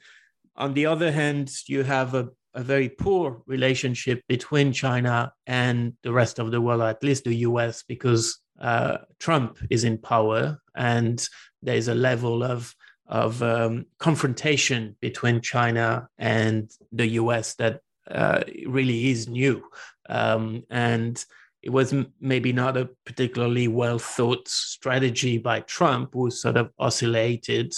on 0.55 0.74
the 0.74 0.86
other 0.86 1.11
hand, 1.11 1.51
you 1.67 1.84
have 1.84 2.13
a 2.13 2.30
a 2.55 2.63
very 2.63 2.89
poor 2.89 3.41
relationship 3.47 4.21
between 4.28 4.71
China 4.71 5.34
and 5.47 5.93
the 6.03 6.13
rest 6.13 6.39
of 6.39 6.51
the 6.51 6.61
world, 6.61 6.82
or 6.82 6.88
at 6.88 7.03
least 7.03 7.24
the 7.24 7.38
US, 7.38 7.84
because 7.84 8.42
uh, 8.59 8.99
Trump 9.19 9.57
is 9.69 9.83
in 9.83 9.97
power, 9.97 10.59
and 10.75 11.27
there's 11.61 11.87
a 11.87 11.95
level 11.95 12.43
of 12.43 12.73
of 13.07 13.43
um, 13.43 13.85
confrontation 13.99 14.95
between 15.01 15.41
China 15.41 16.07
and 16.17 16.71
the 16.91 17.07
U.S. 17.21 17.55
that 17.55 17.81
uh, 18.09 18.43
really 18.65 19.09
is 19.09 19.27
new, 19.27 19.63
um, 20.09 20.63
and 20.69 21.23
it 21.61 21.69
was 21.69 21.93
m- 21.93 22.13
maybe 22.19 22.53
not 22.53 22.77
a 22.77 22.89
particularly 23.05 23.67
well 23.67 23.99
thought 23.99 24.47
strategy 24.47 25.37
by 25.37 25.61
Trump, 25.61 26.11
who 26.13 26.29
sort 26.31 26.57
of 26.57 26.71
oscillated, 26.79 27.73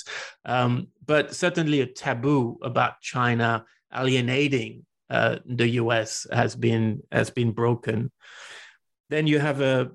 um, 0.45 0.88
but 1.05 1.36
certainly 1.36 1.82
a 1.82 1.86
taboo 1.86 2.57
about 2.61 3.01
China 3.01 3.65
alienating 3.93 4.86
uh, 5.09 5.38
the 5.45 5.67
U.S. 5.69 6.26
has 6.32 6.55
been 6.55 7.01
has 7.11 7.30
been 7.30 7.51
broken. 7.51 8.11
Then 9.09 9.28
you 9.28 9.39
have 9.39 9.61
a 9.61 9.91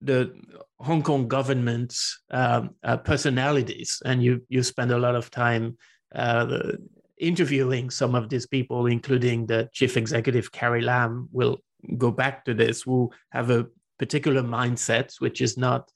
the 0.00 0.32
Hong 0.78 1.02
Kong 1.02 1.28
government's 1.28 2.22
um, 2.30 2.70
uh, 2.84 2.96
personalities, 2.96 4.00
and 4.04 4.22
you 4.22 4.42
you 4.48 4.62
spend 4.62 4.90
a 4.90 4.98
lot 4.98 5.14
of 5.14 5.30
time 5.30 5.76
uh, 6.14 6.72
interviewing 7.18 7.90
some 7.90 8.14
of 8.14 8.28
these 8.28 8.46
people, 8.46 8.86
including 8.86 9.46
the 9.46 9.68
chief 9.72 9.96
executive 9.96 10.52
Carrie 10.52 10.82
Lam. 10.82 11.28
Will 11.32 11.58
go 11.96 12.10
back 12.10 12.44
to 12.44 12.54
this, 12.54 12.82
who 12.82 13.10
have 13.30 13.50
a 13.50 13.66
particular 13.98 14.42
mindset, 14.42 15.12
which 15.20 15.40
is 15.40 15.56
not 15.56 15.90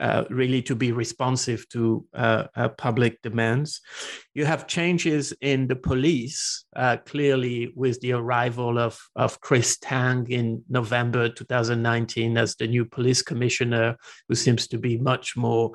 uh, 0.00 0.24
really 0.30 0.60
to 0.62 0.74
be 0.74 0.92
responsive 0.92 1.68
to 1.70 2.04
uh, 2.14 2.44
uh, 2.54 2.68
public 2.68 3.20
demands. 3.22 3.80
You 4.34 4.44
have 4.44 4.66
changes 4.66 5.32
in 5.40 5.66
the 5.66 5.76
police, 5.76 6.64
uh, 6.74 6.98
clearly 7.06 7.72
with 7.74 8.00
the 8.00 8.12
arrival 8.12 8.78
of, 8.78 8.98
of 9.16 9.40
Chris 9.40 9.78
Tang 9.78 10.26
in 10.30 10.62
November 10.68 11.28
2019 11.28 12.36
as 12.36 12.56
the 12.56 12.66
new 12.66 12.84
police 12.84 13.22
commissioner, 13.22 13.96
who 14.28 14.34
seems 14.34 14.68
to 14.68 14.78
be 14.78 14.98
much 14.98 15.36
more 15.36 15.72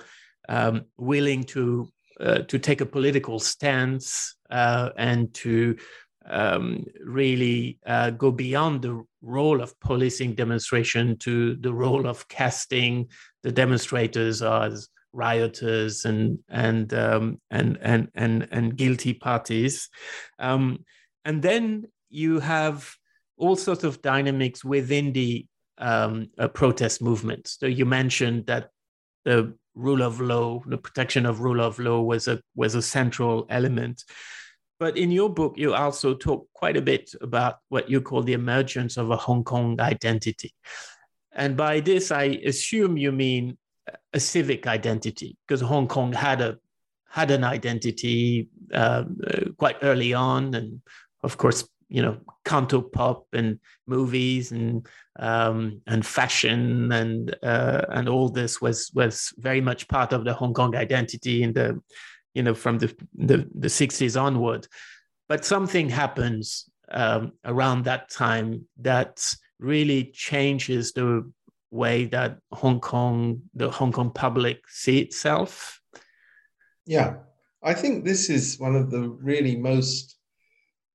um, 0.49 0.83
willing 0.97 1.43
to 1.43 1.91
uh, 2.19 2.39
to 2.43 2.59
take 2.59 2.81
a 2.81 2.85
political 2.85 3.39
stance 3.39 4.35
and 4.51 5.33
to 5.33 5.75
um, 6.25 6.85
really 7.03 7.79
uh, 7.85 8.11
go 8.11 8.31
beyond 8.31 8.81
the 8.81 9.03
role 9.21 9.61
of 9.61 9.79
policing 9.79 10.35
demonstration 10.35 11.17
to 11.17 11.55
the 11.55 11.73
role 11.73 12.07
of 12.07 12.27
casting 12.27 13.07
the 13.43 13.51
demonstrators 13.51 14.41
as 14.41 14.89
rioters 15.13 16.05
and 16.05 16.39
and 16.49 16.93
um, 16.93 17.39
and, 17.49 17.77
and 17.81 18.09
and 18.15 18.47
and 18.51 18.77
guilty 18.77 19.13
parties, 19.13 19.89
um, 20.39 20.83
and 21.25 21.41
then 21.41 21.85
you 22.09 22.39
have 22.39 22.93
all 23.37 23.55
sorts 23.55 23.83
of 23.83 24.01
dynamics 24.01 24.63
within 24.63 25.13
the 25.13 25.45
um, 25.77 26.29
uh, 26.37 26.47
protest 26.47 27.01
movement. 27.01 27.47
So 27.47 27.65
you 27.65 27.85
mentioned 27.85 28.45
that 28.45 28.69
the 29.25 29.55
rule 29.73 30.01
of 30.03 30.19
law, 30.21 30.61
the 30.65 30.77
protection 30.77 31.25
of 31.25 31.39
rule 31.39 31.61
of 31.61 31.79
law, 31.79 32.01
was 32.01 32.27
a 32.27 32.41
was 32.55 32.75
a 32.75 32.81
central 32.81 33.45
element. 33.49 34.03
But 34.81 34.97
in 34.97 35.11
your 35.11 35.29
book, 35.29 35.53
you 35.57 35.75
also 35.75 36.15
talk 36.15 36.47
quite 36.53 36.75
a 36.75 36.81
bit 36.81 37.13
about 37.21 37.57
what 37.69 37.87
you 37.87 38.01
call 38.01 38.23
the 38.23 38.33
emergence 38.33 38.97
of 38.97 39.11
a 39.11 39.15
Hong 39.15 39.43
Kong 39.43 39.79
identity. 39.79 40.55
And 41.33 41.55
by 41.55 41.81
this, 41.81 42.11
I 42.11 42.39
assume 42.43 42.97
you 42.97 43.11
mean 43.11 43.59
a 44.11 44.19
civic 44.19 44.65
identity, 44.65 45.37
because 45.45 45.61
Hong 45.61 45.87
Kong 45.87 46.11
had 46.13 46.41
a 46.41 46.57
had 47.07 47.29
an 47.29 47.43
identity 47.43 48.49
uh, 48.73 49.03
quite 49.55 49.77
early 49.83 50.15
on, 50.15 50.55
and 50.55 50.81
of 51.21 51.37
course, 51.37 51.69
you 51.87 52.01
know, 52.01 52.17
canto 52.43 52.81
pop 52.81 53.27
and 53.33 53.59
movies 53.85 54.51
and 54.51 54.87
um, 55.19 55.79
and 55.85 56.03
fashion 56.03 56.91
and 56.91 57.35
uh, 57.43 57.85
and 57.89 58.09
all 58.09 58.29
this 58.29 58.59
was 58.59 58.89
was 58.95 59.31
very 59.37 59.61
much 59.61 59.87
part 59.87 60.11
of 60.11 60.25
the 60.25 60.33
Hong 60.33 60.55
Kong 60.55 60.75
identity 60.75 61.43
in 61.43 61.53
the 61.53 61.79
you 62.33 62.43
know, 62.43 62.53
from 62.53 62.79
the, 62.79 62.95
the, 63.15 63.47
the 63.53 63.67
60s 63.67 64.19
onward. 64.19 64.67
But 65.27 65.45
something 65.45 65.89
happens 65.89 66.69
um, 66.91 67.33
around 67.45 67.85
that 67.85 68.09
time 68.09 68.65
that 68.81 69.23
really 69.59 70.11
changes 70.13 70.91
the 70.93 71.31
way 71.69 72.05
that 72.05 72.37
Hong 72.51 72.79
Kong, 72.79 73.41
the 73.53 73.69
Hong 73.69 73.91
Kong 73.91 74.11
public 74.11 74.61
see 74.67 74.99
itself. 74.99 75.79
Yeah, 76.85 77.17
I 77.63 77.73
think 77.73 78.03
this 78.03 78.29
is 78.29 78.59
one 78.59 78.75
of 78.75 78.91
the 78.91 79.07
really 79.07 79.55
most 79.55 80.17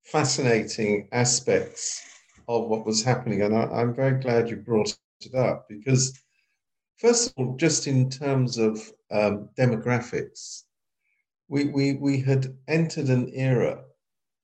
fascinating 0.04 1.08
aspects 1.12 2.02
of 2.48 2.68
what 2.68 2.86
was 2.86 3.02
happening. 3.02 3.42
And 3.42 3.56
I, 3.56 3.80
am 3.80 3.94
very 3.94 4.20
glad 4.20 4.50
you 4.50 4.56
brought 4.56 4.96
it 5.20 5.34
up 5.34 5.66
because, 5.68 6.18
first 6.98 7.28
of 7.28 7.34
all, 7.36 7.56
just 7.56 7.86
in 7.86 8.10
terms 8.10 8.58
of 8.58 8.80
um, 9.10 9.48
demographics, 9.58 10.64
we, 11.48 11.66
we, 11.66 11.94
we 11.94 12.20
had 12.20 12.56
entered 12.68 13.08
an 13.08 13.30
era, 13.34 13.82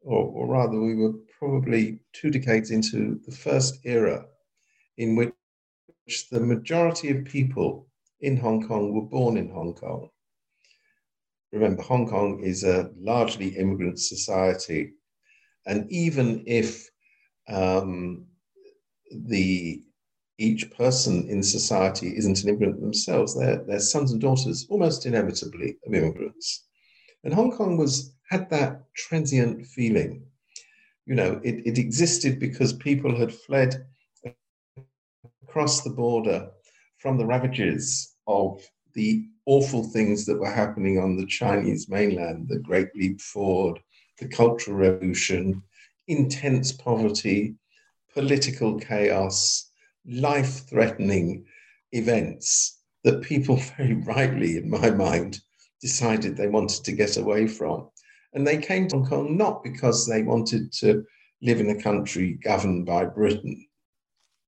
or, 0.03 0.25
or 0.25 0.47
rather, 0.47 0.81
we 0.81 0.95
were 0.95 1.15
probably 1.39 2.01
two 2.13 2.31
decades 2.31 2.71
into 2.71 3.21
the 3.27 3.35
first 3.35 3.79
era 3.85 4.25
in 4.99 5.17
which 5.17 5.33
the 6.31 6.41
majority 6.41 7.11
of 7.11 7.25
people 7.25 7.89
in 8.21 8.37
Hong 8.37 8.67
Kong 8.67 8.93
were 8.93 9.09
born 9.09 9.37
in 9.37 9.51
Hong 9.51 9.75
Kong. 9.75 10.09
Remember, 11.53 11.83
Hong 11.83 12.09
Kong 12.09 12.41
is 12.43 12.65
a 12.65 12.91
largely 12.97 13.49
immigrant 13.57 13.99
society. 13.99 14.93
And 15.67 15.91
even 15.91 16.45
if 16.47 16.89
um, 17.49 18.27
the 19.11 19.83
each 20.39 20.71
person 20.73 21.29
in 21.29 21.43
society 21.43 22.17
isn't 22.17 22.43
an 22.43 22.49
immigrant 22.49 22.81
themselves, 22.81 23.39
they're, 23.39 23.63
they're 23.67 23.79
sons 23.79 24.13
and 24.13 24.21
daughters, 24.21 24.67
almost 24.71 25.07
inevitably, 25.07 25.77
of 25.87 25.95
immigrants. 25.95 26.67
And 27.25 27.33
Hong 27.33 27.53
Kong 27.53 27.77
was 27.77 28.15
had 28.29 28.49
that 28.51 28.83
transient 28.95 29.67
feeling. 29.67 30.25
You 31.07 31.15
know, 31.15 31.41
it, 31.45 31.67
it 31.67 31.79
existed 31.79 32.39
because 32.39 32.73
people 32.73 33.17
had 33.17 33.35
fled 33.35 33.87
across 35.43 35.83
the 35.83 35.91
border 35.91 36.51
from 36.99 37.19
the 37.19 37.27
ravages 37.27 38.15
of 38.27 38.61
the 38.95 39.27
awful 39.47 39.85
things 39.85 40.25
that 40.27 40.39
were 40.39 40.51
happening 40.51 40.99
on 40.99 41.17
the 41.17 41.27
Chinese 41.27 41.89
mainland, 41.89 42.49
the 42.49 42.59
Great 42.59 42.89
Leap 42.95 43.21
Forward, 43.21 43.81
the 44.19 44.29
Cultural 44.29 44.77
Revolution, 44.77 45.63
intense 46.09 46.73
poverty, 46.73 47.57
political 48.15 48.79
chaos, 48.79 49.71
life 50.07 50.69
threatening 50.69 51.45
events 51.93 52.79
that 53.05 53.23
people 53.23 53.57
very 53.77 53.95
rightly, 53.95 54.57
in 54.59 54.71
my 54.71 54.91
mind, 54.91 55.41
decided 55.83 56.37
they 56.37 56.49
wanted 56.49 56.85
to 56.85 56.93
get 56.93 57.19
away 57.19 57.47
from. 57.47 57.91
And 58.33 58.47
they 58.47 58.57
came 58.57 58.89
to 58.89 58.97
Hong 58.97 59.07
Kong 59.07 59.37
not 59.37 59.63
because 59.63 60.07
they 60.07 60.23
wanted 60.23 60.73
to 60.75 61.05
live 61.43 61.61
in 61.61 61.71
a 61.71 61.83
country 61.83 62.39
governed 62.43 62.87
by 62.87 63.05
Britain. 63.05 63.67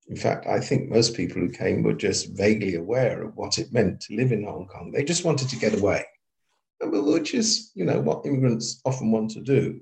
In 0.08 0.16
fact, 0.16 0.46
I 0.46 0.60
think 0.60 0.88
most 0.88 1.14
people 1.14 1.40
who 1.40 1.50
came 1.50 1.82
were 1.82 1.94
just 1.94 2.36
vaguely 2.36 2.76
aware 2.76 3.22
of 3.22 3.36
what 3.36 3.58
it 3.58 3.72
meant 3.72 4.00
to 4.02 4.16
live 4.16 4.32
in 4.32 4.44
Hong 4.44 4.66
Kong. 4.66 4.92
They 4.92 5.04
just 5.04 5.24
wanted 5.24 5.48
to 5.48 5.56
get 5.56 5.78
away, 5.78 6.04
which 6.80 7.34
is, 7.34 7.72
you 7.74 7.84
know, 7.84 8.00
what 8.00 8.24
immigrants 8.24 8.80
often 8.84 9.10
want 9.10 9.30
to 9.32 9.40
do 9.40 9.80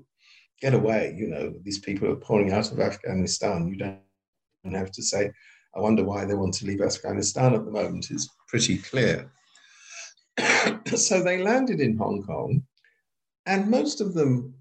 get 0.61 0.73
away. 0.73 1.13
You 1.17 1.27
know, 1.27 1.53
these 1.63 1.79
people 1.79 2.09
are 2.09 2.15
pouring 2.15 2.53
out 2.53 2.71
of 2.71 2.79
Afghanistan. 2.79 3.67
You 3.67 3.75
don't 3.75 4.73
have 4.73 4.91
to 4.91 5.03
say, 5.03 5.31
I 5.75 5.79
wonder 5.79 6.03
why 6.03 6.23
they 6.23 6.35
want 6.35 6.53
to 6.55 6.65
leave 6.65 6.81
Afghanistan 6.81 7.53
at 7.53 7.65
the 7.65 7.71
moment. 7.71 8.11
It's 8.11 8.29
pretty 8.47 8.77
clear. 8.77 9.29
so 10.95 11.23
they 11.23 11.41
landed 11.41 11.79
in 11.79 11.97
Hong 11.97 12.23
Kong, 12.23 12.63
and 13.45 13.69
most 13.69 14.01
of 14.01 14.13
them 14.13 14.55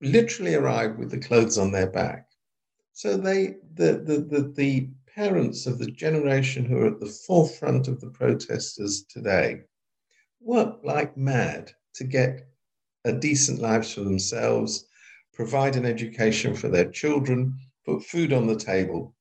literally 0.00 0.54
arrived 0.54 0.98
with 0.98 1.10
the 1.10 1.18
clothes 1.18 1.58
on 1.58 1.72
their 1.72 1.90
back. 1.90 2.28
So 2.92 3.16
they, 3.16 3.56
the, 3.74 4.02
the, 4.04 4.26
the, 4.28 4.52
the 4.56 4.88
parents 5.14 5.66
of 5.66 5.78
the 5.78 5.90
generation 5.90 6.64
who 6.64 6.78
are 6.78 6.86
at 6.86 7.00
the 7.00 7.06
forefront 7.26 7.88
of 7.88 8.00
the 8.00 8.10
protesters 8.10 9.04
today 9.08 9.62
work 10.40 10.78
like 10.84 11.16
mad 11.16 11.72
to 11.94 12.04
get 12.04 12.48
a 13.04 13.12
decent 13.12 13.60
lives 13.60 13.92
for 13.92 14.00
themselves, 14.00 14.86
provide 15.32 15.76
an 15.76 15.84
education 15.84 16.54
for 16.54 16.68
their 16.68 16.90
children, 16.90 17.58
put 17.84 18.04
food 18.04 18.32
on 18.32 18.46
the 18.46 18.56
table. 18.56 19.14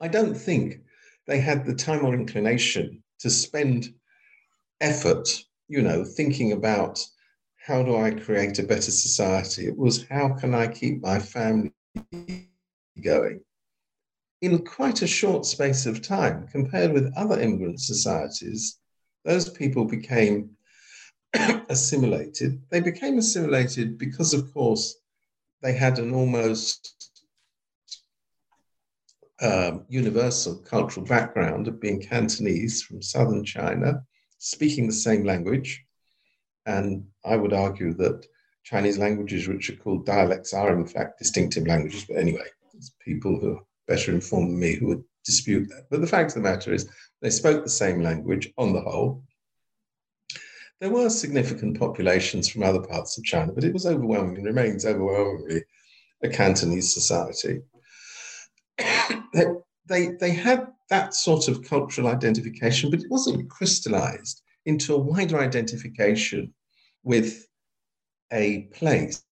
I 0.00 0.08
don't 0.08 0.34
think 0.34 0.80
they 1.26 1.40
had 1.40 1.64
the 1.64 1.74
time 1.74 2.04
or 2.04 2.14
inclination 2.14 3.02
to 3.20 3.30
spend 3.30 3.94
effort, 4.80 5.28
you 5.68 5.82
know, 5.82 6.04
thinking 6.04 6.52
about 6.52 7.04
how 7.66 7.82
do 7.82 7.96
I 7.96 8.12
create 8.12 8.58
a 8.58 8.62
better 8.62 8.90
society? 8.90 9.66
It 9.66 9.76
was 9.76 10.06
how 10.08 10.34
can 10.34 10.54
I 10.54 10.68
keep 10.68 11.02
my 11.02 11.18
family 11.18 11.72
going? 13.02 13.40
In 14.42 14.64
quite 14.64 15.02
a 15.02 15.06
short 15.06 15.46
space 15.46 15.86
of 15.86 16.02
time, 16.02 16.46
compared 16.48 16.92
with 16.92 17.12
other 17.16 17.40
immigrant 17.40 17.80
societies, 17.80 18.78
those 19.24 19.48
people 19.50 19.84
became 19.84 20.50
assimilated. 21.68 22.62
They 22.70 22.80
became 22.80 23.18
assimilated 23.18 23.98
because, 23.98 24.34
of 24.34 24.52
course, 24.52 24.96
they 25.62 25.72
had 25.72 25.98
an 25.98 26.14
almost 26.14 26.96
um, 29.40 29.84
universal 29.88 30.56
cultural 30.56 31.04
background 31.04 31.66
of 31.66 31.80
being 31.80 32.00
Cantonese 32.00 32.82
from 32.82 33.02
southern 33.02 33.44
China, 33.44 34.04
speaking 34.38 34.86
the 34.86 34.92
same 34.92 35.24
language, 35.24 35.84
and 36.66 37.06
I 37.24 37.36
would 37.36 37.52
argue 37.52 37.94
that 37.94 38.26
Chinese 38.64 38.98
languages, 38.98 39.46
which 39.46 39.70
are 39.70 39.76
called 39.76 40.06
dialects, 40.06 40.52
are 40.52 40.72
in 40.72 40.86
fact 40.86 41.18
distinctive 41.18 41.66
languages. 41.66 42.04
But 42.08 42.18
anyway, 42.18 42.46
there's 42.72 42.92
people 43.04 43.38
who 43.38 43.56
are 43.56 43.62
better 43.86 44.12
informed 44.12 44.50
than 44.50 44.58
me 44.58 44.74
who 44.74 44.86
would 44.88 45.04
dispute 45.24 45.68
that. 45.68 45.86
But 45.90 46.00
the 46.00 46.06
fact 46.06 46.30
of 46.30 46.42
the 46.42 46.48
matter 46.48 46.72
is, 46.72 46.88
they 47.22 47.30
spoke 47.30 47.62
the 47.62 47.70
same 47.70 48.02
language 48.02 48.52
on 48.58 48.72
the 48.72 48.80
whole. 48.80 49.22
There 50.80 50.90
were 50.90 51.08
significant 51.08 51.78
populations 51.78 52.48
from 52.48 52.62
other 52.62 52.82
parts 52.82 53.16
of 53.16 53.24
China, 53.24 53.52
but 53.52 53.64
it 53.64 53.72
was 53.72 53.86
overwhelmingly, 53.86 54.42
remains 54.42 54.84
overwhelmingly 54.84 55.62
a 56.22 56.28
Cantonese 56.28 56.92
society. 56.92 57.62
they, 59.88 60.08
they 60.20 60.30
had 60.30 60.68
that 60.88 61.14
sort 61.14 61.48
of 61.48 61.62
cultural 61.62 62.08
identification, 62.08 62.90
but 62.90 63.00
it 63.00 63.10
wasn't 63.10 63.48
crystallized 63.48 64.42
into 64.64 64.94
a 64.94 64.98
wider 64.98 65.38
identification 65.38 66.52
with 67.02 67.46
a 68.32 68.62
place. 68.74 69.24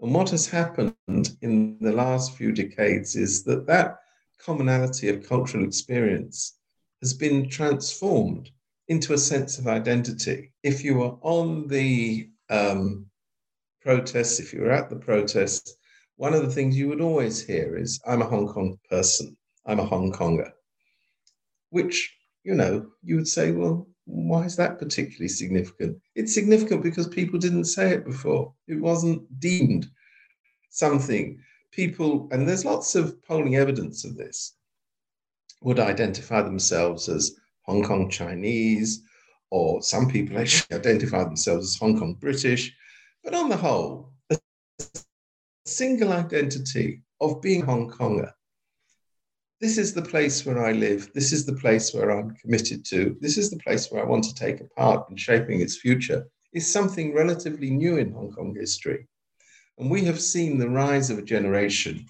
And 0.00 0.14
what 0.14 0.30
has 0.30 0.46
happened 0.46 0.94
in 1.40 1.78
the 1.80 1.92
last 1.92 2.36
few 2.36 2.52
decades 2.52 3.16
is 3.16 3.44
that 3.44 3.66
that 3.66 3.98
commonality 4.38 5.08
of 5.08 5.26
cultural 5.26 5.64
experience 5.64 6.58
has 7.00 7.14
been 7.14 7.48
transformed 7.48 8.50
into 8.88 9.14
a 9.14 9.18
sense 9.18 9.58
of 9.58 9.66
identity. 9.66 10.52
If 10.62 10.84
you 10.84 10.96
were 10.96 11.16
on 11.22 11.66
the 11.66 12.30
um, 12.50 13.06
protests, 13.80 14.38
if 14.38 14.52
you 14.52 14.60
were 14.60 14.70
at 14.70 14.90
the 14.90 14.96
protests, 14.96 15.76
one 16.16 16.34
of 16.34 16.42
the 16.42 16.52
things 16.52 16.76
you 16.76 16.88
would 16.88 17.00
always 17.00 17.44
hear 17.44 17.76
is, 17.76 18.00
I'm 18.06 18.22
a 18.22 18.26
Hong 18.26 18.48
Kong 18.48 18.78
person, 18.88 19.36
I'm 19.66 19.80
a 19.80 19.84
Hong 19.84 20.12
Konger, 20.12 20.52
which, 21.70 22.16
you 22.44 22.54
know, 22.54 22.86
you 23.02 23.16
would 23.16 23.26
say, 23.26 23.50
well, 23.50 23.88
why 24.04 24.44
is 24.44 24.54
that 24.56 24.78
particularly 24.78 25.28
significant? 25.28 25.98
It's 26.14 26.32
significant 26.32 26.84
because 26.84 27.08
people 27.08 27.40
didn't 27.40 27.64
say 27.64 27.90
it 27.90 28.04
before. 28.04 28.54
It 28.68 28.80
wasn't 28.80 29.40
deemed 29.40 29.88
something. 30.70 31.40
People, 31.72 32.28
and 32.30 32.48
there's 32.48 32.64
lots 32.64 32.94
of 32.94 33.20
polling 33.24 33.56
evidence 33.56 34.04
of 34.04 34.16
this, 34.16 34.54
would 35.62 35.80
identify 35.80 36.42
themselves 36.42 37.08
as 37.08 37.34
Hong 37.62 37.82
Kong 37.82 38.08
Chinese, 38.08 39.02
or 39.50 39.82
some 39.82 40.08
people 40.08 40.38
actually 40.38 40.76
identify 40.78 41.24
themselves 41.24 41.74
as 41.74 41.80
Hong 41.80 41.98
Kong 41.98 42.14
British. 42.14 42.72
But 43.24 43.34
on 43.34 43.48
the 43.48 43.56
whole, 43.56 44.12
a 44.30 44.38
single 45.64 46.12
identity 46.12 47.02
of 47.20 47.42
being 47.42 47.62
Hong 47.62 47.90
Konger 47.90 48.30
this 49.60 49.78
is 49.78 49.94
the 49.94 50.02
place 50.02 50.44
where 50.44 50.64
I 50.64 50.72
live. 50.72 51.10
This 51.14 51.32
is 51.32 51.46
the 51.46 51.54
place 51.54 51.94
where 51.94 52.10
I'm 52.10 52.34
committed 52.36 52.84
to. 52.86 53.16
This 53.20 53.38
is 53.38 53.50
the 53.50 53.58
place 53.58 53.90
where 53.90 54.02
I 54.02 54.06
want 54.06 54.24
to 54.24 54.34
take 54.34 54.60
a 54.60 54.68
part 54.76 55.08
in 55.10 55.16
shaping 55.16 55.60
its 55.60 55.76
future, 55.76 56.26
is 56.52 56.70
something 56.70 57.14
relatively 57.14 57.70
new 57.70 57.96
in 57.96 58.12
Hong 58.12 58.30
Kong 58.32 58.54
history. 58.54 59.06
And 59.78 59.90
we 59.90 60.04
have 60.04 60.20
seen 60.20 60.58
the 60.58 60.68
rise 60.68 61.10
of 61.10 61.18
a 61.18 61.22
generation 61.22 62.06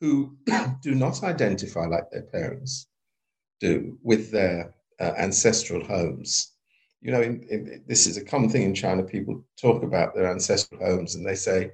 who 0.00 0.36
do 0.82 0.94
not 0.94 1.22
identify 1.22 1.86
like 1.86 2.10
their 2.10 2.22
parents 2.22 2.86
do 3.60 3.98
with 4.02 4.30
their 4.30 4.74
uh, 5.00 5.12
ancestral 5.16 5.84
homes. 5.84 6.52
You 7.00 7.12
know, 7.12 7.22
in, 7.22 7.42
in, 7.50 7.84
this 7.86 8.06
is 8.06 8.16
a 8.16 8.24
common 8.24 8.50
thing 8.50 8.62
in 8.62 8.74
China. 8.74 9.02
People 9.02 9.44
talk 9.60 9.82
about 9.82 10.14
their 10.14 10.30
ancestral 10.30 10.80
homes 10.80 11.14
and 11.14 11.26
they 11.26 11.34
say, 11.34 11.70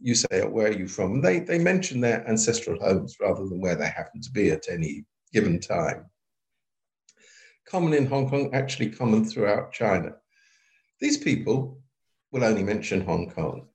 you 0.00 0.14
say, 0.14 0.42
oh, 0.42 0.48
where 0.48 0.68
are 0.68 0.72
you 0.72 0.88
from? 0.88 1.20
They, 1.20 1.40
they 1.40 1.58
mention 1.58 2.00
their 2.00 2.26
ancestral 2.28 2.80
homes 2.80 3.16
rather 3.20 3.46
than 3.46 3.60
where 3.60 3.76
they 3.76 3.86
happen 3.86 4.20
to 4.20 4.30
be 4.30 4.50
at 4.50 4.68
any 4.70 5.04
given 5.32 5.60
time. 5.60 6.06
Common 7.66 7.94
in 7.94 8.06
Hong 8.06 8.28
Kong, 8.28 8.50
actually 8.52 8.90
common 8.90 9.24
throughout 9.24 9.72
China. 9.72 10.16
These 11.00 11.18
people 11.18 11.80
will 12.32 12.44
only 12.44 12.62
mention 12.62 13.00
Hong 13.00 13.30
Kong. 13.30 13.68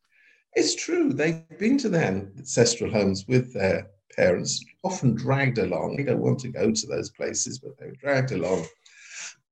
It's 0.54 0.76
true, 0.76 1.14
they've 1.14 1.44
been 1.58 1.78
to 1.80 1.90
their 1.90 2.08
ancestral 2.08 2.92
homes 2.92 3.26
with 3.28 3.54
their 3.54 3.90
parents, 4.16 4.64
often 4.84 5.16
dragged 5.16 5.58
along. 5.58 5.96
They 5.96 6.04
don't 6.04 6.22
want 6.22 6.40
to 6.40 6.50
go 6.50 6.72
to 6.72 6.88
those 6.88 7.12
places, 7.12 7.60
but 7.60 7.78
they 7.78 7.88
were 7.88 7.96
dragged 8.02 8.32
along. 8.32 8.66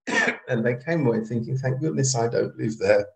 and 0.49 0.65
they 0.65 0.75
came 0.75 1.05
away 1.05 1.23
thinking, 1.23 1.57
thank 1.57 1.79
goodness 1.81 2.15
I 2.15 2.27
don't 2.27 2.57
live 2.57 2.77
there. 2.77 3.07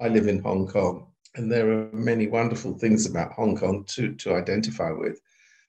I 0.00 0.08
live 0.08 0.26
in 0.26 0.42
Hong 0.42 0.66
Kong. 0.66 1.11
And 1.34 1.50
there 1.50 1.70
are 1.72 1.90
many 1.92 2.26
wonderful 2.26 2.78
things 2.78 3.06
about 3.06 3.32
Hong 3.32 3.56
Kong 3.56 3.84
to, 3.88 4.14
to 4.16 4.34
identify 4.34 4.90
with. 4.90 5.20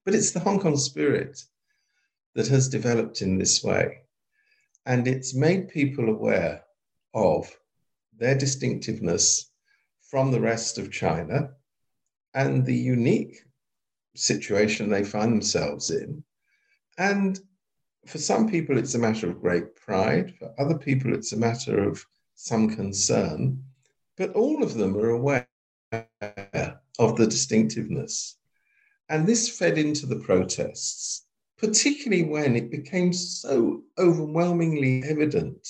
But 0.03 0.13
it's 0.13 0.31
the 0.31 0.41
Hong 0.41 0.59
Kong 0.59 0.75
spirit 0.75 1.41
that 2.35 2.47
has 2.47 2.67
developed 2.67 3.21
in 3.21 3.37
this 3.37 3.63
way. 3.63 3.99
And 4.85 5.07
it's 5.07 5.33
made 5.33 5.69
people 5.69 6.09
aware 6.09 6.63
of 7.13 7.49
their 8.17 8.37
distinctiveness 8.37 9.51
from 10.01 10.31
the 10.31 10.41
rest 10.41 10.77
of 10.77 10.91
China 10.91 11.51
and 12.33 12.65
the 12.65 12.75
unique 12.75 13.37
situation 14.15 14.89
they 14.89 15.03
find 15.03 15.31
themselves 15.31 15.91
in. 15.91 16.23
And 16.97 17.39
for 18.05 18.17
some 18.17 18.49
people, 18.49 18.77
it's 18.77 18.95
a 18.95 18.99
matter 18.99 19.29
of 19.29 19.41
great 19.41 19.75
pride. 19.75 20.33
For 20.37 20.53
other 20.59 20.77
people, 20.77 21.13
it's 21.13 21.31
a 21.31 21.37
matter 21.37 21.87
of 21.87 22.03
some 22.35 22.75
concern. 22.75 23.63
But 24.17 24.33
all 24.33 24.61
of 24.61 24.73
them 24.73 24.97
are 24.97 25.09
aware 25.09 25.47
of 27.03 27.17
the 27.17 27.27
distinctiveness. 27.27 28.37
And 29.09 29.27
this 29.27 29.49
fed 29.49 29.77
into 29.77 30.05
the 30.05 30.19
protests, 30.19 31.25
particularly 31.57 32.23
when 32.23 32.55
it 32.55 32.71
became 32.71 33.13
so 33.13 33.83
overwhelmingly 33.97 35.03
evident 35.03 35.67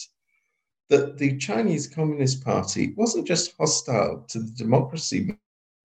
that 0.89 1.17
the 1.17 1.37
Chinese 1.37 1.87
Communist 1.87 2.43
Party 2.43 2.93
wasn't 2.95 3.27
just 3.27 3.55
hostile 3.57 4.25
to 4.29 4.39
the 4.39 4.51
democracy 4.51 5.35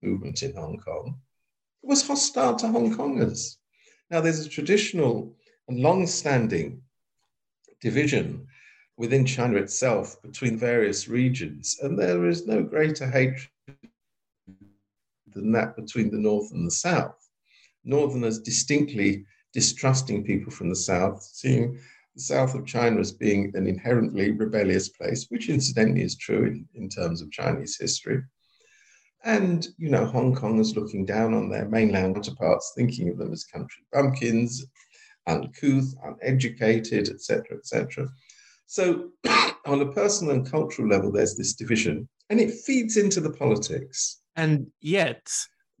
movement 0.01 0.43
in 0.43 0.55
Hong 0.55 0.77
Kong, 0.77 1.19
it 1.83 1.87
was 1.87 2.05
hostile 2.05 2.55
to 2.57 2.67
Hong 2.67 2.95
Kongers. 2.95 3.57
Now, 4.11 4.21
there's 4.21 4.45
a 4.45 4.49
traditional 4.49 5.35
and 5.67 5.79
long 5.79 6.05
standing 6.07 6.81
division 7.81 8.47
within 8.97 9.25
China 9.25 9.57
itself 9.57 10.21
between 10.21 10.57
various 10.57 11.07
regions, 11.07 11.79
and 11.81 11.97
there 11.97 12.27
is 12.27 12.45
no 12.45 12.61
greater 12.61 13.09
hatred 13.09 13.49
than 15.33 15.51
that 15.53 15.75
between 15.75 16.11
the 16.11 16.17
North 16.17 16.51
and 16.51 16.65
the 16.65 16.71
South. 16.71 17.15
Northerners 17.83 18.39
distinctly 18.39 19.25
distrusting 19.53 20.23
people 20.23 20.51
from 20.51 20.69
the 20.69 20.75
South, 20.75 21.21
seeing 21.23 21.79
the 22.15 22.21
South 22.21 22.55
of 22.55 22.65
China 22.65 22.99
as 22.99 23.11
being 23.11 23.51
an 23.55 23.67
inherently 23.67 24.31
rebellious 24.31 24.89
place, 24.89 25.27
which 25.29 25.49
incidentally 25.49 26.03
is 26.03 26.17
true 26.17 26.45
in, 26.45 26.65
in 26.75 26.89
terms 26.89 27.21
of 27.21 27.31
Chinese 27.31 27.77
history. 27.79 28.21
And, 29.23 29.67
you 29.77 29.89
know, 29.89 30.05
Hong 30.05 30.35
Kongers 30.35 30.75
looking 30.75 31.05
down 31.05 31.33
on 31.33 31.49
their 31.49 31.67
mainland 31.67 32.15
counterparts, 32.15 32.73
thinking 32.75 33.09
of 33.09 33.17
them 33.17 33.33
as 33.33 33.43
country 33.43 33.83
bumpkins, 33.91 34.65
uncouth, 35.27 35.93
uneducated, 36.03 37.09
etc., 37.09 37.57
etc. 37.57 38.07
So, 38.67 39.09
on 39.65 39.81
a 39.81 39.91
personal 39.91 40.35
and 40.35 40.49
cultural 40.49 40.87
level, 40.87 41.11
there's 41.11 41.35
this 41.35 41.53
division, 41.53 42.07
and 42.29 42.39
it 42.39 42.51
feeds 42.51 42.97
into 42.97 43.19
the 43.19 43.31
politics. 43.31 44.21
And 44.39 44.67
yet, 44.79 45.29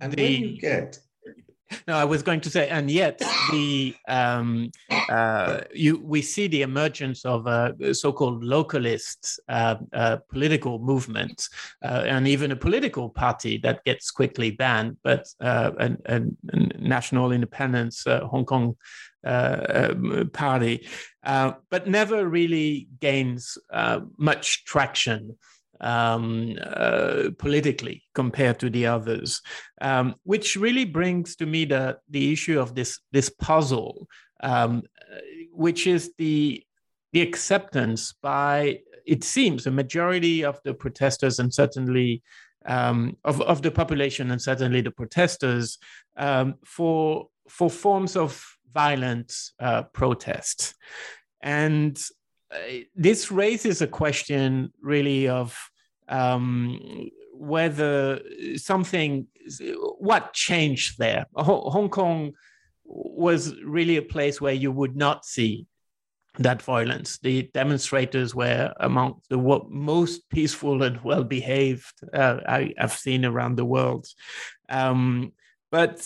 and 0.01 0.11
the, 0.11 0.21
when 0.21 0.49
you 0.49 0.59
get? 0.59 0.99
No, 1.87 1.95
I 1.95 2.03
was 2.03 2.23
going 2.23 2.41
to 2.41 2.49
say, 2.49 2.67
and 2.67 2.91
yet 2.91 3.21
the 3.51 3.95
um, 4.07 4.71
uh, 5.09 5.61
you 5.73 6.01
we 6.03 6.21
see 6.21 6.47
the 6.47 6.63
emergence 6.63 7.23
of 7.25 7.47
a 7.47 7.93
so-called 7.93 8.43
localist 8.43 9.39
uh, 9.47 9.75
uh, 9.93 10.17
political 10.29 10.79
movement, 10.79 11.47
uh, 11.83 12.03
and 12.05 12.27
even 12.27 12.51
a 12.51 12.55
political 12.55 13.07
party 13.07 13.59
that 13.59 13.85
gets 13.85 14.11
quickly 14.11 14.51
banned, 14.51 14.97
but 15.03 15.27
uh, 15.39 15.71
a, 16.05 16.21
national 16.79 17.31
independence 17.31 18.05
uh, 18.07 18.25
Hong 18.25 18.45
Kong 18.45 18.75
um, 19.23 20.29
party, 20.33 20.85
but 21.23 21.87
never 21.87 22.27
really 22.27 22.87
gains 22.99 23.57
much 24.17 24.65
traction 24.65 25.37
um, 25.81 26.57
uh, 26.61 27.29
politically 27.37 28.03
compared 28.13 28.59
to 28.59 28.69
the 28.69 28.85
others, 28.85 29.41
um, 29.81 30.15
which 30.23 30.55
really 30.55 30.85
brings 30.85 31.35
to 31.37 31.45
me 31.45 31.65
the 31.65 31.97
the 32.09 32.31
issue 32.31 32.59
of 32.59 32.75
this 32.75 32.99
this 33.11 33.29
puzzle, 33.29 34.07
um, 34.41 34.83
which 35.51 35.87
is 35.87 36.13
the 36.17 36.63
the 37.13 37.21
acceptance 37.21 38.13
by 38.21 38.79
it 39.05 39.23
seems 39.23 39.65
a 39.65 39.71
majority 39.71 40.43
of 40.43 40.59
the 40.63 40.73
protesters 40.73 41.39
and 41.39 41.53
certainly 41.53 42.21
um, 42.65 43.17
of 43.23 43.41
of 43.41 43.61
the 43.61 43.71
population 43.71 44.31
and 44.31 44.41
certainly 44.41 44.81
the 44.81 44.91
protesters 44.91 45.77
um, 46.17 46.55
for 46.65 47.27
for 47.47 47.69
forms 47.69 48.15
of 48.15 48.45
violent 48.71 49.33
uh, 49.59 49.83
protest, 49.93 50.75
and 51.41 51.99
uh, 52.51 52.57
this 52.95 53.31
raises 53.31 53.81
a 53.81 53.87
question 53.87 54.71
really 54.81 55.27
of 55.27 55.68
um, 56.09 57.09
whether 57.33 58.19
something, 58.55 59.27
what 59.99 60.33
changed 60.33 60.97
there? 60.99 61.25
Hong 61.35 61.89
Kong 61.89 62.33
was 62.83 63.55
really 63.63 63.97
a 63.97 64.01
place 64.01 64.41
where 64.41 64.53
you 64.53 64.71
would 64.71 64.95
not 64.95 65.25
see 65.25 65.67
that 66.37 66.61
violence. 66.61 67.17
The 67.19 67.49
demonstrators 67.53 68.33
were 68.35 68.73
among 68.79 69.21
the 69.29 69.37
most 69.69 70.29
peaceful 70.29 70.83
and 70.83 71.01
well 71.03 71.23
behaved 71.23 71.93
uh, 72.13 72.39
I, 72.47 72.73
have 72.77 72.93
seen 72.93 73.25
around 73.25 73.55
the 73.55 73.65
world. 73.65 74.07
Um, 74.69 75.33
but 75.71 76.05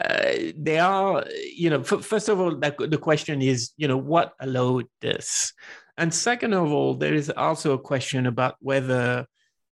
uh, 0.00 0.32
they 0.56 0.78
are, 0.78 1.24
you 1.54 1.70
know, 1.70 1.80
f- 1.80 2.04
first 2.04 2.28
of 2.28 2.40
all, 2.40 2.56
the, 2.56 2.74
the 2.88 2.98
question 2.98 3.42
is, 3.42 3.72
you 3.76 3.88
know, 3.88 3.96
what 3.96 4.32
allowed 4.40 4.86
this? 5.00 5.52
And 5.96 6.12
second 6.12 6.52
of 6.52 6.72
all, 6.72 6.94
there 6.94 7.14
is 7.14 7.30
also 7.30 7.72
a 7.72 7.78
question 7.78 8.26
about 8.26 8.56
whether 8.60 9.26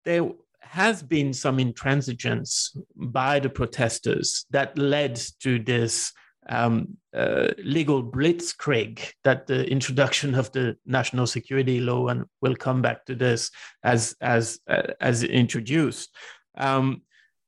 there 0.05 0.29
has 0.61 1.03
been 1.03 1.33
some 1.33 1.57
intransigence 1.57 2.77
by 2.95 3.39
the 3.39 3.49
protesters 3.49 4.45
that 4.51 4.77
led 4.77 5.19
to 5.41 5.59
this 5.59 6.13
um, 6.49 6.97
uh, 7.13 7.49
legal 7.63 8.03
blitzkrieg 8.03 9.11
that 9.23 9.47
the 9.47 9.69
introduction 9.69 10.33
of 10.33 10.51
the 10.53 10.75
national 10.85 11.27
security 11.27 11.79
law 11.79 12.07
and 12.07 12.23
we'll 12.41 12.55
come 12.55 12.81
back 12.81 13.05
to 13.05 13.15
this 13.15 13.51
as 13.83 14.15
as 14.21 14.59
uh, 14.67 14.93
as 14.99 15.23
introduced. 15.23 16.15
Um, 16.57 17.01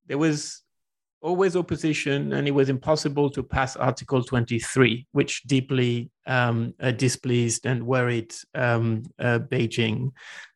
there 0.08 0.18
was 0.18 0.62
always 1.22 1.56
opposition 1.56 2.34
and 2.34 2.48
it 2.48 2.52
was 2.52 2.70
impossible 2.70 3.30
to 3.30 3.42
pass 3.42 3.78
article 3.78 4.22
23 4.22 5.08
which 5.14 5.44
deeply 5.44 6.12
um, 6.28 6.74
uh, 6.82 6.92
displeased 6.92 7.66
and 7.66 7.82
worried 7.88 8.36
um, 8.54 9.04
uh, 9.20 9.40
beijing 9.40 10.12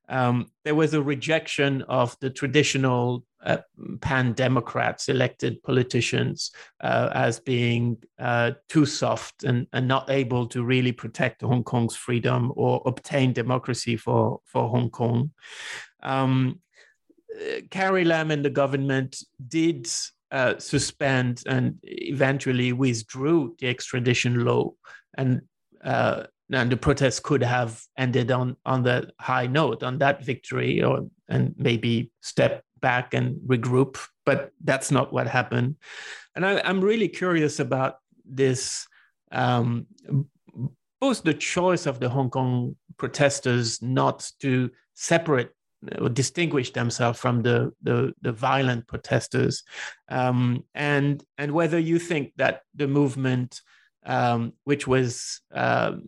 um, 0.09 0.47
there 0.63 0.75
was 0.75 0.93
a 0.93 1.01
rejection 1.01 1.81
of 1.83 2.15
the 2.19 2.29
traditional 2.29 3.25
uh, 3.45 3.57
pan 4.01 4.33
Democrats, 4.33 5.09
elected 5.09 5.61
politicians, 5.63 6.51
uh, 6.81 7.09
as 7.13 7.39
being 7.39 7.97
uh, 8.19 8.51
too 8.69 8.85
soft 8.85 9.43
and, 9.43 9.67
and 9.73 9.87
not 9.87 10.09
able 10.09 10.47
to 10.47 10.63
really 10.63 10.91
protect 10.91 11.41
Hong 11.41 11.63
Kong's 11.63 11.95
freedom 11.95 12.51
or 12.55 12.81
obtain 12.85 13.33
democracy 13.33 13.95
for, 13.97 14.39
for 14.45 14.69
Hong 14.69 14.89
Kong. 14.89 15.31
Um, 16.03 16.59
uh, 17.35 17.61
Carrie 17.69 18.05
Lam 18.05 18.31
and 18.31 18.43
the 18.43 18.49
government 18.49 19.17
did 19.47 19.87
uh, 20.31 20.57
suspend 20.57 21.43
and 21.45 21.77
eventually 21.83 22.73
withdrew 22.73 23.55
the 23.59 23.67
extradition 23.67 24.43
law 24.45 24.71
and 25.17 25.41
uh, 25.83 26.23
and 26.51 26.71
the 26.71 26.77
protests 26.77 27.19
could 27.19 27.43
have 27.43 27.81
ended 27.97 28.31
on 28.31 28.55
on 28.65 28.83
the 28.83 29.09
high 29.19 29.47
note 29.47 29.83
on 29.83 29.97
that 29.97 30.23
victory 30.23 30.81
or 30.81 31.07
and 31.27 31.53
maybe 31.57 32.11
step 32.21 32.63
back 32.79 33.13
and 33.13 33.35
regroup 33.47 33.97
but 34.27 34.51
that's 34.65 34.91
not 34.91 35.13
what 35.13 35.25
happened. 35.25 35.77
And 36.35 36.45
I, 36.45 36.59
am 36.69 36.81
really 36.81 37.07
curious 37.07 37.59
about 37.61 37.95
this 38.25 38.85
um, 39.31 39.87
both 40.99 41.23
the 41.23 41.33
choice 41.33 41.85
of 41.85 42.01
the 42.01 42.09
hong 42.09 42.29
kong 42.29 42.75
protesters 42.97 43.81
not 43.81 44.29
to 44.41 44.69
separate 44.95 45.49
or 45.99 46.09
distinguish 46.09 46.73
themselves 46.73 47.19
from 47.19 47.41
the 47.41 47.71
the, 47.81 48.13
the 48.21 48.33
violent 48.33 48.85
protesters 48.87 49.63
um, 50.09 50.63
and 50.75 51.23
and 51.37 51.51
whether 51.51 51.79
you 51.79 51.99
think 51.99 52.33
that 52.35 52.63
the 52.75 52.87
movement 52.87 53.61
um, 54.05 54.53
which 54.65 54.87
was 54.87 55.41
um, 55.53 56.03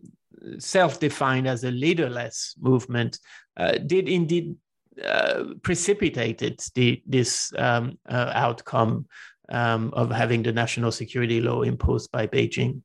self-defined 0.58 1.46
as 1.46 1.64
a 1.64 1.70
leaderless 1.70 2.54
movement, 2.60 3.18
uh, 3.56 3.72
did 3.86 4.08
indeed 4.08 4.56
uh, 5.04 5.44
precipitated 5.62 6.60
the, 6.74 7.02
this 7.06 7.52
um, 7.56 7.98
uh, 8.08 8.32
outcome 8.34 9.06
um, 9.50 9.92
of 9.94 10.10
having 10.10 10.42
the 10.42 10.52
national 10.52 10.92
security 10.92 11.40
law 11.40 11.62
imposed 11.62 12.10
by 12.12 12.26
Beijing? 12.26 12.82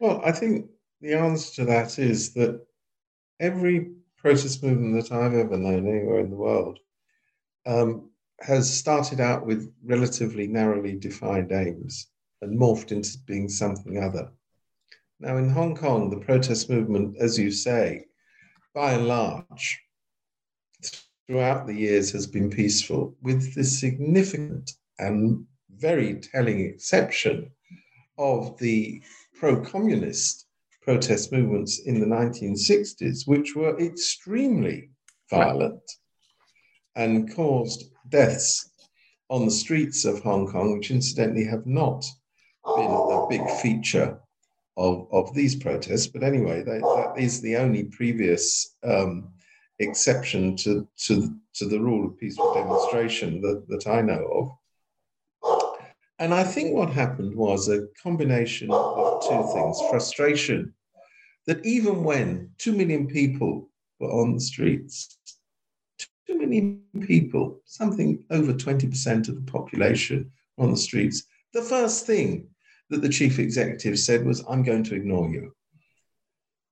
Well, 0.00 0.20
I 0.24 0.32
think 0.32 0.66
the 1.00 1.14
answer 1.14 1.54
to 1.56 1.64
that 1.66 1.98
is 1.98 2.34
that 2.34 2.60
every 3.40 3.92
protest 4.18 4.62
movement 4.62 5.02
that 5.02 5.14
I've 5.14 5.34
ever 5.34 5.56
known 5.56 5.86
anywhere 5.86 6.20
in 6.20 6.30
the 6.30 6.36
world 6.36 6.78
um, 7.64 8.10
has 8.40 8.72
started 8.72 9.20
out 9.20 9.46
with 9.46 9.72
relatively 9.84 10.46
narrowly 10.46 10.96
defined 10.96 11.52
aims 11.52 12.08
and 12.42 12.58
morphed 12.58 12.92
into 12.92 13.18
being 13.26 13.48
something 13.48 14.02
other. 14.02 14.30
Now, 15.18 15.38
in 15.38 15.48
Hong 15.48 15.74
Kong, 15.74 16.10
the 16.10 16.18
protest 16.18 16.68
movement, 16.68 17.16
as 17.18 17.38
you 17.38 17.50
say, 17.50 18.04
by 18.74 18.92
and 18.92 19.08
large, 19.08 19.80
throughout 21.26 21.66
the 21.66 21.74
years 21.74 22.12
has 22.12 22.26
been 22.26 22.50
peaceful, 22.50 23.16
with 23.22 23.54
the 23.54 23.64
significant 23.64 24.72
and 24.98 25.46
very 25.70 26.20
telling 26.20 26.60
exception 26.60 27.50
of 28.18 28.58
the 28.58 29.02
pro 29.34 29.62
communist 29.62 30.46
protest 30.82 31.32
movements 31.32 31.80
in 31.80 31.98
the 31.98 32.06
1960s, 32.06 33.26
which 33.26 33.56
were 33.56 33.78
extremely 33.80 34.90
violent 35.30 35.82
and 36.94 37.34
caused 37.34 37.90
deaths 38.10 38.70
on 39.30 39.46
the 39.46 39.50
streets 39.50 40.04
of 40.04 40.20
Hong 40.20 40.46
Kong, 40.46 40.76
which 40.76 40.90
incidentally 40.90 41.44
have 41.44 41.66
not 41.66 42.04
been 42.64 42.90
a 42.90 43.26
big 43.28 43.48
feature 43.62 44.20
of, 44.76 45.08
of 45.12 45.34
these 45.34 45.56
protests. 45.56 46.06
But 46.06 46.22
anyway, 46.22 46.62
that 46.62 47.14
is 47.16 47.40
the 47.40 47.56
only 47.56 47.84
previous 47.84 48.76
um, 48.82 49.32
exception 49.78 50.56
to, 50.58 50.86
to, 51.06 51.34
to 51.54 51.68
the 51.68 51.80
rule 51.80 52.06
of 52.06 52.18
peaceful 52.18 52.54
demonstration 52.54 53.40
that, 53.42 53.64
that 53.68 53.86
I 53.86 54.00
know 54.02 54.26
of. 54.32 54.50
And 56.18 56.32
I 56.32 56.44
think 56.44 56.74
what 56.74 56.90
happened 56.90 57.34
was 57.34 57.68
a 57.68 57.86
combination 58.02 58.70
of 58.70 59.22
two 59.22 59.52
things 59.52 59.80
frustration 59.90 60.72
that 61.46 61.64
even 61.64 62.02
when 62.02 62.50
two 62.58 62.72
million 62.72 63.06
people 63.06 63.68
were 64.00 64.10
on 64.10 64.34
the 64.34 64.40
streets, 64.40 65.18
two 66.26 66.38
million 66.38 66.82
people, 67.06 67.60
something 67.66 68.24
over 68.30 68.52
20% 68.52 69.28
of 69.28 69.34
the 69.34 69.52
population 69.52 70.30
on 70.58 70.70
the 70.70 70.76
streets, 70.76 71.24
the 71.52 71.62
first 71.62 72.06
thing 72.06 72.48
that 72.90 73.02
the 73.02 73.08
chief 73.08 73.38
executive 73.38 73.98
said 73.98 74.24
was, 74.24 74.44
I'm 74.48 74.62
going 74.62 74.84
to 74.84 74.94
ignore 74.94 75.28
you. 75.28 75.52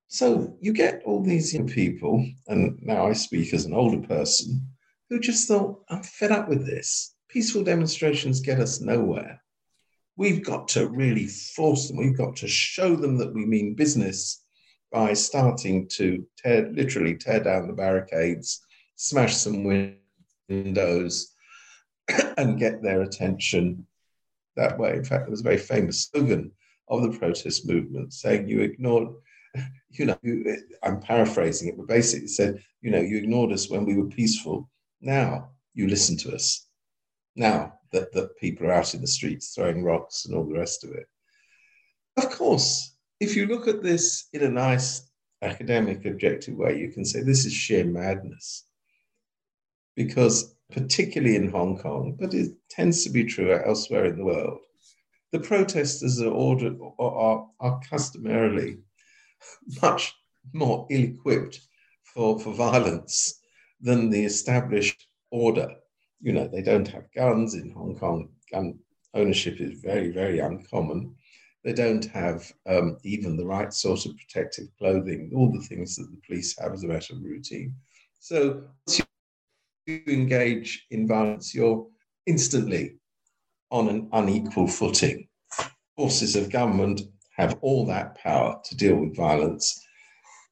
So 0.09 0.57
you 0.61 0.73
get 0.73 1.03
all 1.05 1.23
these 1.23 1.53
young 1.53 1.67
people, 1.67 2.25
and 2.47 2.79
now 2.83 3.07
I 3.07 3.15
speak 3.15 3.53
as 3.53 3.65
an 3.65 3.75
older 3.75 4.07
person, 4.07 4.69
who 5.11 5.19
just 5.19 5.49
thought, 5.49 5.83
I'm 5.89 6.03
fed 6.03 6.31
up 6.31 6.49
with 6.49 6.67
this. 6.67 7.15
Peaceful 7.29 7.65
demonstrations 7.65 8.41
get 8.41 8.61
us 8.61 8.81
nowhere. 8.81 9.43
We've 10.17 10.45
got 10.45 10.69
to 10.69 10.89
really 10.89 11.27
force 11.27 11.89
them, 11.89 11.97
we've 11.97 12.17
got 12.17 12.37
to 12.37 12.49
show 12.49 12.95
them 12.95 13.19
that 13.19 13.35
we 13.35 13.45
mean 13.45 13.75
business 13.75 14.45
by 14.93 15.13
starting 15.15 15.89
to 15.89 16.25
tear, 16.39 16.71
literally 16.71 17.17
tear 17.17 17.41
down 17.41 17.67
the 17.67 17.73
barricades, 17.73 18.61
smash 18.95 19.37
some 19.37 19.65
windows, 20.49 21.35
and 22.37 22.61
get 22.61 22.81
their 22.83 23.03
attention 23.03 23.85
that 24.57 24.79
way. 24.79 24.97
In 24.97 25.05
fact, 25.05 25.25
there 25.25 25.31
was 25.31 25.41
a 25.41 25.45
very 25.45 25.59
famous 25.59 26.05
slogan 26.05 26.53
of 26.89 27.03
the 27.03 27.19
protest 27.19 27.67
movement 27.67 28.13
saying, 28.13 28.49
You 28.49 28.61
ignored, 28.61 29.09
you 29.91 30.07
know, 30.07 30.19
you, 30.23 30.57
I'm 30.83 31.01
paraphrasing 31.01 31.69
it, 31.69 31.77
but 31.77 31.87
basically 31.87 32.29
said, 32.29 32.63
You 32.83 32.91
know, 32.91 33.01
you 33.01 33.19
ignored 33.19 33.53
us 33.53 33.71
when 33.71 33.85
we 33.85 33.97
were 33.97 34.09
peaceful. 34.09 34.69
Now 35.01 35.51
you 35.75 35.89
listen 35.89 36.17
to 36.19 36.35
us. 36.35 36.67
now 37.37 37.75
that, 37.93 38.13
that 38.13 38.37
people 38.39 38.67
are 38.67 38.73
out 38.73 38.93
in 38.95 39.01
the 39.01 39.07
streets 39.07 39.55
throwing 39.55 39.85
rocks 39.85 40.27
and 40.27 40.35
all 40.35 40.45
the 40.45 40.59
rest 40.59 40.85
of 40.85 40.91
it. 40.91 41.07
Of 42.17 42.31
course, 42.31 42.97
if 43.21 43.37
you 43.37 43.47
look 43.47 43.69
at 43.69 43.83
this 43.83 44.29
in 44.33 44.43
a 44.43 44.49
nice 44.49 45.09
academic, 45.43 46.05
objective 46.05 46.57
way, 46.57 46.79
you 46.79 46.91
can 46.91 47.05
say 47.05 47.23
this 47.23 47.45
is 47.45 47.53
sheer 47.53 47.85
madness. 47.85 48.65
Because, 49.97 50.54
particularly 50.73 51.37
in 51.37 51.51
Hong 51.51 51.79
Kong, 51.79 52.17
but 52.19 52.35
it 52.35 52.53
tends 52.71 53.05
to 53.05 53.11
be 53.11 53.25
true 53.25 53.53
elsewhere 53.53 54.07
in 54.07 54.17
the 54.17 54.25
world, 54.25 54.61
the 55.33 55.41
protesters 55.41 56.21
are, 56.21 56.31
ordered, 56.31 56.79
are, 56.99 57.49
are 57.61 57.81
customarily 57.91 58.79
much 59.83 60.15
more 60.53 60.87
ill 60.91 61.03
equipped 61.03 61.61
for, 62.05 62.39
for 62.39 62.53
violence 62.53 63.41
than 63.81 64.11
the 64.11 64.25
established 64.25 65.09
order. 65.31 65.69
You 66.21 66.33
know, 66.33 66.49
they 66.49 66.63
don't 66.63 66.89
have 66.89 67.13
guns 67.15 67.55
in 67.55 67.71
Hong 67.71 67.97
Kong. 67.97 68.29
Gun 68.53 68.79
ownership 69.15 69.61
is 69.61 69.81
very, 69.81 70.11
very 70.11 70.39
uncommon. 70.39 71.15
They 71.65 71.73
don't 71.73 72.05
have 72.07 72.53
um, 72.67 72.99
even 73.05 73.37
the 73.37 73.47
right 73.47 73.73
sort 73.73 74.07
of 74.07 74.17
protective 74.17 74.69
clothing, 74.79 75.33
all 75.35 75.51
the 75.51 75.67
things 75.67 75.97
that 75.97 76.11
the 76.11 76.21
police 76.27 76.57
have 76.59 76.73
as 76.73 76.85
a 76.85 76.89
matter 76.89 77.15
of 77.15 77.23
routine. 77.23 77.75
So 78.21 78.65
engage 79.87 80.87
in 80.91 81.07
violence, 81.07 81.55
you're 81.55 81.87
instantly 82.27 82.97
on 83.71 83.89
an 83.89 84.09
unequal 84.13 84.67
footing. 84.67 85.29
Forces 85.97 86.37
of 86.37 86.51
government 86.51 87.03
have 87.37 87.59
all 87.61 87.87
that 87.87 88.17
power 88.17 88.61
to 88.65 88.77
deal 88.77 88.97
with 88.97 89.17
violence. 89.17 89.81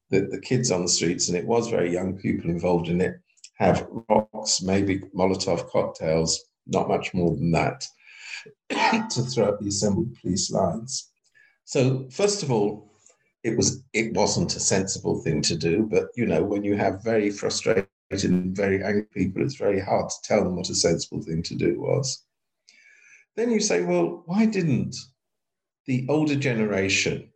The, 0.09 0.27
the 0.29 0.39
kids 0.39 0.71
on 0.71 0.83
the 0.83 0.89
streets, 0.89 1.27
and 1.27 1.37
it 1.37 1.45
was 1.45 1.69
very 1.69 1.91
young 1.91 2.17
people 2.17 2.49
involved 2.49 2.89
in 2.89 3.01
it, 3.01 3.15
have 3.55 3.87
rocks, 4.09 4.61
maybe 4.61 4.99
Molotov 5.15 5.69
cocktails, 5.69 6.43
not 6.67 6.87
much 6.87 7.13
more 7.13 7.35
than 7.35 7.51
that, 7.51 7.85
to 9.09 9.21
throw 9.21 9.53
at 9.53 9.59
the 9.59 9.67
assembled 9.67 10.15
police 10.21 10.51
lines. 10.51 11.09
So, 11.65 12.07
first 12.11 12.43
of 12.43 12.51
all, 12.51 12.91
it 13.43 13.57
was 13.57 13.83
it 13.93 14.13
wasn't 14.13 14.55
a 14.55 14.59
sensible 14.59 15.21
thing 15.21 15.41
to 15.43 15.55
do, 15.55 15.87
but 15.89 16.07
you 16.15 16.25
know, 16.25 16.43
when 16.43 16.63
you 16.63 16.75
have 16.77 17.03
very 17.03 17.29
frustrated 17.29 17.87
and 18.21 18.55
very 18.55 18.83
angry 18.83 19.07
people, 19.13 19.41
it's 19.41 19.55
very 19.55 19.79
hard 19.79 20.09
to 20.09 20.15
tell 20.23 20.43
them 20.43 20.55
what 20.55 20.69
a 20.69 20.75
sensible 20.75 21.21
thing 21.21 21.41
to 21.43 21.55
do 21.55 21.79
was. 21.79 22.23
Then 23.35 23.51
you 23.51 23.59
say, 23.59 23.81
well, 23.81 24.23
why 24.25 24.45
didn't 24.45 24.95
the 25.87 26.05
older 26.09 26.35
generation 26.35 27.29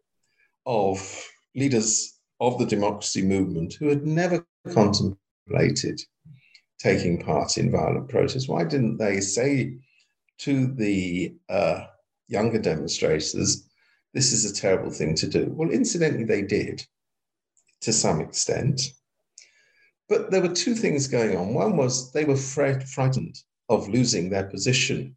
of 0.66 1.28
leaders 1.56 2.20
of 2.40 2.60
the 2.60 2.66
democracy 2.66 3.24
movement 3.24 3.74
who 3.74 3.88
had 3.88 4.06
never 4.06 4.46
contemplated 4.72 6.00
taking 6.80 7.22
part 7.22 7.58
in 7.58 7.72
violent 7.72 8.10
protests, 8.10 8.48
why 8.48 8.64
didn't 8.64 8.98
they 8.98 9.20
say 9.20 9.78
to 10.40 10.68
the 10.68 11.36
uh, 11.50 11.86
younger 12.28 12.60
demonstrators, 12.60 13.68
this 14.14 14.32
is 14.32 14.50
a 14.50 14.54
terrible 14.54 14.92
thing 14.92 15.16
to 15.16 15.28
do? 15.28 15.52
Well, 15.56 15.72
incidentally, 15.72 16.26
they 16.26 16.44
did 16.44 16.86
to 17.82 17.94
some 17.94 18.22
extent. 18.22 18.82
But 20.10 20.32
there 20.32 20.42
were 20.42 20.54
two 20.54 20.74
things 20.74 21.08
going 21.08 21.36
on. 21.36 21.54
One 21.54 21.76
was 21.76 22.12
they 22.12 22.26
were 22.26 22.38
frightened 22.38 23.38
of 23.70 23.90
losing 23.90 24.30
their 24.30 24.46
position 24.46 25.16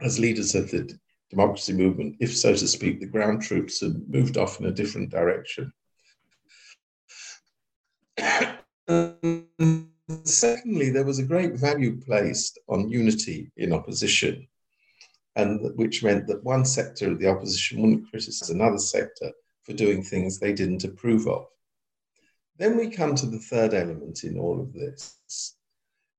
as 0.00 0.18
leaders 0.18 0.54
of 0.54 0.70
the 0.70 0.98
democracy 1.30 1.72
movement, 1.72 2.16
if 2.20 2.36
so 2.36 2.54
to 2.54 2.68
speak, 2.68 3.00
the 3.00 3.06
ground 3.06 3.42
troops 3.42 3.80
had 3.80 4.08
moved 4.08 4.36
off 4.36 4.60
in 4.60 4.66
a 4.66 4.72
different 4.72 5.10
direction. 5.10 5.72
secondly, 10.24 10.90
there 10.90 11.04
was 11.04 11.18
a 11.18 11.24
great 11.24 11.54
value 11.54 12.00
placed 12.00 12.58
on 12.68 12.88
unity 12.88 13.50
in 13.56 13.72
opposition, 13.72 14.46
and 15.36 15.76
which 15.76 16.02
meant 16.02 16.26
that 16.26 16.44
one 16.44 16.64
sector 16.64 17.10
of 17.10 17.18
the 17.18 17.28
opposition 17.28 17.80
wouldn't 17.80 18.08
criticize 18.10 18.50
another 18.50 18.78
sector 18.78 19.30
for 19.64 19.72
doing 19.74 20.02
things 20.02 20.38
they 20.38 20.52
didn't 20.52 20.84
approve 20.84 21.26
of. 21.28 21.46
Then 22.58 22.76
we 22.76 22.90
come 22.90 23.14
to 23.14 23.26
the 23.26 23.38
third 23.38 23.72
element 23.72 24.24
in 24.24 24.38
all 24.38 24.60
of 24.60 24.72
this. 24.72 25.54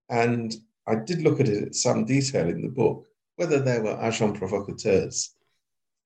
And 0.09 0.55
I 0.87 0.95
did 0.95 1.21
look 1.21 1.39
at 1.39 1.49
it 1.49 1.63
in 1.63 1.73
some 1.73 2.05
detail 2.05 2.49
in 2.49 2.61
the 2.61 2.69
book, 2.69 3.07
whether 3.35 3.59
there 3.59 3.83
were 3.83 3.99
agents 4.01 4.39
provocateurs 4.39 5.35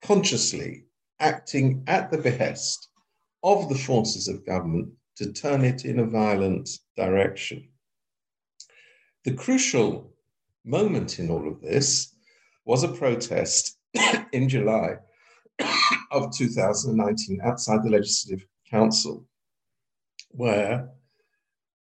consciously 0.02 0.86
acting 1.20 1.84
at 1.88 2.12
the 2.12 2.18
behest 2.18 2.90
of 3.44 3.70
the 3.70 3.78
forces 3.78 4.28
of 4.28 4.46
government 4.46 4.92
to 5.16 5.32
turn 5.32 5.64
it 5.64 5.86
in 5.86 6.00
a 6.00 6.06
violent 6.06 6.70
direction. 6.98 7.70
The 9.24 9.34
crucial 9.34 10.14
moment 10.66 11.20
in 11.20 11.30
all 11.30 11.48
of 11.48 11.62
this 11.62 12.14
was 12.66 12.84
a 12.84 12.88
protest 12.88 13.78
in 14.34 14.50
July 14.50 14.96
of 16.12 16.36
2019 16.36 17.40
outside 17.44 17.84
the 17.84 17.90
Legislative 17.90 18.46
Council, 18.70 19.26
where 20.34 20.90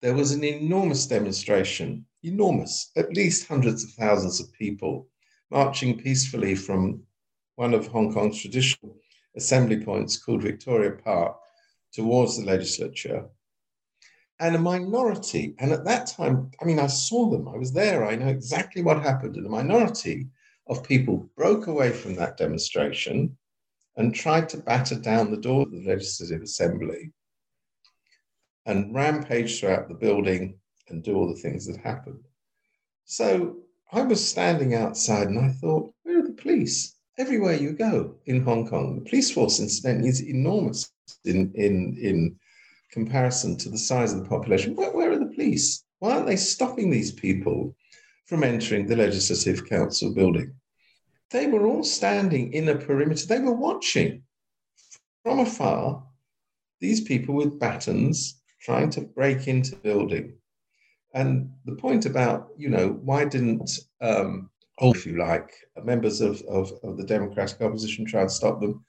there 0.01 0.13
was 0.13 0.31
an 0.31 0.43
enormous 0.43 1.07
demonstration, 1.07 2.05
enormous, 2.23 2.91
at 2.95 3.13
least 3.13 3.47
hundreds 3.47 3.83
of 3.83 3.91
thousands 3.91 4.39
of 4.39 4.51
people 4.53 5.07
marching 5.51 5.97
peacefully 5.97 6.55
from 6.55 7.01
one 7.55 7.73
of 7.73 7.87
Hong 7.87 8.13
Kong's 8.13 8.41
traditional 8.41 8.97
assembly 9.35 9.83
points 9.83 10.17
called 10.17 10.41
Victoria 10.41 10.91
Park 10.91 11.37
towards 11.93 12.37
the 12.37 12.45
legislature 12.45 13.29
and 14.39 14.55
a 14.55 14.59
minority, 14.59 15.53
and 15.59 15.71
at 15.71 15.83
that 15.85 16.07
time, 16.07 16.51
I 16.61 16.65
mean, 16.65 16.79
I 16.79 16.87
saw 16.87 17.29
them, 17.29 17.47
I 17.49 17.57
was 17.57 17.73
there, 17.73 18.05
I 18.05 18.15
know 18.15 18.27
exactly 18.27 18.81
what 18.81 19.01
happened. 19.01 19.35
And 19.35 19.45
a 19.45 19.49
minority 19.49 20.27
of 20.67 20.83
people 20.83 21.29
broke 21.35 21.67
away 21.67 21.91
from 21.91 22.15
that 22.15 22.37
demonstration 22.37 23.37
and 23.97 24.15
tried 24.15 24.47
to 24.49 24.57
batter 24.57 24.95
down 24.95 25.29
the 25.29 25.37
door 25.37 25.63
of 25.63 25.71
the 25.71 25.83
Legislative 25.85 26.41
Assembly 26.41 27.11
and 28.69 28.93
rampage 28.93 29.59
throughout 29.59 29.87
the 29.87 29.95
building 29.95 30.53
and 30.89 31.03
do 31.03 31.15
all 31.15 31.27
the 31.27 31.41
things 31.41 31.65
that 31.65 31.77
happened. 31.77 32.23
So 33.05 33.57
I 33.91 34.03
was 34.03 34.25
standing 34.25 34.75
outside 34.75 35.27
and 35.27 35.39
I 35.39 35.49
thought, 35.49 35.91
where 36.03 36.19
are 36.19 36.27
the 36.27 36.33
police? 36.33 36.95
Everywhere 37.17 37.55
you 37.55 37.71
go 37.73 38.15
in 38.27 38.43
Hong 38.43 38.67
Kong, 38.67 38.95
the 38.95 39.09
police 39.09 39.31
force, 39.31 39.59
incidentally, 39.59 40.09
is 40.09 40.21
enormous 40.21 40.91
in, 41.25 41.51
in, 41.55 41.97
in 41.99 42.35
comparison 42.91 43.57
to 43.57 43.69
the 43.69 43.77
size 43.77 44.13
of 44.13 44.19
the 44.23 44.29
population. 44.29 44.75
Where, 44.75 44.91
where 44.91 45.11
are 45.11 45.19
the 45.19 45.33
police? 45.33 45.83
Why 45.97 46.13
aren't 46.13 46.27
they 46.27 46.35
stopping 46.35 46.91
these 46.91 47.11
people 47.11 47.75
from 48.27 48.43
entering 48.43 48.85
the 48.85 48.95
Legislative 48.95 49.67
Council 49.67 50.13
building? 50.13 50.53
They 51.31 51.47
were 51.47 51.65
all 51.65 51.83
standing 51.83 52.53
in 52.53 52.69
a 52.69 52.75
perimeter. 52.75 53.25
They 53.25 53.39
were 53.39 53.53
watching 53.53 54.21
from 55.23 55.39
afar 55.39 56.03
these 56.79 57.01
people 57.01 57.33
with 57.35 57.59
batons 57.59 58.38
trying 58.61 58.89
to 58.91 59.01
break 59.01 59.47
into 59.47 59.71
the 59.71 59.77
building. 59.77 60.33
And 61.13 61.49
the 61.65 61.75
point 61.75 62.05
about, 62.05 62.49
you 62.57 62.69
know, 62.69 62.99
why 63.03 63.25
didn't, 63.25 63.71
um, 64.01 64.49
oh, 64.79 64.91
if 64.91 65.05
you 65.05 65.17
like, 65.17 65.51
members 65.83 66.21
of, 66.21 66.41
of, 66.43 66.71
of 66.83 66.97
the 66.97 67.03
Democratic 67.03 67.61
opposition 67.61 68.05
try 68.05 68.21
and 68.21 68.31
stop 68.31 68.61
them? 68.61 68.83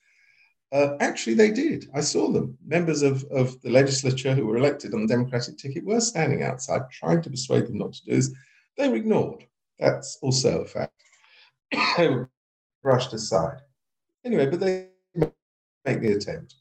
Uh, 0.72 0.96
actually, 1.00 1.34
they 1.34 1.50
did. 1.50 1.86
I 1.94 2.00
saw 2.00 2.30
them. 2.30 2.56
Members 2.64 3.02
of, 3.02 3.24
of 3.24 3.60
the 3.62 3.70
legislature 3.70 4.34
who 4.34 4.46
were 4.46 4.56
elected 4.56 4.94
on 4.94 5.02
the 5.02 5.14
Democratic 5.14 5.58
ticket 5.58 5.84
were 5.84 6.00
standing 6.00 6.42
outside 6.42 6.82
trying 6.92 7.22
to 7.22 7.30
persuade 7.30 7.66
them 7.66 7.78
not 7.78 7.92
to 7.94 8.04
do 8.04 8.14
this. 8.14 8.32
They 8.76 8.88
were 8.88 8.96
ignored. 8.96 9.44
That's 9.78 10.18
also 10.22 10.60
a 10.60 10.66
fact. 10.66 10.92
they 11.96 12.08
were 12.08 12.30
brushed 12.82 13.12
aside. 13.12 13.58
Anyway, 14.24 14.46
but 14.46 14.60
they 14.60 14.88
make 15.84 16.00
the 16.00 16.12
attempt. 16.12 16.54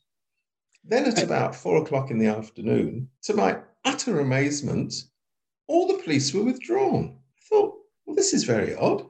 Then 0.90 1.06
at 1.06 1.22
about 1.22 1.56
four 1.56 1.78
o'clock 1.78 2.10
in 2.10 2.18
the 2.18 2.26
afternoon, 2.26 3.10
to 3.22 3.36
my 3.36 3.60
utter 3.86 4.20
amazement, 4.20 4.92
all 5.68 5.86
the 5.86 6.02
police 6.02 6.34
were 6.34 6.44
withdrawn. 6.44 7.16
I 7.38 7.42
thought, 7.48 7.76
well, 8.06 8.16
this 8.16 8.34
is 8.34 8.44
very 8.44 8.74
odd. 8.74 9.06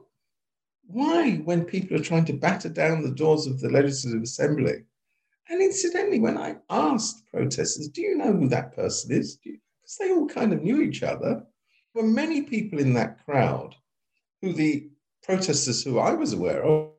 Why, 0.86 1.36
when 1.36 1.64
people 1.64 1.96
are 1.96 2.04
trying 2.04 2.26
to 2.26 2.34
batter 2.34 2.68
down 2.68 3.02
the 3.02 3.14
doors 3.14 3.46
of 3.46 3.60
the 3.60 3.70
Legislative 3.70 4.22
Assembly, 4.22 4.84
and 5.48 5.62
incidentally, 5.62 6.20
when 6.20 6.36
I 6.36 6.56
asked 6.68 7.26
protesters, 7.32 7.88
do 7.88 8.02
you 8.02 8.18
know 8.18 8.34
who 8.34 8.48
that 8.48 8.76
person 8.76 9.12
is? 9.12 9.36
Because 9.36 9.96
they 9.98 10.12
all 10.12 10.28
kind 10.28 10.52
of 10.52 10.62
knew 10.62 10.82
each 10.82 11.02
other. 11.02 11.46
There 11.94 12.02
were 12.02 12.08
many 12.10 12.42
people 12.42 12.78
in 12.78 12.92
that 12.92 13.24
crowd 13.24 13.74
who 14.42 14.52
the 14.52 14.90
protesters 15.22 15.82
who 15.82 15.98
I 15.98 16.12
was 16.12 16.34
aware 16.34 16.62
of, 16.62 16.92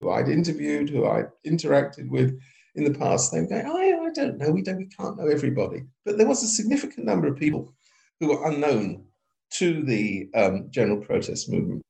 who 0.00 0.10
I'd 0.10 0.30
interviewed, 0.30 0.88
who 0.88 1.04
I'd 1.04 1.28
interacted 1.46 2.08
with 2.08 2.40
in 2.76 2.84
the 2.84 2.98
past, 2.98 3.32
they 3.32 3.40
were 3.40 3.46
going, 3.46 3.66
I, 3.66 4.06
I 4.06 4.10
don't 4.12 4.38
know, 4.38 4.50
we, 4.50 4.62
don't, 4.62 4.76
we 4.76 4.86
can't 4.86 5.16
know 5.16 5.26
everybody. 5.26 5.84
But 6.04 6.18
there 6.18 6.26
was 6.26 6.42
a 6.42 6.48
significant 6.48 7.06
number 7.06 7.26
of 7.26 7.38
people 7.38 7.74
who 8.20 8.28
were 8.28 8.50
unknown 8.50 9.06
to 9.54 9.82
the 9.82 10.28
um, 10.34 10.68
general 10.70 11.00
protest 11.00 11.50
movement 11.50 11.82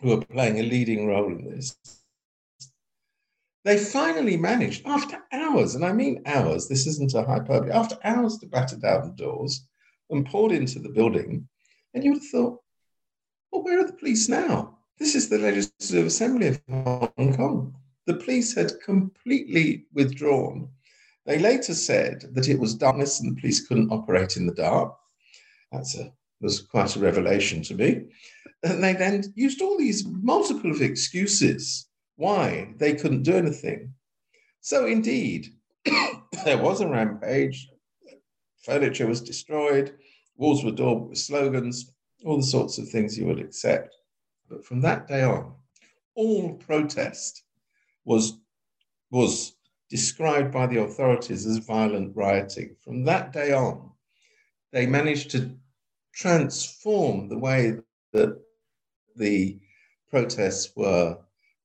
who 0.00 0.10
were 0.10 0.24
playing 0.24 0.60
a 0.60 0.62
leading 0.62 1.06
role 1.06 1.26
in 1.26 1.50
this. 1.50 1.76
They 3.64 3.78
finally 3.78 4.36
managed, 4.36 4.86
after 4.86 5.18
hours, 5.32 5.74
and 5.74 5.84
I 5.84 5.92
mean 5.92 6.22
hours, 6.26 6.68
this 6.68 6.86
isn't 6.86 7.14
a 7.14 7.24
hyperbole, 7.24 7.72
after 7.72 7.96
hours 8.04 8.38
to 8.38 8.46
batter 8.46 8.76
down 8.76 9.08
the 9.08 9.24
doors 9.24 9.66
and 10.10 10.26
poured 10.26 10.52
into 10.52 10.78
the 10.78 10.90
building. 10.90 11.48
And 11.94 12.04
you 12.04 12.12
would 12.12 12.22
have 12.22 12.30
thought, 12.30 12.60
well, 13.50 13.64
where 13.64 13.80
are 13.80 13.86
the 13.86 13.94
police 13.94 14.28
now? 14.28 14.78
This 14.98 15.14
is 15.14 15.28
the 15.28 15.38
Legislative 15.38 16.06
Assembly 16.06 16.48
of 16.48 16.60
Hong 16.68 17.36
Kong. 17.36 17.74
The 18.06 18.14
police 18.14 18.54
had 18.54 18.80
completely 18.80 19.86
withdrawn. 19.92 20.68
They 21.24 21.38
later 21.38 21.74
said 21.74 22.24
that 22.34 22.48
it 22.48 22.58
was 22.58 22.74
darkness 22.74 23.20
and 23.20 23.36
the 23.36 23.40
police 23.40 23.66
couldn't 23.66 23.90
operate 23.90 24.36
in 24.36 24.46
the 24.46 24.54
dark. 24.54 24.96
That's 25.72 25.96
a 25.96 26.12
was 26.40 26.60
quite 26.60 26.94
a 26.96 27.00
revelation 27.00 27.62
to 27.62 27.74
me. 27.74 28.02
And 28.62 28.82
they 28.82 28.92
then 28.92 29.24
used 29.34 29.62
all 29.62 29.78
these 29.78 30.06
multiple 30.06 30.70
of 30.70 30.82
excuses 30.82 31.88
why 32.16 32.74
they 32.76 32.94
couldn't 32.94 33.22
do 33.22 33.36
anything. 33.36 33.94
So 34.60 34.86
indeed, 34.86 35.54
there 36.44 36.58
was 36.58 36.80
a 36.80 36.88
rampage. 36.88 37.68
Furniture 38.64 39.06
was 39.06 39.20
destroyed. 39.20 39.96
Walls 40.36 40.64
were 40.64 40.72
daubed 40.72 41.08
with 41.10 41.18
slogans, 41.18 41.92
all 42.24 42.36
the 42.36 42.42
sorts 42.42 42.78
of 42.78 42.88
things 42.88 43.16
you 43.16 43.26
would 43.26 43.38
accept. 43.38 43.94
But 44.48 44.64
from 44.64 44.80
that 44.82 45.08
day 45.08 45.22
on, 45.22 45.54
all 46.14 46.54
protest 46.54 47.44
was, 48.06 48.38
was 49.10 49.56
described 49.90 50.52
by 50.52 50.66
the 50.66 50.80
authorities 50.80 51.44
as 51.44 51.58
violent 51.58 52.16
rioting. 52.16 52.74
From 52.82 53.04
that 53.04 53.32
day 53.32 53.52
on, 53.52 53.90
they 54.72 54.86
managed 54.86 55.30
to 55.32 55.50
transform 56.14 57.28
the 57.28 57.38
way 57.38 57.76
that 58.12 58.40
the 59.16 59.58
protests 60.08 60.72
were 60.74 61.18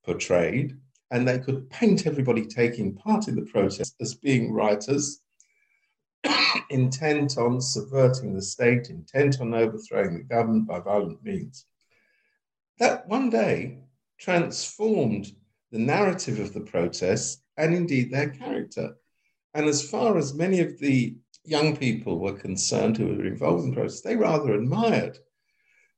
portrayed, 0.04 0.78
and 1.12 1.28
they 1.28 1.40
could 1.40 1.70
paint 1.70 2.06
everybody 2.06 2.46
taking 2.46 2.96
part 2.96 3.28
in 3.28 3.36
the 3.36 3.44
protest 3.44 3.96
as 4.02 4.14
being 4.14 4.52
rioters, 4.52 5.22
intent 6.70 7.38
on 7.38 7.62
subverting 7.62 8.34
the 8.34 8.42
state, 8.42 8.90
intent 8.90 9.40
on 9.42 9.54
overthrowing 9.54 10.14
the 10.14 10.24
government 10.24 10.68
by 10.68 10.80
violent 10.80 11.24
means. 11.24 11.66
That 12.80 13.08
one 13.08 13.30
day 13.30 13.80
transformed 14.18 15.34
the 15.72 15.80
narrative 15.80 16.40
of 16.40 16.54
the 16.54 16.62
protests 16.62 17.42
and 17.58 17.74
indeed 17.74 18.12
their 18.12 18.30
character. 18.30 18.96
And 19.54 19.66
as 19.66 19.88
far 19.88 20.18
as 20.18 20.34
many 20.34 20.60
of 20.60 20.80
the 20.80 21.16
young 21.44 21.76
people 21.76 22.20
were 22.20 22.34
concerned 22.34 22.98
who 22.98 23.08
were 23.08 23.26
involved 23.26 23.64
in 23.64 23.72
the 23.72 23.76
process, 23.78 24.02
they 24.02 24.16
rather 24.16 24.54
admired 24.54 25.18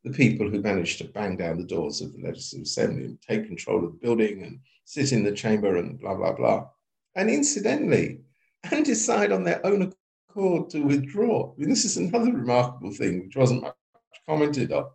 the 0.03 0.11
people 0.11 0.49
who 0.49 0.61
managed 0.61 0.97
to 0.99 1.05
bang 1.05 1.38
down 1.38 1.57
the 1.57 1.65
doors 1.65 2.01
of 2.01 2.13
the 2.13 2.21
Legislative 2.21 2.65
Assembly 2.65 3.05
and 3.05 3.21
take 3.21 3.47
control 3.47 3.86
of 3.86 3.93
the 3.93 3.99
building 3.99 4.43
and 4.43 4.59
sit 4.86 5.11
in 5.11 5.24
the 5.24 5.32
chamber 5.32 5.78
and 5.78 5.99
blah, 5.99 6.15
blah, 6.15 6.34
blah. 6.34 6.67
And 7.15 7.30
incidentally, 7.30 8.21
and 8.71 8.86
decide 8.86 9.32
on 9.32 9.43
their 9.43 9.65
own 9.65 9.93
accord 10.30 10.69
to 10.71 10.82
withdraw. 10.82 11.53
I 11.53 11.59
mean, 11.59 11.69
this 11.69 11.86
is 11.86 11.97
another 11.97 12.32
remarkable 12.32 12.91
thing 12.91 13.24
which 13.24 13.36
wasn't 13.36 13.63
much 13.63 13.76
commented 14.28 14.71
on. 14.71 14.86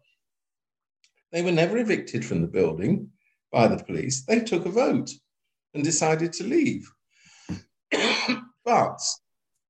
They 1.33 1.43
were 1.43 1.53
never 1.53 1.79
evicted 1.79 2.25
from 2.25 2.41
the 2.41 2.47
building 2.49 3.11
by 3.53 3.69
the 3.69 3.83
police. 3.83 4.25
They 4.25 4.41
took 4.41 4.67
a 4.67 4.71
vote 4.71 5.11
and 5.75 5.85
decided 5.85 6.33
to 6.35 6.45
leave. 6.45 6.91
but 8.65 9.01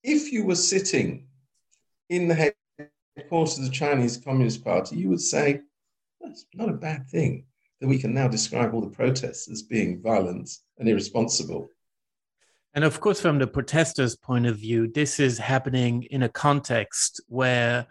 if 0.03 0.33
you 0.33 0.45
were 0.45 0.55
sitting 0.55 1.27
in 2.09 2.29
the 2.29 2.53
headquarters 3.17 3.59
of 3.59 3.65
the 3.65 3.71
Chinese 3.71 4.17
Communist 4.17 4.65
Party, 4.65 4.97
you 4.97 5.09
would 5.09 5.21
say, 5.21 5.61
that's 6.21 6.47
not 6.55 6.69
a 6.69 6.75
bad 6.75 7.09
thing 7.09 7.45
that 7.81 7.89
we 7.89 7.99
can 7.99 8.13
now 8.13 8.29
describe 8.29 8.75
all 8.75 8.81
the 8.81 8.89
protests 8.89 9.49
as 9.51 9.63
being 9.63 10.03
violent 10.03 10.51
and 10.79 10.89
irresponsible. 10.89 11.69
And 12.75 12.85
of 12.85 13.01
course, 13.01 13.21
from 13.21 13.39
the 13.39 13.47
protesters' 13.47 14.17
point 14.17 14.47
of 14.47 14.57
view, 14.57 14.89
this 14.89 15.21
is 15.21 15.39
happening 15.39 16.05
in 16.11 16.23
a 16.23 16.29
context 16.29 17.21
where 17.29 17.87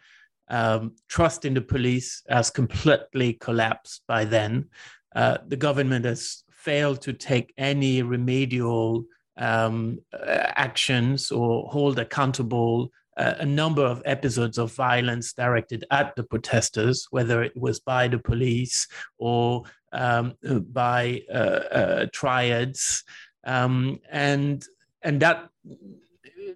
um, 0.50 0.96
trust 1.10 1.46
in 1.46 1.54
the 1.54 1.62
police 1.62 2.24
has 2.30 2.50
completely 2.50 3.34
collapsed 3.34 4.04
by 4.08 4.24
then. 4.24 4.70
Uh, 5.16 5.38
the 5.48 5.56
government 5.56 6.06
has 6.06 6.44
failed 6.52 7.02
to 7.02 7.14
take 7.14 7.54
any 7.58 8.02
remedial 8.02 9.06
um, 9.38 10.00
uh, 10.14 10.52
actions 10.56 11.32
or 11.32 11.70
hold 11.70 12.00
accountable 12.00 12.92
uh, 13.18 13.34
a 13.40 13.46
number 13.46 13.84
of 13.84 14.02
episodes 14.06 14.58
of 14.58 14.72
violence 14.74 15.34
directed 15.34 15.84
at 15.90 16.16
the 16.16 16.24
protesters, 16.24 17.08
whether 17.10 17.42
it 17.42 17.56
was 17.58 17.80
by 17.80 18.08
the 18.08 18.20
police 18.20 18.88
or 19.18 19.64
um, 19.92 20.34
by 20.72 21.22
uh, 21.34 21.34
uh, 21.34 22.06
triads, 22.14 23.04
um, 23.44 24.00
and 24.12 24.66
and 25.02 25.20
that 25.20 25.50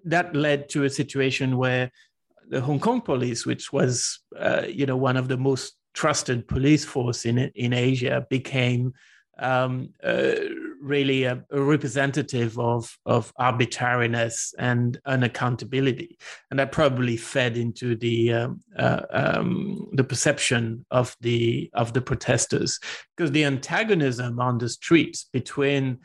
that 0.06 0.36
led 0.36 0.70
to 0.70 0.84
a 0.84 0.90
situation 0.90 1.58
where 1.58 1.92
the 2.48 2.62
Hong 2.62 2.80
Kong 2.80 3.02
police, 3.02 3.46
which 3.46 3.74
was 3.74 4.20
uh, 4.38 4.64
you 4.68 4.86
know 4.86 4.98
one 4.98 5.18
of 5.18 5.28
the 5.28 5.38
most 5.38 5.76
trusted 5.94 6.48
police 6.48 6.86
force 6.86 7.26
in 7.26 7.38
in 7.38 7.74
Asia, 7.74 8.26
became 8.30 8.94
um, 9.40 9.90
uh, 10.04 10.34
really 10.80 11.24
a, 11.24 11.44
a, 11.52 11.62
representative 11.62 12.58
of, 12.60 12.96
of 13.06 13.34
arbitrariness 13.38 14.54
and 14.60 15.00
unaccountability, 15.08 16.18
and 16.50 16.60
that 16.60 16.72
probably 16.72 17.18
fed 17.18 17.58
into 17.58 17.96
the 17.96 18.34
um, 18.34 18.62
uh, 18.78 19.02
um, 19.12 19.90
the 19.94 20.04
perception 20.04 20.86
of 20.92 21.16
the 21.22 21.70
of 21.74 21.94
the 21.94 22.02
protesters. 22.02 22.80
Because 23.16 23.32
the 23.32 23.46
antagonism 23.46 24.40
on 24.40 24.60
the 24.60 24.70
streets 24.70 25.26
between 25.32 26.00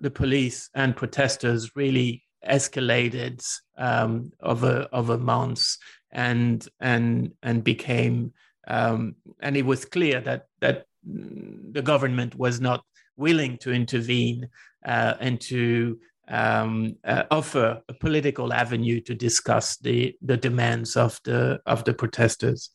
the 0.00 0.10
police 0.10 0.68
and 0.74 0.96
protesters 0.96 1.76
really 1.76 2.24
escalated 2.48 3.44
um, 3.78 4.32
over 4.42 4.88
over 4.92 5.16
months 5.16 5.78
and 6.10 6.66
and 6.80 7.32
and 7.42 7.62
became 7.62 8.32
um, 8.68 9.16
and 9.40 9.56
it 9.56 9.66
was 9.66 9.84
clear 9.84 10.20
that 10.20 10.46
that 10.60 10.86
the 11.04 11.82
government 11.82 12.34
was 12.36 12.60
not 12.60 12.84
willing 13.16 13.58
to 13.58 13.72
intervene 13.72 14.48
uh, 14.84 15.14
and 15.20 15.40
to 15.40 15.98
um, 16.28 16.96
uh, 17.04 17.24
offer 17.30 17.82
a 17.88 17.94
political 17.94 18.52
avenue 18.52 19.00
to 19.00 19.14
discuss 19.14 19.76
the, 19.78 20.14
the 20.22 20.36
demands 20.36 20.96
of 20.96 21.20
the 21.24 21.60
of 21.66 21.84
the 21.84 21.92
protesters. 21.92 22.70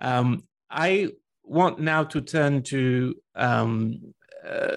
Um, 0.00 0.44
I 0.70 1.10
want 1.44 1.78
now 1.78 2.04
to 2.04 2.20
turn 2.20 2.62
to 2.64 3.14
um, 3.34 4.14
uh, 4.46 4.76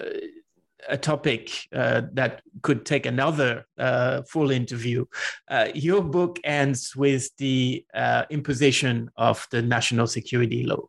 a 0.88 0.96
topic 0.96 1.66
uh, 1.72 2.02
that 2.12 2.42
could 2.62 2.86
take 2.86 3.06
another 3.06 3.66
uh, 3.78 4.22
full 4.22 4.50
interview. 4.50 5.04
Uh, 5.48 5.68
your 5.74 6.02
book 6.02 6.38
ends 6.44 6.94
with 6.94 7.34
the 7.38 7.84
uh, 7.94 8.24
imposition 8.30 9.10
of 9.16 9.46
the 9.50 9.62
national 9.62 10.06
security 10.06 10.62
law, 10.62 10.82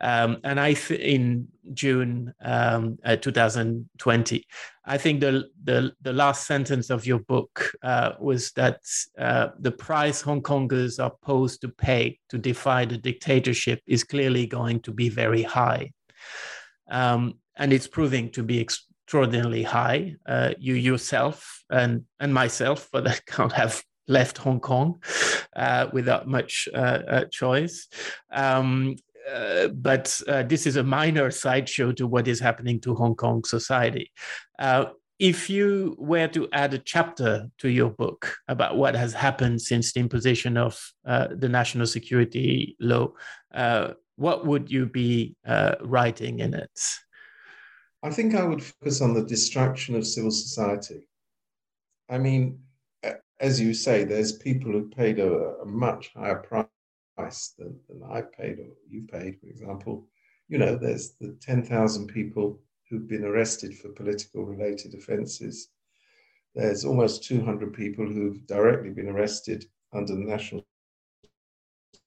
um, 0.00 0.38
and 0.44 0.60
I 0.60 0.74
th- 0.74 1.00
in 1.00 1.48
June 1.72 2.34
um, 2.42 2.98
uh, 3.04 3.16
2020. 3.16 4.46
I 4.84 4.98
think 4.98 5.20
the, 5.20 5.48
the 5.64 5.92
the 6.02 6.12
last 6.12 6.46
sentence 6.46 6.90
of 6.90 7.06
your 7.06 7.20
book 7.20 7.70
uh, 7.82 8.12
was 8.20 8.52
that 8.52 8.80
the 9.16 9.74
price 9.78 10.20
Hong 10.20 10.42
Kongers 10.42 11.02
are 11.02 11.12
posed 11.22 11.60
to 11.62 11.68
pay 11.68 12.18
to 12.28 12.38
defy 12.38 12.84
the 12.84 12.98
dictatorship 12.98 13.80
is 13.86 14.04
clearly 14.04 14.46
going 14.46 14.80
to 14.80 14.92
be 14.92 15.08
very 15.08 15.42
high. 15.42 15.92
Um, 16.90 17.34
and 17.56 17.72
it's 17.72 17.86
proving 17.86 18.30
to 18.30 18.42
be 18.42 18.60
ex- 18.60 18.86
extraordinarily 19.10 19.64
high. 19.64 20.14
Uh, 20.24 20.50
you 20.60 20.74
yourself 20.74 21.64
and 21.68 22.04
and 22.20 22.32
myself, 22.32 22.88
but 22.92 23.08
I 23.08 23.16
can't 23.26 23.52
have 23.52 23.82
left 24.06 24.38
Hong 24.38 24.60
Kong 24.60 25.02
uh, 25.56 25.88
without 25.92 26.28
much 26.28 26.68
uh, 26.72 27.00
uh 27.14 27.24
choice. 27.24 27.88
Um, 28.32 28.94
uh, 29.28 29.66
but 29.68 30.20
uh, 30.28 30.44
this 30.44 30.64
is 30.64 30.76
a 30.76 30.84
minor 30.84 31.28
sideshow 31.32 31.90
to 31.92 32.06
what 32.06 32.28
is 32.28 32.38
happening 32.38 32.80
to 32.82 32.94
Hong 32.94 33.16
Kong 33.16 33.42
society. 33.44 34.12
if 35.18 35.50
you 35.50 35.96
were 35.98 36.28
to 36.28 36.48
add 36.52 36.72
a 36.74 36.78
chapter 36.78 37.48
to 37.58 37.68
your 37.68 37.90
book 37.90 38.20
about 38.46 38.76
what 38.76 38.94
has 38.94 39.12
happened 39.12 39.60
since 39.60 39.92
the 39.92 40.00
imposition 40.00 40.56
of 40.56 40.74
the 41.42 41.48
national 41.48 41.86
security 41.86 42.76
law, 42.78 43.08
what 44.16 44.46
would 44.46 44.70
you 44.70 44.86
be 44.86 45.34
writing 45.80 46.38
in 46.38 46.54
it? 46.54 46.78
I 48.02 48.10
think 48.10 48.34
I 48.34 48.44
would 48.44 48.62
focus 48.62 49.00
on 49.02 49.14
the 49.14 49.24
distraction 49.24 49.94
of 49.94 50.06
civil 50.06 50.30
society. 50.30 51.06
I 52.08 52.18
mean, 52.18 52.60
as 53.38 53.60
you 53.60 53.74
say, 53.74 54.04
there's 54.04 54.32
people 54.32 54.72
who 54.72 54.88
paid 54.88 55.18
a, 55.18 55.60
a 55.62 55.66
much 55.66 56.10
higher 56.14 56.36
price 57.16 57.54
than, 57.58 57.78
than 57.88 58.02
I 58.10 58.22
paid 58.22 58.58
or 58.58 58.68
you 58.88 59.02
paid, 59.02 59.38
for 59.38 59.46
example. 59.46 60.08
You 60.48 60.58
know, 60.58 60.76
there's 60.76 61.12
the 61.20 61.36
10,000 61.40 62.08
people 62.08 62.60
who've 62.88 63.06
been 63.06 63.24
arrested 63.24 63.76
for 63.76 63.90
political 63.90 64.44
related 64.44 64.94
offences. 64.94 65.68
There's 66.54 66.84
almost 66.84 67.24
200 67.24 67.72
people 67.72 68.06
who've 68.06 68.46
directly 68.46 68.90
been 68.90 69.08
arrested 69.08 69.66
under 69.92 70.14
the 70.14 70.24
national 70.24 70.64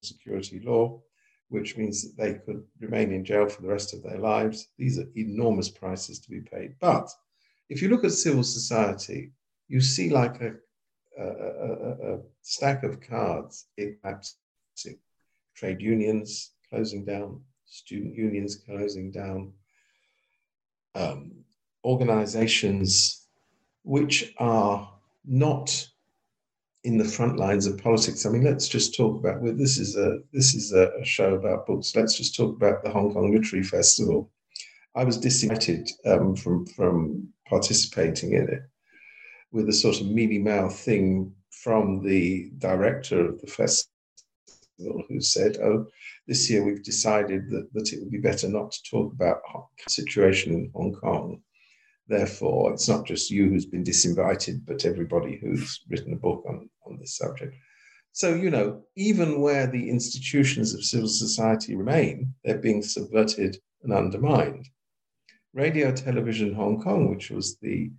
security 0.02 0.60
law 0.60 1.02
which 1.54 1.78
means 1.78 2.02
that 2.02 2.18
they 2.18 2.34
could 2.34 2.64
remain 2.80 3.12
in 3.14 3.24
jail 3.24 3.48
for 3.48 3.62
the 3.62 3.68
rest 3.68 3.94
of 3.94 4.02
their 4.02 4.18
lives. 4.18 4.70
These 4.80 4.98
are 4.98 5.08
enormous 5.16 5.70
prices 5.70 6.20
to 6.20 6.30
be 6.32 6.42
paid. 6.42 6.76
But 6.80 7.08
if 7.70 7.80
you 7.82 7.90
look 7.90 8.04
at 8.04 8.12
civil 8.12 8.44
society, 8.44 9.32
you 9.68 9.80
see 9.80 10.10
like 10.10 10.42
a, 10.42 10.56
a, 11.20 11.28
a, 11.28 12.14
a 12.16 12.20
stack 12.42 12.84
of 12.84 13.00
cards. 13.00 13.68
Trade 15.56 15.82
unions 15.82 16.52
closing 16.70 17.06
down, 17.06 17.42
student 17.66 18.16
unions 18.16 18.56
closing 18.56 19.12
down, 19.12 19.54
um, 20.96 21.32
organizations 21.86 23.28
which 23.84 24.34
are 24.40 24.92
not 25.24 25.88
in 26.84 26.98
the 26.98 27.06
front 27.06 27.38
lines 27.38 27.66
of 27.66 27.78
politics. 27.78 28.26
I 28.26 28.30
mean, 28.30 28.44
let's 28.44 28.68
just 28.68 28.96
talk 28.96 29.18
about. 29.18 29.42
Well, 29.42 29.56
this 29.56 29.78
is 29.78 29.96
a 29.96 30.20
this 30.32 30.54
is 30.54 30.74
a, 30.74 30.92
show 31.04 31.36
about 31.36 31.66
books. 31.66 31.96
Let's 31.96 32.18
just 32.18 32.36
talk 32.36 32.56
about 32.56 32.84
the 32.84 32.90
Hong 32.90 33.14
Kong 33.14 33.34
Literary 33.34 33.64
Festival. 33.64 34.30
I 34.96 35.04
was 35.04 35.18
disinvited 35.18 35.90
um, 36.06 36.36
from 36.36 36.66
from 36.66 37.30
participating 37.48 38.34
in 38.34 38.50
it 38.50 38.64
with 39.52 39.70
a 39.70 39.74
sort 39.74 40.02
of 40.02 40.08
mealy 40.08 40.40
mouth 40.40 40.78
thing 40.78 41.34
from 41.52 42.04
the 42.04 42.52
director 42.58 43.30
of 43.30 43.40
the 43.40 43.48
festival, 43.48 45.04
who 45.08 45.22
said, 45.22 45.58
"Oh, 45.58 45.88
this 46.28 46.50
year 46.50 46.64
we've 46.64 46.84
decided 46.84 47.50
that 47.52 47.72
that 47.74 47.94
it 47.94 48.00
would 48.02 48.12
be 48.12 48.20
better 48.20 48.50
not 48.50 48.72
to 48.72 48.80
talk 48.90 49.14
about 49.14 49.42
the 49.86 49.90
situation 49.90 50.54
in 50.54 50.72
Hong 50.74 50.94
Kong." 50.94 51.42
Therefore, 52.08 52.74
it's 52.74 52.90
not 52.90 53.06
just 53.06 53.32
you 53.32 53.50
who's 53.50 53.66
been 53.66 53.84
disinvited, 53.84 54.66
but 54.66 54.86
everybody 54.86 55.38
who's 55.38 55.82
written 55.90 56.14
a 56.14 56.18
book 56.18 56.44
on, 56.48 56.70
on 56.86 56.98
this 57.00 57.16
subject. 57.16 57.56
So, 58.12 58.36
you 58.36 58.52
know, 58.52 58.84
even 58.96 59.42
where 59.42 59.68
the 59.68 59.90
institutions 59.90 60.74
of 60.74 60.84
civil 60.84 61.08
society 61.08 61.76
remain, 61.76 62.34
they're 62.44 62.60
being 62.60 62.84
subverted 62.84 63.58
and 63.82 63.94
undermined. 63.94 64.68
Radio 65.54 65.92
Television 65.92 66.54
Hong 66.54 66.82
Kong, 66.82 67.10
which 67.10 67.32
was 67.32 67.58
the 67.58 67.92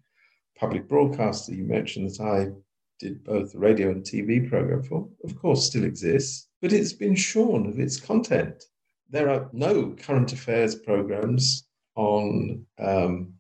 public 0.57 0.89
broadcaster 0.89 1.53
you 1.53 1.65
mentioned 1.65 2.11
that 2.11 2.21
I 2.21 2.53
did 3.01 3.25
both 3.25 3.53
the 3.53 3.59
radio 3.59 3.91
and 3.91 4.03
TV 4.03 4.49
program 4.49 4.83
for, 4.83 5.09
of 5.25 5.37
course, 5.37 5.67
still 5.67 5.85
exists, 5.85 6.49
but 6.63 6.73
it's 6.73 6.93
been 6.93 7.17
shorn 7.17 7.67
of 7.67 7.79
its 7.79 7.99
content. 7.99 8.65
There 9.11 9.29
are 9.29 9.49
no 9.53 9.95
current 9.99 10.33
affairs 10.33 10.75
programs 10.75 11.67
on 11.97 12.65
um, 12.79 13.34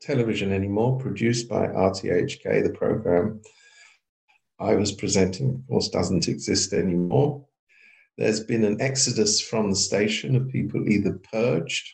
television 0.00 0.52
anymore, 0.52 0.98
produced 0.98 1.48
by 1.48 1.66
RTHK. 1.66 2.62
The 2.62 2.76
program 2.76 3.40
I 4.58 4.74
was 4.74 4.92
presenting, 4.92 5.54
of 5.54 5.66
course, 5.68 5.88
doesn't 5.88 6.28
exist 6.28 6.72
anymore. 6.72 7.44
There's 8.16 8.40
been 8.40 8.64
an 8.64 8.80
exodus 8.80 9.40
from 9.40 9.70
the 9.70 9.76
station 9.76 10.36
of 10.36 10.48
people 10.48 10.88
either 10.88 11.20
purged, 11.30 11.86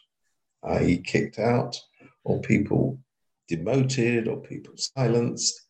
i.e., 0.62 0.98
kicked 0.98 1.38
out, 1.38 1.76
or 2.24 2.40
people 2.40 3.00
demoted, 3.48 4.28
or 4.28 4.36
people 4.36 4.74
silenced. 4.76 5.60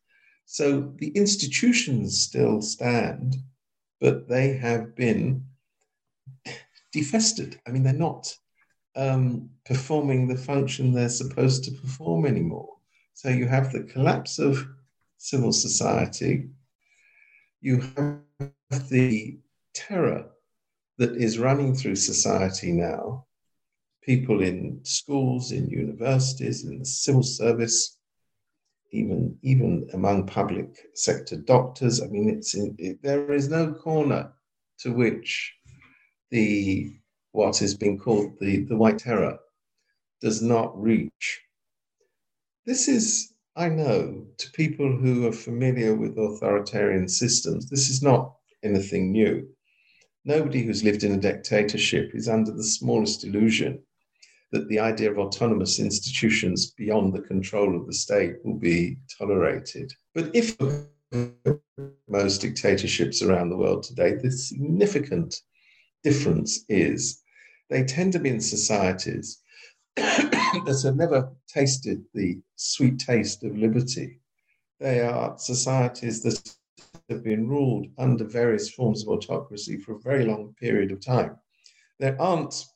So 0.45 0.93
the 0.97 1.09
institutions 1.09 2.21
still 2.21 2.61
stand, 2.61 3.37
but 4.01 4.29
they 4.29 4.53
have 4.55 4.95
been 4.95 5.47
defested. 6.93 7.59
I 7.67 7.71
mean, 7.71 7.83
they're 7.83 7.95
not 7.95 8.37
um, 8.97 9.51
performing 9.65 10.29
the 10.29 10.37
function 10.37 10.93
they're 10.93 11.09
supposed 11.09 11.65
to 11.65 11.73
perform 11.73 12.27
anymore. 12.27 12.69
So 13.15 13.29
you 13.29 13.47
have 13.47 13.73
the 13.73 13.85
collapse 13.85 14.39
of 14.39 14.67
civil 15.19 15.53
society, 15.53 16.49
you 17.61 17.81
have 17.97 18.89
the 18.91 19.39
terror 19.75 20.27
that 20.99 21.17
is 21.17 21.39
running 21.39 21.75
through 21.75 21.97
society 21.97 22.73
now. 22.73 23.27
People 24.03 24.43
in 24.43 24.81
schools, 24.83 25.53
in 25.53 25.69
universities, 25.69 26.65
in 26.65 26.81
the 26.81 26.85
civil 26.85 27.23
service, 27.23 27.99
even 28.91 29.39
even 29.43 29.89
among 29.95 30.27
public 30.27 30.89
sector 30.95 31.37
doctors. 31.37 32.03
I 32.03 32.07
mean, 32.07 32.29
it's 32.29 32.55
in, 32.55 32.75
it, 32.79 33.01
there 33.03 33.33
is 33.33 33.49
no 33.49 33.73
corner 33.73 34.33
to 34.81 34.93
which 34.93 35.55
the 36.31 36.97
what 37.33 37.59
has 37.59 37.75
been 37.75 37.99
called 37.99 38.39
the, 38.41 38.65
the 38.65 38.77
white 38.77 38.99
terror 38.99 39.39
does 40.21 40.41
not 40.43 40.81
reach. 40.81 41.41
This 42.65 42.89
is, 42.89 43.35
I 43.57 43.69
know, 43.69 44.25
to 44.39 44.51
people 44.53 44.97
who 44.97 45.27
are 45.27 45.33
familiar 45.33 45.95
with 45.95 46.17
authoritarian 46.17 47.09
systems, 47.09 47.69
this 47.69 47.89
is 47.89 48.03
not 48.03 48.35
anything 48.63 49.11
new. 49.11 49.49
Nobody 50.25 50.63
who's 50.63 50.85
lived 50.85 51.03
in 51.03 51.13
a 51.13 51.17
dictatorship 51.17 52.13
is 52.15 52.29
under 52.29 52.53
the 52.53 52.63
smallest 52.63 53.25
illusion 53.25 53.83
that 54.53 54.69
the 54.69 54.79
idea 54.79 55.11
of 55.11 55.19
autonomous 55.19 55.81
institutions 55.81 56.71
beyond 56.73 57.13
the 57.13 57.23
control 57.23 57.75
of 57.75 57.87
the 57.87 57.93
state 57.93 58.37
will 58.45 58.59
be 58.59 58.99
tolerated. 59.19 59.93
But 60.15 60.31
if 60.35 60.57
most 62.09 62.43
dictatorships 62.43 63.23
around 63.23 63.49
the 63.49 63.57
world 63.57 63.83
today, 63.83 64.15
the 64.15 64.31
significant 64.31 65.41
difference 66.05 66.65
is 66.69 67.22
they 67.73 67.83
tend 67.83 68.13
to 68.13 68.19
be 68.19 68.29
in 68.29 68.41
societies 68.41 69.39
that 69.97 70.81
have 70.85 70.97
never 70.97 71.33
tasted 71.49 72.05
the 72.13 72.39
sweet 72.57 72.99
taste 72.99 73.43
of 73.45 73.57
liberty. 73.57 74.21
They 74.79 75.01
are 75.01 75.39
societies 75.39 76.23
that 76.23 76.55
have 77.09 77.25
been 77.25 77.49
ruled 77.49 77.87
under 77.97 78.25
various 78.25 78.69
forms 78.69 79.03
of 79.03 79.09
autocracy 79.09 79.79
for 79.79 79.93
a 79.95 80.01
very 80.01 80.27
long 80.27 80.55
period 80.61 80.93
of 80.93 81.01
time. 81.01 81.37
There 81.99 82.21
aren't 82.21 82.67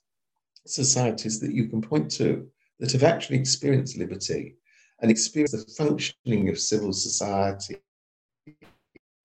societies 0.66 1.40
that 1.40 1.52
you 1.52 1.68
can 1.68 1.82
point 1.82 2.10
to 2.12 2.48
that 2.80 2.92
have 2.92 3.02
actually 3.02 3.38
experienced 3.38 3.98
liberty 3.98 4.56
and 5.02 5.10
experienced 5.10 5.54
the 5.54 5.74
functioning 5.74 6.48
of 6.48 6.58
civil 6.58 6.94
society 6.94 7.76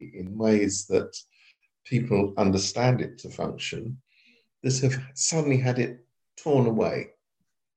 in 0.02 0.38
ways 0.38 0.86
that 0.88 1.16
people 1.86 2.34
understand 2.38 3.00
it 3.00 3.18
to 3.20 3.30
function 3.30 4.02
that 4.64 4.80
have 4.80 5.02
suddenly 5.14 5.58
had 5.58 5.80
it 5.80 6.06
torn 6.38 6.68
away. 6.68 7.12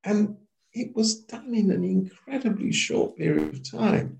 And 0.05 0.37
it 0.72 0.95
was 0.95 1.20
done 1.20 1.55
in 1.55 1.70
an 1.70 1.85
incredibly 1.85 2.72
short 2.72 3.16
period 3.16 3.55
of 3.55 3.70
time. 3.70 4.18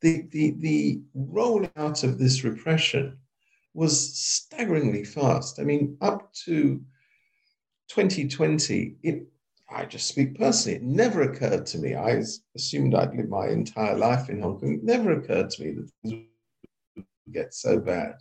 The, 0.00 0.26
the, 0.30 0.54
the 0.58 1.02
rolling 1.14 1.70
out 1.76 2.02
of 2.04 2.18
this 2.18 2.44
repression 2.44 3.18
was 3.74 4.16
staggeringly 4.16 5.04
fast. 5.04 5.58
I 5.60 5.64
mean, 5.64 5.96
up 6.00 6.32
to 6.44 6.80
2020, 7.88 8.96
it, 9.02 9.26
I 9.70 9.84
just 9.84 10.08
speak 10.08 10.38
personally, 10.38 10.76
it 10.76 10.82
never 10.82 11.22
occurred 11.22 11.66
to 11.66 11.78
me. 11.78 11.94
I 11.94 12.22
assumed 12.54 12.94
I'd 12.94 13.14
lived 13.14 13.28
my 13.28 13.48
entire 13.48 13.96
life 13.96 14.28
in 14.30 14.40
Hong 14.40 14.58
Kong. 14.58 14.74
It 14.74 14.84
never 14.84 15.12
occurred 15.12 15.50
to 15.50 15.62
me 15.64 15.72
that 15.72 15.90
things 16.02 16.24
would 16.96 17.06
get 17.32 17.54
so 17.54 17.78
bad 17.78 18.16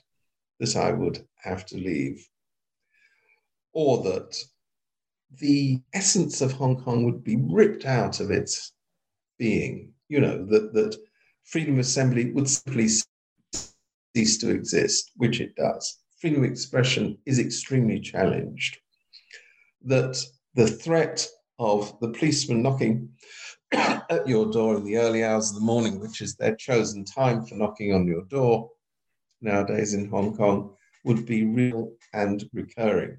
that 0.59 0.75
I 0.75 0.91
would 0.91 1.25
have 1.43 1.65
to 1.67 1.77
leave 1.77 2.27
or 3.73 4.03
that 4.03 4.37
the 5.39 5.81
essence 5.93 6.41
of 6.41 6.51
Hong 6.53 6.81
Kong 6.81 7.05
would 7.05 7.23
be 7.23 7.37
ripped 7.37 7.85
out 7.85 8.19
of 8.19 8.31
its 8.31 8.73
being, 9.39 9.93
you 10.09 10.21
know, 10.21 10.45
that, 10.45 10.73
that 10.73 10.95
freedom 11.43 11.75
of 11.75 11.79
assembly 11.79 12.31
would 12.31 12.49
simply 12.49 12.87
cease 14.15 14.37
to 14.37 14.51
exist, 14.51 15.11
which 15.17 15.41
it 15.41 15.55
does. 15.55 15.99
Freedom 16.21 16.43
of 16.43 16.49
expression 16.49 17.17
is 17.25 17.39
extremely 17.39 17.99
challenged. 17.99 18.77
That 19.83 20.23
the 20.55 20.67
threat 20.67 21.27
of 21.59 21.99
the 21.99 22.09
policeman 22.09 22.61
knocking 22.61 23.09
at 23.71 24.27
your 24.27 24.51
door 24.51 24.77
in 24.77 24.83
the 24.83 24.97
early 24.97 25.23
hours 25.23 25.49
of 25.49 25.55
the 25.55 25.61
morning, 25.65 25.99
which 25.99 26.21
is 26.21 26.35
their 26.35 26.55
chosen 26.55 27.03
time 27.05 27.45
for 27.45 27.55
knocking 27.55 27.93
on 27.93 28.07
your 28.07 28.23
door 28.25 28.69
nowadays 29.41 29.93
in 29.93 30.09
Hong 30.09 30.37
Kong, 30.37 30.75
would 31.03 31.25
be 31.25 31.45
real 31.45 31.91
and 32.13 32.47
recurring. 32.53 33.17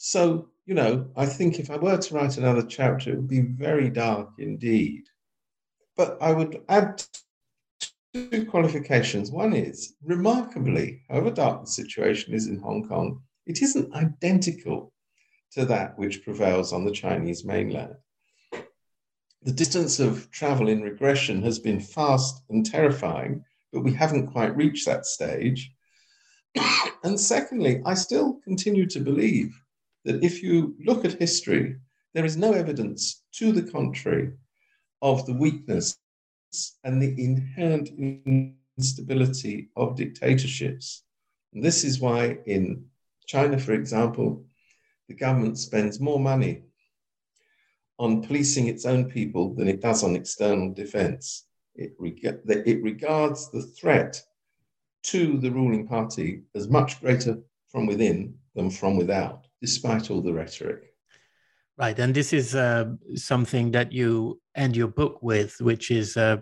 So, 0.00 0.48
you 0.64 0.74
know, 0.74 1.10
I 1.16 1.26
think 1.26 1.58
if 1.58 1.70
I 1.70 1.76
were 1.76 1.98
to 1.98 2.14
write 2.14 2.38
another 2.38 2.62
chapter, 2.62 3.10
it 3.10 3.16
would 3.16 3.28
be 3.28 3.40
very 3.40 3.90
dark 3.90 4.30
indeed. 4.38 5.02
But 5.96 6.16
I 6.22 6.32
would 6.32 6.62
add 6.68 7.02
two 8.14 8.46
qualifications. 8.46 9.32
One 9.32 9.52
is, 9.52 9.96
remarkably, 10.04 11.02
however 11.10 11.32
dark 11.32 11.62
the 11.62 11.70
situation 11.70 12.32
is 12.32 12.46
in 12.46 12.60
Hong 12.60 12.86
Kong, 12.86 13.22
it 13.44 13.60
isn't 13.60 13.92
identical 13.92 14.92
to 15.50 15.64
that 15.64 15.98
which 15.98 16.22
prevails 16.22 16.72
on 16.72 16.84
the 16.84 16.92
Chinese 16.92 17.44
mainland. 17.44 17.96
The 19.42 19.52
distance 19.52 19.98
of 19.98 20.30
travel 20.30 20.68
in 20.68 20.80
regression 20.80 21.42
has 21.42 21.58
been 21.58 21.80
fast 21.80 22.40
and 22.50 22.64
terrifying, 22.64 23.44
but 23.72 23.82
we 23.82 23.94
haven't 23.94 24.28
quite 24.28 24.54
reached 24.54 24.86
that 24.86 25.06
stage. 25.06 25.72
and 27.02 27.18
secondly, 27.18 27.82
I 27.84 27.94
still 27.94 28.34
continue 28.44 28.86
to 28.86 29.00
believe 29.00 29.60
that 30.08 30.24
if 30.24 30.42
you 30.42 30.74
look 30.82 31.04
at 31.04 31.20
history, 31.20 31.76
there 32.14 32.24
is 32.24 32.38
no 32.38 32.52
evidence 32.52 33.24
to 33.32 33.52
the 33.52 33.70
contrary 33.70 34.32
of 35.02 35.26
the 35.26 35.34
weakness 35.34 35.98
and 36.82 37.02
the 37.02 37.14
inherent 37.22 37.90
instability 38.78 39.68
of 39.76 39.96
dictatorships. 39.96 41.02
And 41.52 41.62
this 41.62 41.84
is 41.84 42.00
why 42.00 42.38
in 42.46 42.86
China, 43.26 43.58
for 43.58 43.72
example, 43.72 44.46
the 45.08 45.14
government 45.14 45.58
spends 45.58 46.00
more 46.00 46.18
money 46.18 46.62
on 47.98 48.22
policing 48.22 48.68
its 48.68 48.86
own 48.86 49.10
people 49.10 49.54
than 49.54 49.68
it 49.68 49.82
does 49.82 50.02
on 50.02 50.16
external 50.16 50.72
defense. 50.72 51.44
It, 51.74 51.92
reg- 51.98 52.24
it 52.24 52.82
regards 52.82 53.50
the 53.50 53.62
threat 53.62 54.22
to 55.02 55.36
the 55.36 55.50
ruling 55.50 55.86
party 55.86 56.44
as 56.54 56.66
much 56.66 56.98
greater 57.02 57.38
from 57.70 57.86
within 57.86 58.38
than 58.54 58.70
from 58.70 58.96
without. 58.96 59.47
Despite 59.60 60.10
all 60.10 60.20
the 60.20 60.32
rhetoric. 60.32 60.94
Right, 61.76 61.98
and 61.98 62.12
this 62.12 62.32
is 62.32 62.54
uh, 62.54 62.86
something 63.14 63.70
that 63.72 63.92
you 63.92 64.40
end 64.56 64.76
your 64.76 64.88
book 64.88 65.22
with, 65.22 65.60
which 65.60 65.90
is 65.90 66.16
uh, 66.16 66.38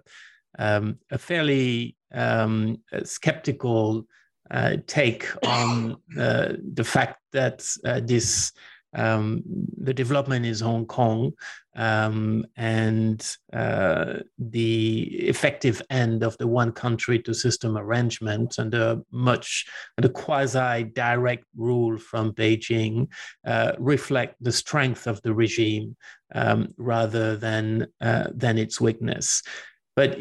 um, 0.59 0.99
a 1.11 1.19
fairly 1.19 1.97
um, 2.15 2.79
skeptical 3.05 4.07
uh, 4.51 4.77
take 4.87 5.27
on 5.45 5.97
uh, 6.19 6.53
the 6.75 6.85
fact 6.85 7.21
that 7.33 7.67
uh, 7.85 8.01
this 8.03 8.53
um, 8.97 9.43
the 9.79 9.95
development 9.95 10.47
is 10.47 10.61
Hong 10.61 10.87
Kong 10.87 11.33
um, 11.77 12.47
and 12.57 13.37
uh, 13.53 14.15
the 14.39 15.03
effective 15.29 15.83
end 15.91 16.23
of 16.23 16.37
the 16.39 16.47
one 16.47 16.73
country 16.73 17.19
two 17.19 17.35
system 17.35 17.77
arrangement 17.77 18.57
and 18.59 18.73
the 18.73 19.05
much 19.13 19.67
the 19.99 20.09
quasi 20.09 20.85
direct 20.85 21.45
rule 21.57 21.99
from 21.99 22.33
Beijing 22.33 23.09
uh, 23.47 23.73
reflect 23.79 24.37
the 24.43 24.53
strength 24.53 25.07
of 25.07 25.21
the 25.23 25.35
regime 25.35 25.95
um, 26.35 26.69
rather 26.79 27.37
than 27.37 27.87
uh, 28.01 28.29
than 28.35 28.57
its 28.59 28.81
weakness. 28.81 29.43
But 29.95 30.13
uh, 30.13 30.19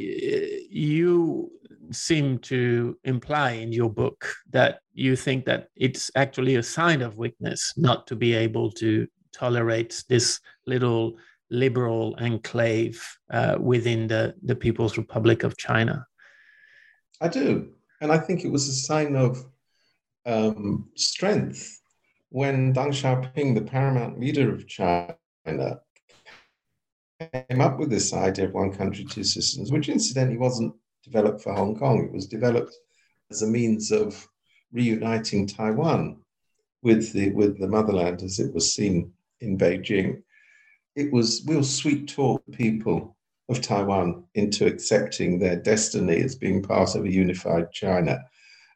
you 0.70 1.52
seem 1.92 2.40
to 2.40 2.98
imply 3.04 3.52
in 3.52 3.72
your 3.72 3.90
book 3.90 4.28
that 4.52 4.80
you 4.96 5.16
think 5.16 5.46
that 5.46 5.68
it's 5.76 6.10
actually 6.16 6.56
a 6.56 6.64
sign 6.64 7.02
of 7.02 7.18
weakness 7.18 7.74
not 7.76 8.08
to 8.08 8.16
be 8.16 8.34
able 8.34 8.72
to 8.72 9.08
tolerate 9.34 10.04
this 10.08 10.40
little 10.66 11.18
liberal 11.52 12.16
enclave 12.20 13.04
uh, 13.30 13.58
within 13.60 14.08
the, 14.08 14.34
the 14.42 14.56
People's 14.56 14.98
Republic 14.98 15.44
of 15.44 15.58
China. 15.58 16.06
I 17.22 17.28
do. 17.28 17.74
And 18.02 18.12
I 18.12 18.18
think 18.18 18.44
it 18.44 18.52
was 18.52 18.68
a 18.70 18.74
sign 18.74 19.16
of 19.16 19.46
um, 20.26 20.90
strength 20.96 21.82
when 22.30 22.74
Deng 22.74 22.90
Xiaoping, 22.90 23.54
the 23.54 23.62
paramount 23.62 24.20
leader 24.20 24.54
of 24.54 24.68
China, 24.68 25.80
came 27.20 27.62
up 27.62 27.80
with 27.80 27.90
this 27.90 28.14
idea 28.14 28.46
of 28.46 28.54
one 28.54 28.72
country, 28.72 29.06
two 29.06 29.24
systems, 29.24 29.72
which 29.72 29.90
incidentally 29.90 30.38
wasn't 30.38 30.74
developed 31.04 31.42
for 31.42 31.54
Hong 31.54 31.78
Kong. 31.78 32.04
It 32.04 32.14
was 32.14 32.28
developed 32.28 32.74
as 33.32 33.42
a 33.42 33.48
means 33.48 33.92
of 33.92 34.28
reuniting 34.76 35.48
Taiwan 35.48 36.18
with 36.84 37.14
the 37.14 37.32
with 37.32 37.60
the 37.60 37.68
motherland 37.68 38.22
as 38.22 38.40
it 38.40 38.54
was 38.54 38.76
seen 38.76 39.12
in 39.40 39.58
Beijing. 39.58 40.22
It 40.96 41.12
was 41.12 41.44
we'll 41.48 41.64
sweet 41.64 42.10
talk 42.10 42.44
people 42.52 43.16
of 43.50 43.62
Taiwan 43.62 44.26
into 44.36 44.66
accepting 44.66 45.40
their 45.40 45.56
destiny 45.56 46.22
as 46.22 46.36
being 46.36 46.62
part 46.62 46.96
of 46.96 47.06
a 47.06 47.12
unified 47.12 47.72
China. 47.72 48.20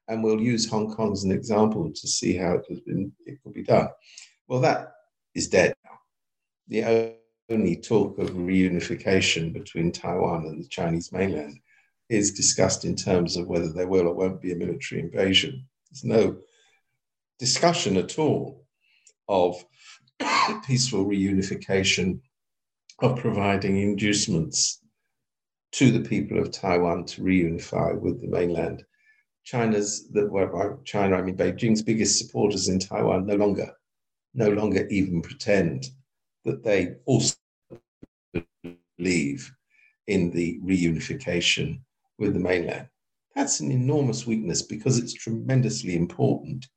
And 0.07 0.23
we'll 0.23 0.41
use 0.41 0.69
Hong 0.69 0.93
Kong 0.95 1.11
as 1.11 1.23
an 1.23 1.31
example 1.31 1.91
to 1.93 2.07
see 2.07 2.35
how 2.35 2.53
it 2.53 2.65
has 2.69 2.79
been 2.79 3.11
it 3.25 3.39
could 3.43 3.53
be 3.53 3.63
done. 3.63 3.89
Well, 4.47 4.61
that 4.61 4.93
is 5.35 5.49
dead 5.49 5.75
now. 5.85 5.99
The 6.67 7.15
only 7.49 7.75
talk 7.75 8.17
of 8.19 8.31
reunification 8.31 9.53
between 9.53 9.91
Taiwan 9.91 10.45
and 10.45 10.63
the 10.63 10.67
Chinese 10.67 11.11
mainland 11.11 11.59
is 12.09 12.31
discussed 12.31 12.85
in 12.85 12.95
terms 12.95 13.37
of 13.37 13.47
whether 13.47 13.71
there 13.71 13.87
will 13.87 14.07
or 14.07 14.15
won't 14.15 14.41
be 14.41 14.51
a 14.51 14.55
military 14.55 15.01
invasion. 15.01 15.67
There's 15.91 16.03
no 16.03 16.37
discussion 17.39 17.97
at 17.97 18.19
all 18.19 18.65
of 19.27 19.63
peaceful 20.65 21.05
reunification, 21.05 22.19
of 22.99 23.19
providing 23.19 23.77
inducements 23.77 24.81
to 25.71 25.91
the 25.91 26.07
people 26.07 26.39
of 26.39 26.51
Taiwan 26.51 27.05
to 27.05 27.21
reunify 27.21 27.99
with 27.99 28.21
the 28.21 28.27
mainland. 28.27 28.83
China's, 29.43 30.09
the, 30.11 30.27
well, 30.27 30.81
China, 30.83 31.15
I 31.15 31.21
mean 31.21 31.37
Beijing's 31.37 31.81
biggest 31.81 32.19
supporters 32.19 32.67
in 32.67 32.79
Taiwan 32.79 33.25
no 33.25 33.35
longer, 33.35 33.71
no 34.33 34.49
longer 34.49 34.85
even 34.87 35.21
pretend 35.21 35.85
that 36.45 36.63
they 36.63 36.95
also 37.05 37.35
believe 38.97 39.51
in 40.07 40.31
the 40.31 40.59
reunification 40.63 41.79
with 42.17 42.33
the 42.33 42.39
mainland. 42.39 42.89
That's 43.35 43.59
an 43.59 43.71
enormous 43.71 44.25
weakness 44.25 44.61
because 44.61 44.97
it's 44.97 45.13
tremendously 45.13 45.95
important 45.95 46.67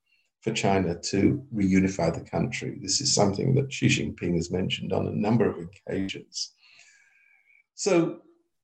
for 0.43 0.53
China 0.53 0.99
to 0.99 1.43
reunify 1.55 2.12
the 2.12 2.29
country. 2.29 2.79
This 2.81 3.01
is 3.01 3.15
something 3.15 3.55
that 3.55 3.73
Xi 3.73 3.87
Jinping 3.87 4.35
has 4.35 4.51
mentioned 4.51 4.93
on 4.93 5.07
a 5.07 5.12
number 5.12 5.49
of 5.49 5.57
occasions. 5.59 6.53
So, 7.74 8.19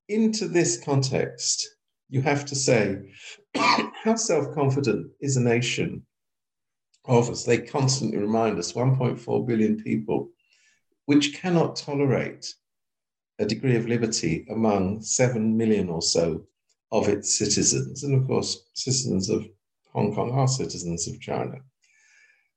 into 0.08 0.48
this 0.48 0.82
context, 0.82 1.68
you 2.08 2.20
have 2.22 2.44
to 2.46 2.54
say, 2.54 3.12
how 3.54 4.16
self 4.16 4.54
confident 4.54 5.10
is 5.20 5.36
a 5.36 5.40
nation 5.40 6.04
of, 7.04 7.30
us? 7.30 7.44
they 7.44 7.58
constantly 7.58 8.18
remind 8.18 8.58
us, 8.58 8.72
1.4 8.72 9.46
billion 9.46 9.82
people, 9.82 10.30
which 11.06 11.34
cannot 11.40 11.76
tolerate 11.76 12.54
a 13.38 13.46
degree 13.46 13.76
of 13.76 13.86
liberty 13.86 14.46
among 14.50 15.00
7 15.00 15.56
million 15.56 15.88
or 15.88 16.02
so 16.02 16.44
of 16.90 17.08
its 17.08 17.38
citizens. 17.38 18.02
And 18.02 18.14
of 18.14 18.26
course, 18.26 18.68
citizens 18.74 19.28
of 19.28 19.46
Hong 19.92 20.14
Kong 20.14 20.30
are 20.32 20.48
citizens 20.48 21.08
of 21.08 21.20
China. 21.20 21.56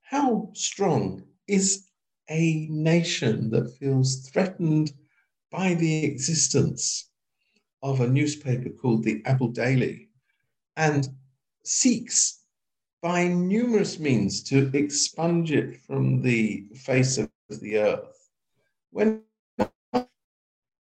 How 0.01 0.49
strong 0.53 1.23
is 1.47 1.87
a 2.29 2.67
nation 2.69 3.49
that 3.51 3.75
feels 3.79 4.29
threatened 4.29 4.93
by 5.51 5.73
the 5.73 6.05
existence 6.05 7.09
of 7.83 7.99
a 7.99 8.07
newspaper 8.07 8.69
called 8.69 9.03
the 9.03 9.21
Apple 9.25 9.49
Daily 9.49 10.09
and 10.77 11.09
seeks 11.63 12.39
by 13.01 13.27
numerous 13.27 13.99
means 13.99 14.43
to 14.43 14.69
expunge 14.73 15.51
it 15.51 15.81
from 15.81 16.21
the 16.21 16.67
face 16.75 17.17
of 17.17 17.29
the 17.49 17.77
earth 17.77 18.29
when 18.91 19.23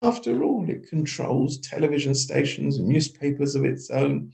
after 0.05 0.43
all, 0.43 0.69
it 0.69 0.89
controls 0.89 1.59
television 1.59 2.15
stations 2.15 2.77
and 2.77 2.87
newspapers 2.87 3.55
of 3.55 3.65
its 3.65 3.91
own, 3.91 4.33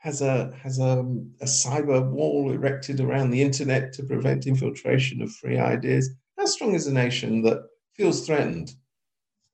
has 0.00 0.22
a 0.22 0.52
has 0.62 0.78
a, 0.78 1.00
a 1.40 1.46
cyber 1.46 2.08
wall 2.10 2.52
erected 2.52 3.00
around 3.00 3.30
the 3.30 3.42
internet 3.42 3.92
to 3.94 4.04
prevent 4.04 4.46
infiltration 4.46 5.22
of 5.22 5.34
free 5.34 5.58
ideas. 5.58 6.10
How 6.36 6.44
strong 6.44 6.74
is 6.74 6.86
a 6.86 6.92
nation 6.92 7.42
that 7.42 7.62
feels 7.94 8.26
threatened 8.26 8.74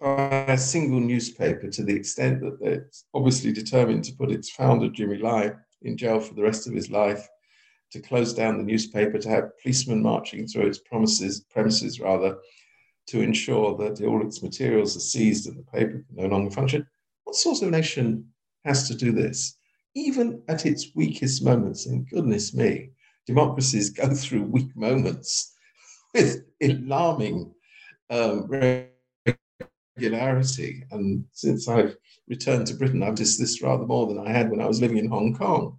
by 0.00 0.44
a 0.48 0.58
single 0.58 1.00
newspaper 1.00 1.70
to 1.70 1.82
the 1.82 1.94
extent 1.94 2.40
that 2.40 2.58
it's 2.60 3.04
obviously 3.14 3.52
determined 3.52 4.04
to 4.04 4.14
put 4.14 4.32
its 4.32 4.50
founder, 4.50 4.88
Jimmy 4.90 5.18
Lai, 5.18 5.52
in 5.82 5.96
jail 5.96 6.20
for 6.20 6.34
the 6.34 6.42
rest 6.42 6.66
of 6.66 6.74
his 6.74 6.90
life, 6.90 7.26
to 7.92 8.00
close 8.00 8.34
down 8.34 8.58
the 8.58 8.64
newspaper, 8.64 9.18
to 9.18 9.28
have 9.30 9.56
policemen 9.62 10.02
marching 10.02 10.46
through 10.46 10.66
its 10.66 10.78
promises, 10.78 11.44
premises 11.48 12.00
rather, 12.00 12.36
to 13.06 13.20
ensure 13.20 13.76
that 13.76 14.04
all 14.04 14.24
its 14.24 14.42
materials 14.42 14.96
are 14.96 15.00
seized 15.00 15.46
and 15.46 15.58
the 15.58 15.62
paper 15.70 16.04
can 16.06 16.16
no 16.16 16.26
longer 16.26 16.50
function. 16.50 16.86
What 17.24 17.36
sort 17.36 17.62
of 17.62 17.70
nation 17.70 18.28
has 18.64 18.88
to 18.88 18.94
do 18.94 19.12
this? 19.12 19.56
Even 19.94 20.42
at 20.48 20.66
its 20.66 20.88
weakest 20.94 21.44
moments, 21.44 21.86
and 21.86 22.08
goodness 22.08 22.54
me, 22.54 22.90
democracies 23.26 23.90
go 23.90 24.08
through 24.14 24.44
weak 24.44 24.74
moments 24.76 25.54
with 26.14 26.44
alarming 26.62 27.52
um, 28.10 28.48
regularity. 29.96 30.84
And 30.90 31.24
since 31.32 31.68
I've 31.68 31.96
returned 32.28 32.66
to 32.68 32.74
Britain, 32.74 33.02
I've 33.02 33.10
noticed 33.10 33.38
this 33.38 33.62
rather 33.62 33.86
more 33.86 34.06
than 34.06 34.18
I 34.18 34.30
had 34.30 34.50
when 34.50 34.60
I 34.60 34.66
was 34.66 34.80
living 34.80 34.98
in 34.98 35.08
Hong 35.08 35.34
Kong. 35.34 35.78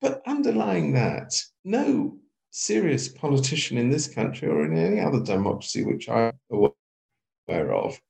But 0.00 0.22
underlying 0.26 0.92
that, 0.92 1.34
no 1.64 2.19
serious 2.50 3.08
politician 3.08 3.78
in 3.78 3.90
this 3.90 4.12
country 4.12 4.48
or 4.48 4.64
in 4.64 4.76
any 4.76 5.00
other 5.00 5.22
democracy 5.22 5.84
which 5.84 6.08
I'm 6.08 6.32
aware 6.50 7.72
of 7.72 8.00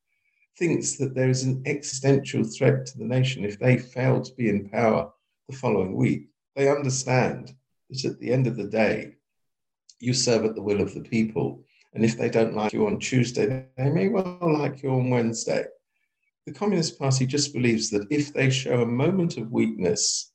thinks 0.58 0.96
that 0.96 1.14
there 1.14 1.28
is 1.28 1.44
an 1.44 1.62
existential 1.66 2.44
threat 2.44 2.86
to 2.86 2.98
the 2.98 3.04
nation 3.04 3.44
if 3.44 3.58
they 3.58 3.78
fail 3.78 4.20
to 4.20 4.34
be 4.34 4.48
in 4.48 4.68
power 4.68 5.10
the 5.48 5.56
following 5.56 5.94
week. 5.94 6.28
They 6.54 6.68
understand 6.68 7.54
that 7.88 8.04
at 8.04 8.18
the 8.18 8.32
end 8.32 8.46
of 8.46 8.56
the 8.56 8.68
day, 8.68 9.14
you 10.00 10.12
serve 10.12 10.44
at 10.44 10.54
the 10.54 10.62
will 10.62 10.80
of 10.80 10.94
the 10.94 11.00
people. 11.00 11.64
And 11.94 12.04
if 12.04 12.16
they 12.16 12.28
don't 12.28 12.54
like 12.54 12.72
you 12.72 12.86
on 12.86 12.98
Tuesday, 12.98 13.66
they 13.76 13.90
may 13.90 14.08
well 14.08 14.38
like 14.42 14.82
you 14.82 14.90
on 14.90 15.10
Wednesday. 15.10 15.64
The 16.46 16.52
Communist 16.52 16.98
Party 16.98 17.26
just 17.26 17.52
believes 17.52 17.90
that 17.90 18.06
if 18.10 18.32
they 18.32 18.50
show 18.50 18.82
a 18.82 18.86
moment 18.86 19.36
of 19.36 19.52
weakness, 19.52 20.32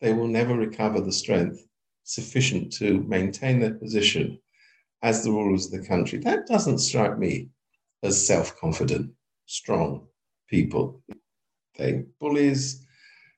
they 0.00 0.12
will 0.12 0.28
never 0.28 0.56
recover 0.56 1.00
the 1.00 1.12
strength 1.12 1.66
sufficient 2.04 2.72
to 2.74 3.00
maintain 3.02 3.60
their 3.60 3.74
position 3.74 4.38
as 5.02 5.22
the 5.22 5.30
rulers 5.30 5.66
of 5.66 5.72
the 5.72 5.86
country. 5.86 6.18
That 6.18 6.46
doesn't 6.46 6.78
strike 6.78 7.18
me 7.18 7.50
as 8.02 8.26
self 8.26 8.56
confident, 8.58 9.12
strong 9.46 10.06
people. 10.48 11.02
They 11.76 12.04
bullies, 12.20 12.86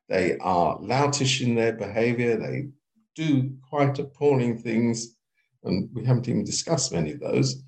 they 0.08 0.36
are 0.38 0.78
loutish 0.78 1.40
in 1.40 1.54
their 1.54 1.72
behavior, 1.72 2.36
they 2.36 2.68
do 3.14 3.56
quite 3.68 3.98
appalling 3.98 4.58
things, 4.58 5.16
and 5.62 5.88
we 5.94 6.04
haven't 6.04 6.28
even 6.28 6.44
discussed 6.44 6.92
many 6.92 7.12
of 7.12 7.20
those. 7.20 7.62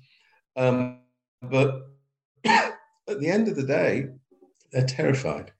Um, 0.55 1.01
but 1.41 1.87
at 2.45 3.19
the 3.19 3.29
end 3.29 3.47
of 3.47 3.55
the 3.55 3.65
day, 3.65 4.07
they're 4.71 4.85
terrified. 4.85 5.53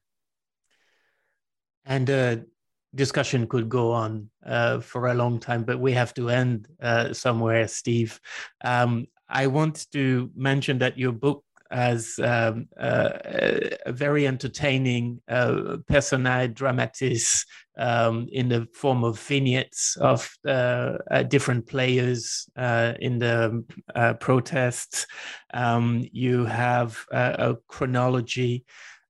And 1.86 2.10
uh, 2.10 2.36
discussion 2.98 3.48
could 3.48 3.69
go 3.69 3.91
on 3.91 4.30
uh, 4.45 4.82
for 4.82 5.07
a 5.07 5.14
long 5.14 5.40
time, 5.40 5.64
but 5.64 5.80
we 5.80 5.94
have 5.94 6.14
to 6.15 6.30
end 6.30 6.68
uh, 6.82 7.14
somewhere, 7.14 7.68
Steve. 7.68 8.19
Um, 8.65 9.06
I 9.30 9.48
want 9.48 9.88
to 9.94 10.30
mention 10.36 10.80
that 10.80 10.98
your 10.98 11.11
book 11.11 11.44
has 11.69 12.18
um, 12.19 12.68
uh, 12.80 13.10
a 13.86 13.91
very 13.91 14.26
entertaining 14.26 15.22
uh, 15.28 15.78
personae 15.88 16.48
dramatis 16.48 17.45
um, 17.78 18.28
in 18.32 18.49
the 18.49 18.68
form 18.74 19.03
of 19.03 19.19
vignettes 19.19 19.98
of 19.98 20.34
uh, 20.48 20.94
uh 21.11 21.24
different 21.24 21.68
players 21.68 22.49
in 22.99 23.19
the 23.19 23.64
protests. 24.19 25.06
Um, 25.53 26.07
you 26.11 26.45
have 26.45 27.06
a 27.11 27.56
chronology. 27.68 28.65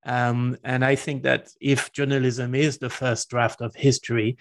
Um, 0.08 0.58
and 0.64 0.84
I 0.84 0.96
think 0.96 1.24
that 1.24 1.50
if 1.62 1.92
journalism 1.92 2.56
is 2.56 2.78
the 2.78 2.90
first 2.90 3.30
draft 3.30 3.62
of 3.62 3.76
history, 3.76 4.38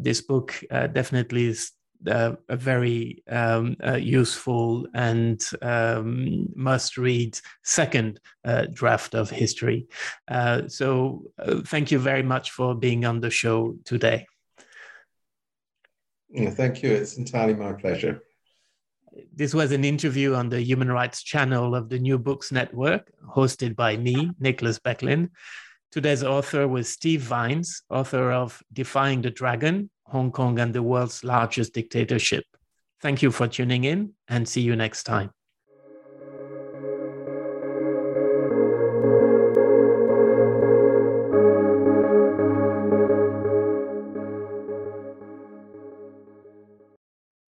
this 0.00 0.20
book 0.20 0.62
definitely 0.70 1.46
is 1.46 1.72
uh, 2.06 2.32
a 2.48 2.56
very 2.56 3.22
um, 3.28 3.76
uh, 3.84 3.94
useful 3.94 4.86
and 4.94 5.40
um, 5.62 6.48
must 6.54 6.98
read 6.98 7.38
second 7.62 8.20
uh, 8.44 8.66
draft 8.72 9.14
of 9.14 9.30
history. 9.30 9.86
Uh, 10.28 10.66
so, 10.68 11.22
uh, 11.38 11.60
thank 11.66 11.90
you 11.90 11.98
very 11.98 12.22
much 12.22 12.50
for 12.50 12.74
being 12.74 13.04
on 13.04 13.20
the 13.20 13.30
show 13.30 13.76
today. 13.84 14.26
Yeah, 16.30 16.50
thank 16.50 16.82
you. 16.82 16.90
It's 16.90 17.18
entirely 17.18 17.54
my 17.54 17.72
pleasure. 17.72 18.22
This 19.34 19.54
was 19.54 19.72
an 19.72 19.84
interview 19.84 20.34
on 20.34 20.48
the 20.48 20.60
Human 20.60 20.90
Rights 20.90 21.22
channel 21.22 21.74
of 21.74 21.88
the 21.88 21.98
New 21.98 22.18
Books 22.18 22.50
Network, 22.52 23.10
hosted 23.26 23.76
by 23.76 23.96
me, 23.96 24.30
Nicholas 24.38 24.78
Bequelin. 24.78 25.30
Today's 25.90 26.22
author 26.22 26.66
was 26.66 26.88
Steve 26.88 27.20
Vines, 27.20 27.82
author 27.90 28.32
of 28.32 28.62
Defying 28.72 29.20
the 29.20 29.30
Dragon 29.30 29.90
Hong 30.06 30.32
Kong 30.32 30.58
and 30.58 30.74
the 30.74 30.82
world's 30.82 31.24
largest 31.24 31.74
dictatorship. 31.74 32.44
Thank 33.00 33.22
you 33.22 33.30
for 33.30 33.48
tuning 33.48 33.84
in 33.84 34.12
and 34.28 34.48
see 34.48 34.60
you 34.60 34.76
next 34.76 35.02
time. 35.02 35.30